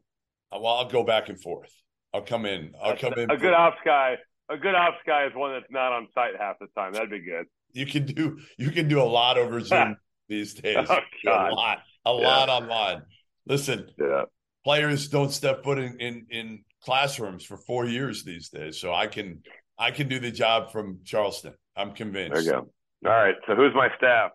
Uh, 0.51 0.59
well, 0.59 0.77
I'll 0.77 0.89
go 0.89 1.03
back 1.03 1.29
and 1.29 1.39
forth. 1.39 1.71
I'll 2.11 2.21
come 2.23 2.47
in. 2.47 2.73
I'll 2.81 2.97
come 2.97 3.13
in. 3.13 3.29
A 3.29 3.37
good 3.37 3.53
ops 3.53 3.77
guy. 3.85 4.17
A 4.49 4.57
good 4.57 4.73
ops 4.73 4.97
guy 5.05 5.27
is 5.27 5.31
one 5.35 5.51
that's 5.51 5.71
not 5.71 5.91
on 5.93 6.07
site 6.15 6.33
half 6.39 6.57
the 6.59 6.67
time. 6.75 6.93
That'd 6.93 7.11
be 7.11 7.19
good. 7.19 7.45
You 7.73 7.85
can 7.85 8.05
do 8.05 8.39
you 8.57 8.71
can 8.71 8.87
do 8.87 8.99
a 8.99 9.05
lot 9.05 9.37
over 9.37 9.61
Zoom 9.61 9.95
these 10.27 10.55
days. 10.55 10.87
Oh, 10.89 10.99
a 11.27 11.53
lot, 11.53 11.79
a 12.05 12.13
yeah. 12.13 12.27
lot 12.27 12.49
online. 12.49 13.01
Listen, 13.47 13.89
yeah. 13.99 14.23
players 14.63 15.07
don't 15.09 15.31
step 15.31 15.63
foot 15.63 15.79
in, 15.79 15.99
in 15.99 16.25
in 16.29 16.63
classrooms 16.83 17.43
for 17.43 17.57
four 17.57 17.85
years 17.85 18.23
these 18.23 18.49
days. 18.49 18.79
So 18.79 18.93
I 18.93 19.07
can 19.07 19.41
I 19.77 19.91
can 19.91 20.07
do 20.07 20.19
the 20.19 20.31
job 20.31 20.71
from 20.71 20.99
Charleston. 21.03 21.53
I'm 21.75 21.93
convinced. 21.93 22.33
There 22.33 22.43
you 22.43 22.51
go. 22.51 22.69
All 23.05 23.11
right. 23.11 23.35
So 23.47 23.55
who's 23.55 23.73
my 23.73 23.89
staff? 23.97 24.31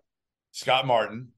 Scott 0.52 0.86
Martin. 0.86 1.28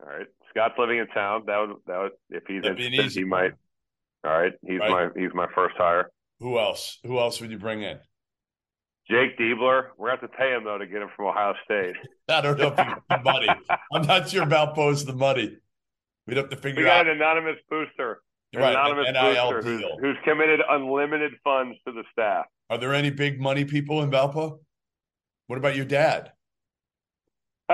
All 0.00 0.08
right. 0.08 0.26
Scott's 0.50 0.74
living 0.78 0.98
in 0.98 1.06
town. 1.08 1.44
That 1.46 1.58
would 1.58 1.76
that 1.86 1.98
would 1.98 2.12
if 2.30 2.42
he's 2.46 2.64
interested, 2.64 3.12
he 3.12 3.24
might. 3.24 3.52
All 4.24 4.32
right. 4.32 4.52
He's 4.66 4.80
right. 4.80 4.90
my 5.14 5.20
he's 5.20 5.32
my 5.34 5.46
first 5.54 5.76
hire. 5.76 6.10
Who 6.40 6.58
else? 6.58 6.98
Who 7.04 7.18
else 7.18 7.40
would 7.40 7.50
you 7.50 7.58
bring 7.58 7.82
in? 7.82 7.98
Jake 9.10 9.38
Diebler. 9.38 9.88
We're 9.98 10.08
going 10.08 10.18
to 10.18 10.22
have 10.22 10.30
to 10.30 10.36
pay 10.36 10.54
him 10.54 10.64
though 10.64 10.78
to 10.78 10.86
get 10.86 11.02
him 11.02 11.08
from 11.16 11.26
Ohio 11.26 11.54
State. 11.64 11.94
I 12.28 12.40
don't 12.40 12.58
know 12.58 12.74
if 12.76 12.78
he's 12.78 12.94
the 13.10 13.22
money. 13.22 13.48
I'm 13.92 14.06
not 14.06 14.28
sure 14.28 14.42
about 14.42 14.74
post 14.74 15.06
the 15.06 15.12
money. 15.12 15.56
We'd 16.26 16.36
have 16.36 16.50
to 16.50 16.56
figure 16.56 16.84
we 16.84 16.88
out. 16.88 17.04
got 17.04 17.08
an 17.08 17.16
anonymous 17.16 17.56
booster. 17.68 18.22
An 18.52 18.60
right, 18.60 18.72
anonymous 18.72 19.06
booster 19.12 19.62
who's, 19.62 19.84
who's, 20.00 20.16
committed 20.24 20.60
unlimited 20.68 21.32
funds 21.42 21.76
to 21.86 21.92
the 21.92 22.04
staff. 22.12 22.44
Are 22.70 22.78
there 22.78 22.94
any 22.94 23.10
big 23.10 23.40
money 23.40 23.64
people 23.64 24.02
in 24.02 24.10
Valpo? 24.10 24.58
What 25.46 25.58
about 25.58 25.74
your 25.74 25.84
dad? 25.84 26.32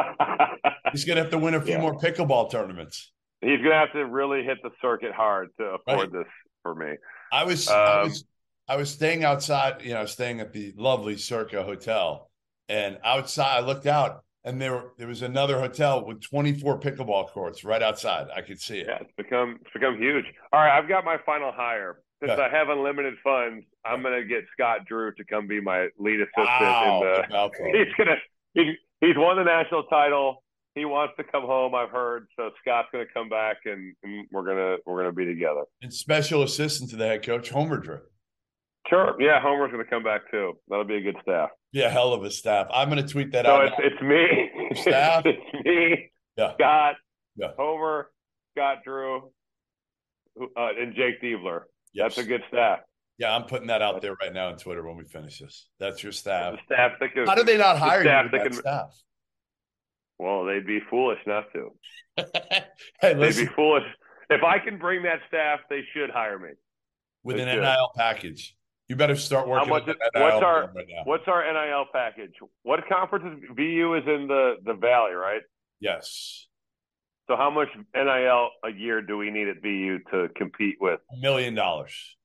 He's 0.93 1.05
going 1.05 1.17
to 1.17 1.23
have 1.23 1.31
to 1.33 1.39
win 1.39 1.55
a 1.55 1.61
few 1.61 1.75
yeah. 1.75 1.81
more 1.81 1.99
pickleball 1.99 2.51
tournaments. 2.51 3.13
He's 3.41 3.59
going 3.59 3.71
to 3.71 3.77
have 3.77 3.93
to 3.93 4.07
really 4.07 4.45
hit 4.45 4.59
the 4.63 4.71
circuit 4.81 5.13
hard 5.13 5.49
to 5.59 5.65
afford 5.65 6.13
right. 6.13 6.13
this 6.13 6.33
for 6.63 6.75
me. 6.75 6.95
I 7.33 7.45
was, 7.45 7.69
um, 7.69 7.77
I 7.77 8.03
was 8.05 8.25
I 8.69 8.77
was 8.77 8.91
staying 8.91 9.25
outside, 9.25 9.83
you 9.83 9.95
know, 9.95 10.05
staying 10.05 10.41
at 10.41 10.53
the 10.53 10.75
lovely 10.77 11.17
Circa 11.17 11.63
Hotel, 11.63 12.31
and 12.69 12.99
outside 13.03 13.57
I 13.57 13.61
looked 13.61 13.87
out, 13.87 14.23
and 14.45 14.61
there 14.61 14.85
there 14.99 15.09
was 15.09 15.23
another 15.23 15.59
hotel 15.59 16.05
with 16.05 16.21
24 16.23 16.79
pickleball 16.81 17.31
courts 17.31 17.65
right 17.65 17.83
outside. 17.83 18.27
I 18.35 18.43
could 18.43 18.61
see 18.61 18.79
it. 18.81 18.87
Yeah, 18.89 18.99
it's 19.01 19.13
become 19.17 19.59
it's 19.63 19.73
become 19.73 19.99
huge. 19.99 20.27
All 20.53 20.61
right, 20.61 20.77
I've 20.77 20.89
got 20.89 21.05
my 21.05 21.17
final 21.25 21.51
hire. 21.51 22.01
Since 22.21 22.33
I 22.41 22.49
have 22.49 22.69
unlimited 22.69 23.15
funds, 23.23 23.65
I'm 23.85 24.03
going 24.03 24.21
to 24.21 24.27
get 24.27 24.43
Scott 24.53 24.85
Drew 24.87 25.15
to 25.15 25.25
come 25.25 25.47
be 25.47 25.61
my 25.61 25.87
lead 25.99 26.21
assistant. 26.21 26.49
Wow, 26.49 27.03
in 27.03 27.31
the, 27.31 27.79
he's 27.79 27.95
gonna 27.97 28.17
he, 28.55 28.75
he's 29.01 29.17
won 29.17 29.37
the 29.37 29.45
national 29.45 29.85
title. 29.85 30.43
He 30.75 30.85
wants 30.85 31.15
to 31.19 31.25
come 31.25 31.45
home. 31.45 31.77
I've 31.77 31.91
heard. 31.91 32.27
So 32.37 32.51
Scott's 32.61 32.89
going 32.93 33.07
to 33.07 33.13
come 33.13 33.29
back, 33.29 33.59
and, 33.67 33.95
and 34.03 34.27
we're 34.33 34.45
gonna 34.45 34.77
we're 34.85 34.99
gonna 35.01 35.13
be 35.13 35.27
together. 35.27 35.63
And 35.81 35.95
special 35.95 36.43
assistant 36.43 36.91
to 36.91 36.97
the 36.97 37.07
head 37.07 37.23
coach, 37.25 37.51
Homer 37.51 37.79
Drew. 37.79 38.01
Sure. 38.89 39.17
Yeah, 39.21 39.41
Homer's 39.41 39.71
going 39.73 39.85
to 39.85 39.91
come 39.91 40.03
back 40.03 40.31
too. 40.31 40.55
That'll 40.69 40.85
be 40.85 40.97
a 40.97 41.01
good 41.03 41.17
staff. 41.23 41.51
Yeah, 41.73 41.91
hell 41.91 42.13
of 42.15 42.23
a 42.25 42.31
staff. 42.31 42.69
I'm 42.73 42.89
going 42.89 43.05
to 43.05 43.09
tweet 43.13 43.33
that 43.33 43.45
so 43.45 43.53
out. 43.57 43.65
it's, 43.67 43.75
it's 43.79 44.03
me. 44.03 44.81
Staff. 44.83 45.23
it's 45.27 45.67
me. 45.67 46.11
Yeah. 46.37 46.55
Scott. 46.55 46.95
Yeah. 47.37 47.49
Homer. 47.59 48.11
Scott 48.57 48.79
Drew. 48.85 49.31
Uh, 50.41 50.69
and 50.81 50.95
Jake 50.95 51.21
Diebler. 51.23 51.63
Yes. 51.93 52.15
That's 52.15 52.27
a 52.27 52.29
good 52.29 52.43
staff. 52.49 52.81
Yeah, 53.19 53.35
I'm 53.35 53.45
putting 53.45 53.67
that 53.67 53.83
out 53.83 54.01
there 54.01 54.15
right 54.23 54.33
now 54.33 54.49
on 54.49 54.57
Twitter 54.57 54.87
when 54.87 54.97
we 54.97 55.05
finish 55.05 55.41
this. 55.41 55.69
That's 55.81 56.03
your 56.03 56.13
staff. 56.13 56.55
The 56.55 56.75
staff 56.75 56.93
that 57.01 57.13
can, 57.13 57.27
How 57.27 57.35
do 57.35 57.43
they 57.43 57.57
not 57.59 57.77
hire 57.79 58.03
staff 58.03 58.27
you 58.33 58.39
that 58.39 58.45
can- 58.45 58.53
staff? 58.53 58.95
Well, 60.21 60.45
they'd 60.47 60.67
be 60.67 60.81
foolish 60.91 61.19
not 61.27 61.45
to. 61.53 61.71
hey, 63.01 63.15
They'd 63.15 63.37
be 63.37 63.47
foolish. 63.47 63.85
If 64.31 64.43
I 64.43 64.59
can 64.59 64.79
bring 64.79 65.03
that 65.05 65.21
staff, 65.29 65.61
they 65.71 65.83
should 65.95 66.11
hire 66.11 66.39
me. 66.39 66.51
with 67.23 67.37
they 67.37 67.43
an 67.43 67.49
should. 67.49 67.61
NIL 67.63 67.91
package, 67.97 68.57
you 68.89 68.97
better 68.97 69.17
start 69.17 69.47
working. 69.47 69.69
much 69.69 69.83
on 69.85 69.91
is- 69.91 69.97
that 70.15 70.21
what's 70.23 70.43
our- 70.45 70.73
right. 70.75 70.87
What's 71.05 71.29
our 71.29 71.45
NIL 71.45 71.87
package? 71.93 72.35
What 72.63 72.87
conference 72.89 73.25
is 73.43 73.51
VU 73.55 73.95
is 73.95 74.07
in 74.07 74.27
the 74.29 74.57
the 74.65 74.75
Valley, 74.75 75.13
right? 75.13 75.43
Yes, 75.81 76.47
So 77.29 77.37
how 77.37 77.51
much 77.51 77.69
NIL 77.95 78.51
a 78.65 78.71
year 78.71 79.03
do 79.03 79.19
we 79.19 79.31
need 79.31 79.49
at 79.49 79.61
VU 79.63 79.99
to 80.11 80.29
compete 80.35 80.77
with 80.81 81.01
a 81.13 81.17
million 81.19 81.55
dollars. 81.55 82.17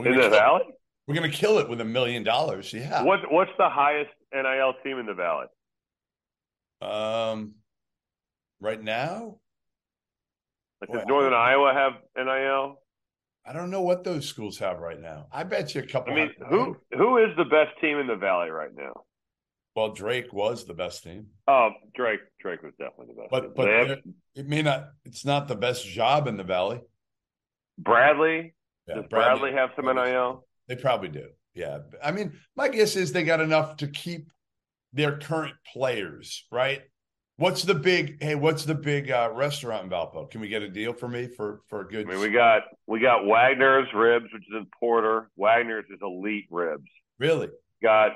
In 0.00 0.16
the 0.16 0.28
Valley? 0.28 0.64
We're 1.06 1.14
gonna 1.14 1.30
kill 1.30 1.58
it 1.58 1.68
with 1.68 1.80
a 1.80 1.84
million 1.84 2.22
dollars. 2.24 2.72
Yeah. 2.72 3.02
What 3.04 3.30
what's 3.30 3.52
the 3.58 3.68
highest 3.70 4.10
NIL 4.32 4.74
team 4.82 4.98
in 4.98 5.06
the 5.06 5.14
Valley? 5.14 5.46
Um, 6.82 7.54
right 8.60 8.80
now, 8.82 9.38
Like 10.80 10.90
Boy, 10.90 10.98
does 10.98 11.06
Northern 11.06 11.34
Iowa 11.34 11.72
have 11.74 11.92
NIL? 12.16 12.79
I 13.50 13.52
don't 13.52 13.70
know 13.70 13.82
what 13.82 14.04
those 14.04 14.26
schools 14.28 14.58
have 14.58 14.78
right 14.78 15.00
now. 15.00 15.26
I 15.32 15.42
bet 15.42 15.74
you 15.74 15.80
a 15.82 15.86
couple. 15.86 16.12
I 16.12 16.16
mean, 16.16 16.30
who 16.48 16.76
who 16.96 17.16
is 17.18 17.36
the 17.36 17.44
best 17.44 17.70
team 17.80 17.98
in 17.98 18.06
the 18.06 18.14
Valley 18.14 18.48
right 18.48 18.70
now? 18.72 18.92
Well, 19.74 19.92
Drake 19.92 20.32
was 20.32 20.66
the 20.66 20.74
best 20.74 21.02
team, 21.02 21.26
Oh, 21.48 21.70
Drake. 21.94 22.20
Drake 22.40 22.62
was 22.62 22.72
definitely 22.78 23.14
the 23.14 23.20
best. 23.22 23.30
but 23.32 23.40
team. 23.40 23.52
but 23.56 23.68
have 23.68 23.90
it- 24.36 24.46
may 24.46 24.62
not. 24.62 24.90
It's 25.04 25.24
not 25.24 25.48
the 25.48 25.56
best 25.56 25.84
job 25.84 26.28
in 26.28 26.36
the 26.36 26.44
valley. 26.44 26.80
Bradley. 27.76 28.54
Yeah, 28.86 28.96
Does 28.96 29.06
Bradley 29.10 29.52
have 29.52 29.70
some 29.74 29.86
NIL? 29.86 30.46
They 30.68 30.76
probably 30.76 31.08
do. 31.08 31.30
Yeah. 31.54 31.78
I 32.02 32.12
mean, 32.12 32.38
my 32.56 32.68
guess 32.68 32.94
is 32.94 33.12
they 33.12 33.24
got 33.24 33.40
enough 33.40 33.78
to 33.78 33.88
keep 33.88 34.30
their 34.92 35.18
current 35.18 35.54
players, 35.72 36.46
right? 36.52 36.82
What's 37.40 37.62
the 37.62 37.74
big 37.74 38.22
hey, 38.22 38.34
what's 38.34 38.66
the 38.66 38.74
big 38.74 39.10
uh, 39.10 39.30
restaurant 39.32 39.84
in 39.84 39.90
Valpo? 39.90 40.30
Can 40.30 40.42
we 40.42 40.48
get 40.48 40.60
a 40.60 40.68
deal 40.68 40.92
for 40.92 41.08
me 41.08 41.26
for 41.26 41.62
for 41.68 41.80
a 41.80 41.88
good 41.88 42.06
I 42.06 42.10
mean, 42.10 42.20
we 42.20 42.28
got 42.28 42.64
we 42.86 43.00
got 43.00 43.24
Wagner's 43.24 43.88
ribs, 43.94 44.26
which 44.30 44.42
is 44.42 44.56
in 44.58 44.66
Porter. 44.78 45.30
Wagner's 45.36 45.86
is 45.88 46.00
elite 46.02 46.48
ribs. 46.50 46.84
really? 47.18 47.48
Got 47.82 48.10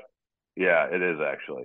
yeah, 0.56 0.88
it 0.92 1.00
is 1.00 1.20
actually. 1.26 1.64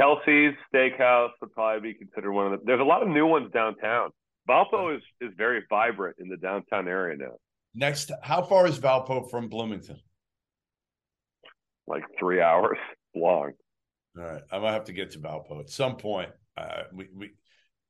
Kelsey's 0.00 0.54
Steakhouse 0.72 1.28
would 1.42 1.52
probably 1.52 1.92
be 1.92 1.98
considered 1.98 2.32
one 2.32 2.54
of 2.54 2.58
the. 2.58 2.64
There's 2.64 2.80
a 2.80 2.84
lot 2.84 3.02
of 3.02 3.08
new 3.08 3.26
ones 3.26 3.52
downtown. 3.52 4.08
Valpo 4.48 4.96
is 4.96 5.02
is 5.20 5.34
very 5.36 5.64
vibrant 5.68 6.16
in 6.18 6.30
the 6.30 6.38
downtown 6.38 6.88
area 6.88 7.18
now. 7.18 7.34
Next 7.74 8.10
how 8.22 8.40
far 8.40 8.66
is 8.66 8.78
Valpo 8.78 9.30
from 9.30 9.48
Bloomington? 9.48 10.00
Like 11.86 12.04
three 12.18 12.40
hours 12.40 12.78
long. 13.14 13.52
All 14.18 14.24
right. 14.24 14.42
I 14.50 14.58
might 14.58 14.72
have 14.72 14.84
to 14.84 14.94
get 14.94 15.10
to 15.10 15.18
Valpo 15.18 15.60
at 15.60 15.68
some 15.68 15.96
point. 15.96 16.30
Uh, 16.58 16.82
we 16.92 17.08
we 17.16 17.30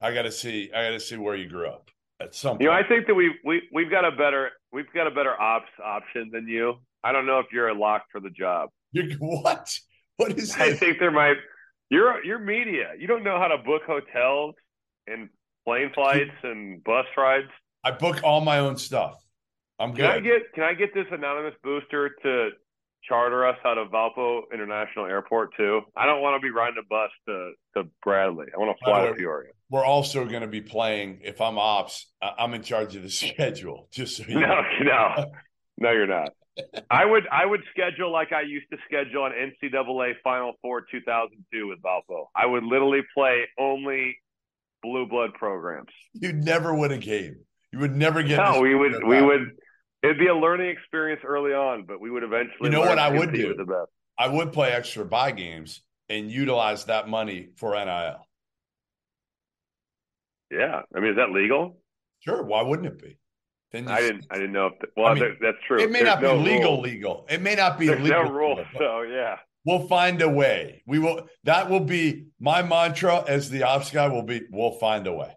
I 0.00 0.12
gotta 0.12 0.30
see 0.32 0.70
I 0.74 0.84
gotta 0.84 1.00
see 1.00 1.16
where 1.16 1.34
you 1.36 1.48
grew 1.48 1.68
up 1.68 1.90
at 2.20 2.34
some 2.34 2.52
point. 2.52 2.62
You 2.62 2.66
know, 2.68 2.74
I 2.74 2.82
think 2.86 3.06
that 3.06 3.14
we 3.14 3.34
we 3.44 3.62
we've 3.72 3.90
got 3.90 4.04
a 4.04 4.12
better 4.12 4.50
we've 4.72 4.92
got 4.92 5.06
a 5.06 5.10
better 5.10 5.40
ops 5.40 5.70
option 5.82 6.30
than 6.32 6.46
you. 6.46 6.74
I 7.02 7.12
don't 7.12 7.26
know 7.26 7.38
if 7.38 7.46
you're 7.52 7.68
a 7.68 7.74
lock 7.78 8.04
for 8.12 8.20
the 8.20 8.30
job. 8.30 8.70
You're, 8.92 9.12
what? 9.18 9.78
What 10.16 10.38
is 10.38 10.56
I 10.56 10.72
think 10.74 10.98
there 10.98 11.10
might. 11.10 11.36
You're 11.90 12.22
you're 12.24 12.38
media. 12.38 12.92
You 12.98 13.06
don't 13.06 13.24
know 13.24 13.38
how 13.38 13.48
to 13.48 13.58
book 13.58 13.82
hotels 13.86 14.54
and 15.06 15.28
plane 15.64 15.90
flights 15.94 16.34
and 16.42 16.82
bus 16.84 17.06
rides. 17.16 17.48
I 17.84 17.92
book 17.92 18.20
all 18.22 18.40
my 18.40 18.58
own 18.58 18.76
stuff. 18.76 19.22
I'm 19.78 19.94
Can 19.94 20.04
I 20.04 20.14
good. 20.20 20.24
get 20.24 20.52
can 20.54 20.64
I 20.64 20.74
get 20.74 20.92
this 20.92 21.06
anonymous 21.10 21.54
booster 21.62 22.10
to 22.22 22.50
charter 23.07 23.46
us 23.46 23.57
out 23.64 23.78
of 23.78 23.88
Valpo 23.88 24.42
International 24.53 25.07
Airport 25.07 25.51
too? 25.57 25.82
I 25.96 26.07
don't 26.07 26.20
want 26.22 26.40
to 26.40 26.44
be 26.46 26.51
riding 26.51 26.76
a 26.78 26.86
bus 26.88 27.11
to 27.28 27.53
to 27.76 27.88
Bradley. 28.03 28.46
I 28.55 28.59
want 28.59 28.76
to 28.78 28.84
fly 28.84 29.07
to 29.07 29.14
Peoria. 29.14 29.51
We're 29.70 29.84
also 29.84 30.24
going 30.26 30.42
to 30.42 30.49
be 30.49 30.61
playing. 30.62 31.20
If 31.22 31.40
I'm 31.40 31.59
ops, 31.59 32.11
I'm 32.22 32.55
in 32.55 32.62
charge 32.62 32.96
of 32.96 33.03
the 33.03 33.11
schedule. 33.11 33.88
Just 33.92 34.16
so 34.16 34.24
you 34.28 34.40
No, 34.40 34.46
know. 34.46 34.62
no, 34.82 35.24
no, 35.78 35.90
you're 35.92 36.07
not. 36.07 36.30
I 36.90 37.05
would 37.05 37.24
I 37.30 37.46
would 37.46 37.61
schedule 37.70 38.11
like 38.12 38.32
I 38.32 38.40
used 38.42 38.66
to 38.72 38.78
schedule 38.86 39.26
an 39.26 39.32
NCAA 39.32 40.14
Final 40.24 40.55
Four 40.61 40.80
2002 40.90 41.68
with 41.68 41.78
Valpo. 41.82 42.26
I 42.34 42.46
would 42.46 42.64
literally 42.64 43.03
play 43.14 43.44
only 43.59 44.16
blue 44.82 45.07
blood 45.07 45.34
programs. 45.34 45.90
you'd 46.14 46.42
never 46.44 46.74
win 46.74 46.90
a 46.92 46.99
game. 46.99 47.36
You 47.72 47.78
would 47.80 47.94
never 47.94 48.22
get. 48.22 48.38
No, 48.38 48.61
we 48.61 48.74
would 48.74 49.05
we 49.05 49.20
would. 49.22 49.51
It'd 50.03 50.18
be 50.18 50.28
a 50.28 50.34
learning 50.34 50.70
experience 50.70 51.22
early 51.24 51.53
on, 51.53 51.84
but 51.84 52.01
we 52.01 52.11
would 52.11 52.22
eventually. 52.22 52.55
You 52.62 52.70
know 52.70 52.80
what 52.80 52.99
I 52.99 53.09
would 53.11 53.32
do? 53.32 53.55
The 53.55 53.64
best. 53.64 53.90
I 54.18 54.28
would 54.28 54.53
play 54.53 54.70
extra 54.72 55.05
buy 55.05 55.32
games 55.32 55.82
and 56.09 56.30
utilize 56.30 56.84
that 56.86 57.09
money 57.09 57.49
for 57.57 57.72
NIL. 57.74 58.26
Yeah, 60.51 60.82
I 60.94 61.01
mean, 61.01 61.11
is 61.11 61.16
that 61.16 61.30
legal? 61.30 61.78
Sure, 62.20 62.42
why 62.42 62.62
wouldn't 62.62 62.88
it 62.88 63.01
be? 63.03 63.18
Then 63.72 63.86
I 63.88 64.01
didn't. 64.01 64.26
I 64.30 64.36
didn't 64.36 64.53
know 64.53 64.66
if. 64.68 64.78
The, 64.80 64.86
well, 64.96 65.09
I 65.09 65.14
mean, 65.14 65.36
that's 65.42 65.59
true. 65.66 65.78
It 65.78 65.90
may 65.90 66.03
There's 66.03 66.20
not 66.20 66.20
be 66.20 66.28
legal. 66.28 66.72
rule. 66.76 66.80
Legal. 66.80 67.26
It 67.28 67.42
may 67.42 67.55
not 67.55 67.78
be 67.78 67.86
There's 67.86 68.01
legal. 68.01 68.24
no 68.24 68.30
rule. 68.30 68.57
but 68.57 68.66
So 68.78 69.03
yeah, 69.03 69.36
We'll 69.64 69.86
find 69.86 70.22
a 70.22 70.28
way. 70.28 70.82
We 70.86 70.99
will. 70.99 71.28
That 71.44 71.68
will 71.68 71.80
be 71.84 72.28
my 72.40 72.62
mantra 72.62 73.24
as 73.28 73.51
the 73.51 73.64
ops 73.64 73.90
guy. 73.90 74.09
Will 74.09 74.22
be. 74.22 74.42
We'll 74.51 74.78
find 74.78 75.07
a 75.07 75.12
way. 75.12 75.36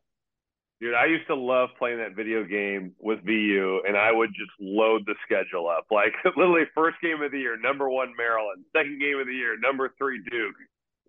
Dude, 0.82 0.96
I 0.96 1.06
used 1.06 1.28
to 1.28 1.36
love 1.36 1.70
playing 1.78 2.00
that 2.00 2.16
video 2.16 2.44
game 2.44 2.94
with 3.00 3.24
VU, 3.24 3.82
and 3.88 3.96
I 3.96 4.12
would 4.12 4.32
just 4.32 4.52
load 4.60 5.04
the 5.06 5.16
schedule 5.24 5.70
up. 5.70 5.86
Like 5.92 6.14
literally, 6.36 6.64
first 6.76 6.98
game 7.02 7.22
of 7.22 7.32
the 7.32 7.40
year, 7.40 7.58
number 7.58 7.90
one 7.90 8.14
Maryland. 8.18 8.66
Second 8.76 9.00
game 9.00 9.20
of 9.20 9.28
the 9.28 9.34
year, 9.34 9.58
number 9.60 9.94
three 9.98 10.20
Duke. 10.30 10.56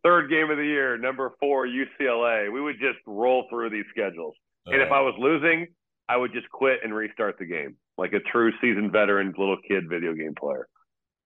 Third 0.04 0.28
game 0.30 0.50
of 0.50 0.58
the 0.58 0.64
year, 0.64 0.98
number 0.98 1.32
four 1.40 1.66
UCLA. 1.66 2.52
We 2.52 2.60
would 2.60 2.78
just 2.78 2.98
roll 3.06 3.46
through 3.48 3.70
these 3.70 3.84
schedules. 3.90 4.34
And 4.66 4.80
if 4.80 4.92
I 4.92 5.00
was 5.00 5.14
losing, 5.18 5.68
I 6.08 6.16
would 6.16 6.32
just 6.32 6.48
quit 6.50 6.80
and 6.84 6.94
restart 6.94 7.38
the 7.38 7.46
game, 7.46 7.76
like 7.98 8.12
a 8.12 8.20
true 8.20 8.52
seasoned 8.60 8.92
veteran 8.92 9.32
little 9.38 9.56
kid 9.66 9.88
video 9.88 10.12
game 10.12 10.34
player. 10.38 10.68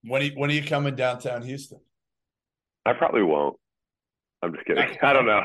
when 0.03 0.23
are 0.23 0.25
you, 0.27 0.33
when 0.37 0.51
are 0.51 0.55
you 0.55 0.63
coming 0.63 0.95
downtown 0.95 1.43
Houston? 1.43 1.81
I 2.85 2.93
probably 2.93 3.23
won't. 3.23 3.57
I'm 4.43 4.55
just 4.55 4.67
kidding. 4.67 4.97
I 5.03 5.13
don't 5.13 5.27
know. 5.27 5.43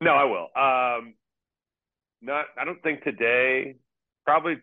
No, 0.00 0.12
I 0.12 0.24
will. 0.24 0.48
Um, 0.56 1.14
not. 2.22 2.46
I 2.60 2.64
don't 2.64 2.82
think 2.82 3.02
today. 3.02 3.76
Probably 4.26 4.56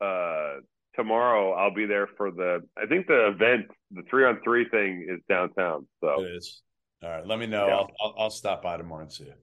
uh, 0.00 0.56
tomorrow. 0.94 1.52
I'll 1.52 1.74
be 1.74 1.86
there 1.86 2.08
for 2.16 2.30
the. 2.30 2.60
I 2.76 2.86
think 2.86 3.06
the 3.06 3.28
event, 3.28 3.66
the 3.90 4.02
three 4.10 4.24
on 4.24 4.40
three 4.44 4.68
thing, 4.68 5.06
is 5.08 5.20
downtown. 5.28 5.86
So 6.02 6.22
It 6.22 6.36
is. 6.36 6.62
All 7.02 7.10
right. 7.10 7.26
Let 7.26 7.38
me 7.38 7.46
know. 7.46 7.66
Yeah. 7.66 7.74
I'll, 7.74 7.90
I'll 8.02 8.14
I'll 8.18 8.30
stop 8.30 8.62
by 8.62 8.76
tomorrow 8.76 9.02
and 9.02 9.12
see 9.12 9.24
you. 9.24 9.34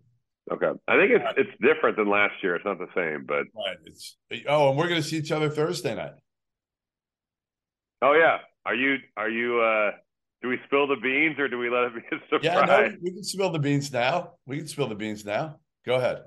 okay. 0.51 0.71
I 0.87 0.95
think 0.97 1.11
it's 1.11 1.25
it's 1.37 1.49
different 1.61 1.97
than 1.97 2.09
last 2.09 2.33
year. 2.43 2.55
It's 2.55 2.65
not 2.65 2.77
the 2.77 2.87
same, 2.95 3.25
but 3.25 3.45
Right. 3.55 3.77
It's 3.85 4.17
oh, 4.47 4.69
and 4.69 4.77
we're 4.77 4.87
going 4.87 5.01
to 5.01 5.07
see 5.07 5.17
each 5.17 5.31
other 5.31 5.49
Thursday 5.49 5.95
night. 5.95 6.13
oh 8.01 8.13
yeah. 8.13 8.37
Are 8.65 8.75
you 8.75 8.97
are 9.15 9.29
you? 9.29 9.59
uh 9.61 9.91
Do 10.43 10.49
we 10.49 10.57
spill 10.65 10.87
the 10.87 10.97
beans 10.97 11.39
or 11.39 11.47
do 11.47 11.57
we 11.57 11.69
let 11.69 11.85
it 11.85 11.93
be 11.95 12.01
a 12.15 12.19
surprise? 12.29 12.43
Yeah, 12.43 12.65
no, 12.65 12.95
we 13.01 13.11
can 13.11 13.23
spill 13.23 13.49
the 13.49 13.59
beans 13.59 13.91
now. 13.91 14.33
We 14.45 14.57
can 14.57 14.67
spill 14.67 14.87
the 14.87 14.95
beans 14.95 15.25
now. 15.25 15.57
Go 15.85 15.95
ahead. 15.95 16.19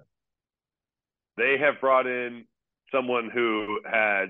They 1.41 1.57
have 1.59 1.81
brought 1.81 2.07
in 2.07 2.45
someone 2.93 3.31
who 3.33 3.81
had 3.91 4.27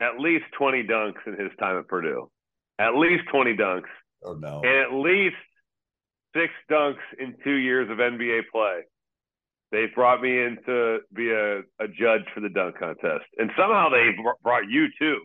at 0.00 0.18
least 0.18 0.44
20 0.58 0.84
dunks 0.84 1.26
in 1.26 1.34
his 1.38 1.50
time 1.60 1.78
at 1.78 1.86
Purdue. 1.88 2.30
At 2.78 2.94
least 2.96 3.24
20 3.30 3.54
dunks. 3.56 3.90
Oh 4.24 4.34
no. 4.34 4.62
And 4.64 4.76
at 4.78 4.92
least 4.92 5.36
six 6.34 6.52
dunks 6.70 7.02
in 7.18 7.34
two 7.44 7.54
years 7.54 7.90
of 7.90 7.98
NBA 7.98 8.42
play. 8.50 8.80
They 9.70 9.86
brought 9.94 10.20
me 10.20 10.30
in 10.30 10.58
to 10.66 10.98
be 11.14 11.30
a, 11.30 11.60
a 11.78 11.88
judge 11.88 12.22
for 12.34 12.40
the 12.40 12.48
dunk 12.48 12.78
contest. 12.78 13.24
And 13.38 13.50
somehow 13.56 13.88
they 13.88 14.10
br- 14.22 14.30
brought 14.42 14.68
you 14.68 14.86
too. 14.98 15.20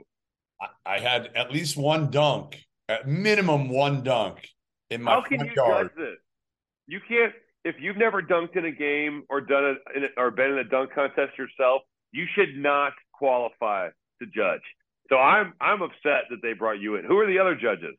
I, 0.85 0.99
had 0.99 1.29
at 1.35 1.51
least 1.51 1.77
one 1.77 2.09
dunk, 2.09 2.57
at 2.89 3.07
minimum 3.07 3.69
one 3.69 4.03
dunk 4.03 4.47
in 4.89 5.03
my 5.03 5.11
How 5.11 5.21
can 5.21 5.37
front 5.39 5.51
you 5.51 5.55
yard. 5.63 5.87
judge 5.87 5.97
this? 5.97 6.17
You 6.87 6.99
can't, 7.07 7.33
if 7.67 7.75
you've 7.79 7.97
never 7.97 8.21
dunked 8.21 8.55
in 8.55 8.65
a 8.65 8.71
game 8.71 9.23
or 9.29 9.41
done 9.41 9.75
it 9.95 10.11
or 10.15 10.31
been 10.31 10.51
in 10.51 10.57
a 10.59 10.63
dunk 10.63 10.93
contest 10.93 11.37
yourself, 11.37 11.81
you 12.13 12.25
should 12.33 12.55
not 12.55 12.93
qualify 13.13 13.89
to 14.21 14.25
judge. 14.27 14.61
So 15.09 15.17
I'm 15.17 15.53
I'm 15.59 15.81
upset 15.81 16.23
that 16.29 16.39
they 16.41 16.53
brought 16.53 16.79
you 16.79 16.95
in. 16.95 17.03
Who 17.05 17.17
are 17.17 17.27
the 17.27 17.39
other 17.39 17.55
judges? 17.55 17.95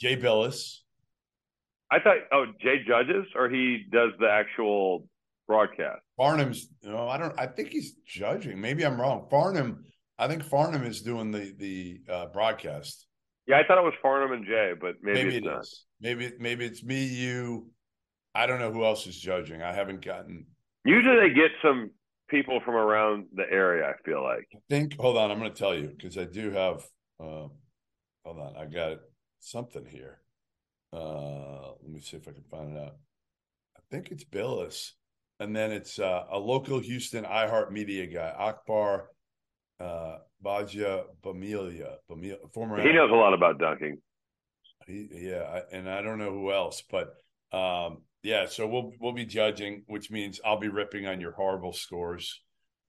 Jay 0.00 0.16
Bilas. 0.16 0.78
I 1.90 1.98
thought 2.00 2.16
oh 2.32 2.46
Jay 2.62 2.76
judges 2.86 3.26
or 3.34 3.50
he 3.50 3.84
does 3.92 4.12
the 4.18 4.28
actual 4.30 5.06
broadcast. 5.46 6.00
Farnham's 6.16 6.68
no, 6.82 7.06
I 7.08 7.18
don't 7.18 7.38
I 7.38 7.46
think 7.46 7.70
he's 7.70 7.92
judging. 8.06 8.60
Maybe 8.60 8.86
I'm 8.86 8.98
wrong. 9.00 9.26
Farnham, 9.30 9.84
I 10.18 10.28
think 10.28 10.44
Farnham 10.44 10.84
is 10.84 11.02
doing 11.02 11.30
the 11.30 11.52
the 11.58 12.00
uh, 12.10 12.26
broadcast. 12.26 13.06
Yeah, 13.46 13.58
I 13.58 13.66
thought 13.66 13.78
it 13.78 13.84
was 13.84 13.94
Farnham 14.00 14.32
and 14.32 14.46
Jay, 14.46 14.72
but 14.80 14.96
maybe, 15.02 15.24
Maybe, 15.24 15.36
it's 15.36 15.46
it 15.46 15.50
not. 15.50 15.60
is. 15.62 15.84
Maybe 16.00 16.32
maybe 16.38 16.64
it's 16.64 16.82
me, 16.82 17.04
you. 17.04 17.70
I 18.34 18.46
don't 18.46 18.60
know 18.60 18.72
who 18.72 18.84
else 18.84 19.06
is 19.06 19.18
judging. 19.18 19.62
I 19.62 19.72
haven't 19.72 20.04
gotten 20.04 20.46
Usually 20.84 21.28
they 21.28 21.34
get 21.34 21.50
some 21.62 21.90
people 22.28 22.60
from 22.64 22.74
around 22.74 23.26
the 23.34 23.44
area. 23.50 23.86
I 23.86 23.94
feel 24.04 24.22
like. 24.22 24.48
I 24.54 24.58
think 24.68 24.96
hold 24.98 25.16
on, 25.16 25.30
I'm 25.30 25.38
gonna 25.38 25.50
tell 25.50 25.74
you 25.74 25.88
because 25.88 26.16
I 26.16 26.24
do 26.24 26.50
have 26.50 26.84
Uh, 27.20 27.48
hold 28.24 28.38
on, 28.38 28.56
I 28.56 28.64
got 28.66 28.98
something 29.40 29.84
here. 29.84 30.20
Uh, 30.92 31.72
let 31.82 31.90
me 31.90 32.00
see 32.00 32.16
if 32.16 32.26
I 32.26 32.32
can 32.32 32.44
find 32.50 32.76
it 32.76 32.80
out. 32.80 32.96
I 33.76 33.80
think 33.90 34.10
it's 34.10 34.24
Bilas, 34.24 34.92
and 35.38 35.54
then 35.54 35.70
it's 35.70 35.98
uh, 35.98 36.24
a 36.30 36.38
local 36.38 36.78
Houston 36.78 37.24
iHeartMedia 37.24 38.12
guy, 38.12 38.34
Akbar 38.36 39.10
uh, 39.80 40.18
Baja 40.40 41.02
Bamilia, 41.22 41.96
Bamilia, 42.10 42.38
former. 42.52 42.80
He 42.80 42.92
knows 42.92 43.10
a 43.10 43.14
lot 43.14 43.34
about 43.34 43.58
dunking. 43.58 43.98
He, 44.86 45.08
yeah, 45.12 45.60
and 45.72 45.88
I 45.88 46.02
don't 46.02 46.18
know 46.18 46.32
who 46.32 46.52
else, 46.52 46.82
but 46.90 47.14
um, 47.52 47.98
yeah. 48.22 48.46
So 48.46 48.66
we'll 48.66 48.92
we'll 49.00 49.12
be 49.12 49.26
judging, 49.26 49.82
which 49.86 50.10
means 50.10 50.40
I'll 50.44 50.60
be 50.60 50.68
ripping 50.68 51.06
on 51.06 51.20
your 51.20 51.32
horrible 51.32 51.72
scores. 51.72 52.40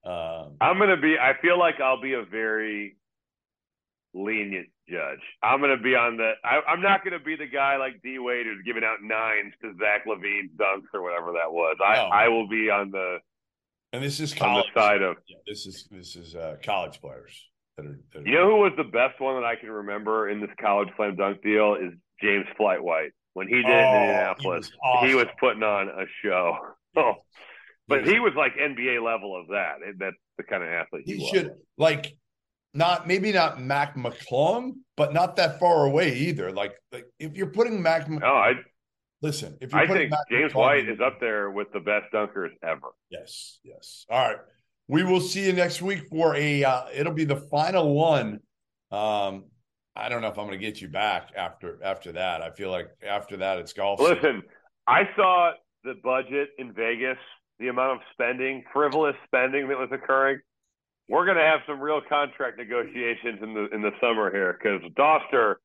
Um, 0.04 0.56
I'm 0.60 0.78
gonna 0.78 0.96
be. 0.96 1.16
I 1.18 1.34
feel 1.40 1.58
like 1.58 1.80
I'll 1.80 2.00
be 2.00 2.14
a 2.14 2.24
very 2.24 2.96
lenient 4.14 4.68
judge. 4.88 5.20
I'm 5.42 5.60
gonna 5.60 5.80
be 5.80 5.94
on 5.94 6.16
the. 6.16 6.32
I, 6.44 6.60
am 6.72 6.82
not 6.82 7.04
gonna 7.04 7.20
be 7.20 7.36
the 7.36 7.46
guy 7.46 7.76
like 7.76 8.02
D 8.02 8.18
Wade 8.18 8.46
who's 8.46 8.64
giving 8.64 8.84
out 8.84 8.98
nines 9.02 9.52
to 9.62 9.72
Zach 9.78 10.06
LaVine 10.06 10.50
dunks 10.56 10.92
or 10.92 11.02
whatever 11.02 11.32
that 11.32 11.52
was. 11.52 11.76
I 11.84 11.96
no. 11.96 12.02
I 12.08 12.28
will 12.28 12.48
be 12.48 12.70
on 12.70 12.90
the. 12.90 13.18
And 13.92 14.02
this 14.02 14.20
is 14.20 14.32
college. 14.34 14.64
on 14.64 14.70
the 14.74 14.80
side 14.80 15.02
of. 15.02 15.16
Yeah, 15.28 15.36
this 15.46 15.66
is 15.66 15.88
this 15.90 16.16
is 16.16 16.34
uh, 16.34 16.56
college 16.64 17.00
players. 17.00 17.48
That 17.76 17.86
are, 17.86 17.98
that 18.12 18.22
are, 18.22 18.26
you 18.26 18.34
know 18.34 18.46
who 18.46 18.62
was 18.62 18.72
the 18.76 18.84
best 18.84 19.20
one 19.20 19.40
that 19.40 19.46
I 19.46 19.56
can 19.56 19.70
remember 19.70 20.28
in 20.28 20.40
this 20.40 20.50
college 20.60 20.88
slam 20.96 21.16
dunk 21.16 21.42
deal 21.42 21.76
is 21.76 21.92
James 22.20 22.46
Flight 22.56 22.82
White. 22.82 23.12
When 23.34 23.48
he 23.48 23.56
did 23.56 23.66
oh, 23.66 23.70
in 23.70 24.02
Indianapolis, 24.02 24.66
he 24.66 24.72
was, 24.72 24.72
awesome. 24.84 25.08
he 25.08 25.14
was, 25.14 25.26
putting 25.40 25.62
on 25.62 25.88
a 25.88 26.04
show. 26.22 26.56
Oh, 26.94 27.14
but 27.88 28.06
he 28.06 28.20
was 28.20 28.34
like 28.36 28.52
NBA 28.56 29.02
level 29.02 29.34
of 29.34 29.48
that. 29.48 29.76
That's 29.98 30.14
the 30.36 30.42
kind 30.44 30.62
of 30.62 30.68
athlete 30.68 31.04
he, 31.06 31.16
he 31.16 31.28
should 31.30 31.52
like 31.78 32.14
not 32.74 33.06
maybe 33.06 33.32
not 33.32 33.60
Mac 33.60 33.96
McClung, 33.96 34.74
but 34.96 35.12
not 35.12 35.36
that 35.36 35.58
far 35.58 35.86
away 35.86 36.14
either. 36.16 36.52
Like, 36.52 36.72
like 36.90 37.06
if 37.18 37.36
you're 37.36 37.48
putting 37.50 37.82
Mac, 37.82 38.08
no, 38.08 38.26
I 38.26 38.54
listen. 39.20 39.56
If 39.60 39.72
you're 39.72 39.80
I 39.80 39.86
think 39.86 40.10
Mac 40.10 40.20
James 40.30 40.52
McClung, 40.52 40.56
White 40.56 40.88
is 40.88 41.00
up 41.00 41.20
there 41.20 41.50
with 41.50 41.72
the 41.72 41.80
best 41.80 42.06
dunkers 42.12 42.50
ever. 42.62 42.88
Yes, 43.10 43.58
yes. 43.64 44.06
All 44.10 44.28
right, 44.28 44.38
we 44.88 45.04
will 45.04 45.20
see 45.20 45.46
you 45.46 45.52
next 45.52 45.82
week 45.82 46.08
for 46.08 46.34
a. 46.36 46.64
Uh, 46.64 46.84
it'll 46.94 47.12
be 47.12 47.24
the 47.24 47.36
final 47.36 47.94
one. 47.94 48.40
Um, 48.90 49.44
I 49.94 50.08
don't 50.08 50.22
know 50.22 50.28
if 50.28 50.38
I'm 50.38 50.46
going 50.46 50.58
to 50.58 50.64
get 50.64 50.80
you 50.80 50.88
back 50.88 51.30
after 51.36 51.78
after 51.82 52.12
that. 52.12 52.42
I 52.42 52.50
feel 52.50 52.70
like 52.70 52.88
after 53.06 53.36
that 53.38 53.58
it's 53.58 53.72
golf. 53.72 54.00
Listen, 54.00 54.16
season. 54.16 54.42
I 54.86 55.08
saw 55.16 55.52
the 55.84 55.94
budget 56.02 56.50
in 56.58 56.72
Vegas, 56.72 57.18
the 57.58 57.68
amount 57.68 57.92
of 57.92 57.98
spending, 58.12 58.64
frivolous 58.72 59.16
spending 59.26 59.68
that 59.68 59.78
was 59.78 59.90
occurring 59.92 60.40
we're 61.08 61.26
going 61.26 61.36
to 61.36 61.44
have 61.44 61.60
some 61.66 61.80
real 61.80 62.00
contract 62.00 62.58
negotiations 62.58 63.40
in 63.42 63.54
the 63.54 63.68
in 63.68 63.82
the 63.82 63.90
summer 64.00 64.30
here 64.30 64.58
because 64.58 64.80
Dauster, 64.92 65.56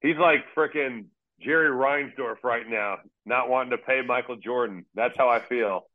he's 0.00 0.16
like 0.16 0.44
freaking 0.56 1.06
Jerry 1.40 1.70
Reinsdorf 1.70 2.36
right 2.44 2.68
now, 2.68 2.98
not 3.26 3.48
wanting 3.48 3.70
to 3.70 3.78
pay 3.78 4.02
Michael 4.02 4.36
Jordan. 4.36 4.84
That's 4.94 5.16
how 5.16 5.28
I 5.28 5.40
feel. 5.40 5.86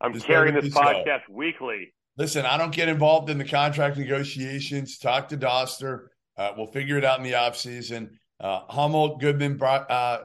I'm 0.00 0.12
Just 0.12 0.26
carrying 0.26 0.54
this 0.54 0.74
podcast 0.74 1.22
so. 1.26 1.32
weekly. 1.32 1.94
Listen, 2.18 2.44
I 2.44 2.58
don't 2.58 2.74
get 2.74 2.88
involved 2.88 3.30
in 3.30 3.38
the 3.38 3.44
contract 3.44 3.96
negotiations. 3.96 4.98
Talk 4.98 5.28
to 5.28 5.38
Dauster. 5.38 6.08
Uh, 6.36 6.52
we'll 6.56 6.70
figure 6.72 6.98
it 6.98 7.04
out 7.04 7.18
in 7.18 7.24
the 7.24 7.32
offseason. 7.32 8.10
Uh, 8.40 8.60
Hummel, 8.68 9.16
Goodman, 9.16 9.60
uh, 9.62 10.18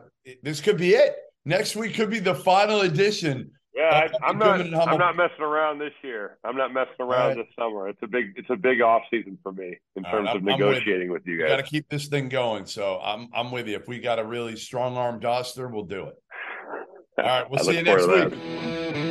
this 0.43 0.62
could 0.62 0.78
be 0.78 0.91
it. 0.91 1.16
Next 1.45 1.76
week 1.76 1.95
could 1.95 2.09
be 2.09 2.20
the 2.20 2.36
final 2.36 2.82
edition 2.82 3.51
yeah, 3.74 4.09
I, 4.22 4.30
am 4.30 4.38
not. 4.38 4.59
I'm 4.59 4.97
not 4.97 5.16
messing 5.16 5.43
around 5.43 5.80
this 5.80 5.93
year. 6.03 6.38
I'm 6.43 6.57
not 6.57 6.74
messing 6.74 6.93
around 6.99 7.30
right. 7.30 7.38
this 7.38 7.47
summer. 7.57 7.88
It's 7.88 7.99
a 8.03 8.07
big. 8.07 8.34
It's 8.36 8.49
a 8.49 8.55
big 8.57 8.82
off 8.82 9.03
season 9.09 9.38
for 9.41 9.53
me 9.53 9.78
in 9.95 10.03
terms 10.03 10.28
right, 10.28 10.36
of 10.36 10.43
negotiating 10.43 11.09
with, 11.09 11.22
with, 11.22 11.28
you 11.28 11.39
guys. 11.39 11.49
Got 11.49 11.57
to 11.57 11.64
keep 11.64 11.88
this 11.89 12.07
thing 12.07 12.28
going. 12.28 12.66
So 12.66 12.99
I'm 13.01 13.30
I'm 13.34 13.49
with 13.49 13.68
you. 13.68 13.76
If 13.76 13.88
we 13.88 13.99
got 13.99 14.20
a 14.20 14.26
really 14.26 14.57
strong 14.57 14.97
arm 14.97 15.22
Dauster, 15.22 15.72
we'll 15.72 15.86
do 15.86 16.07
it. 16.07 16.16
All 17.18 17.26
right. 17.26 17.49
We'll 17.49 17.59
see 17.64 17.78
you 17.78 17.84
next 17.84 18.07
week. 18.07 19.11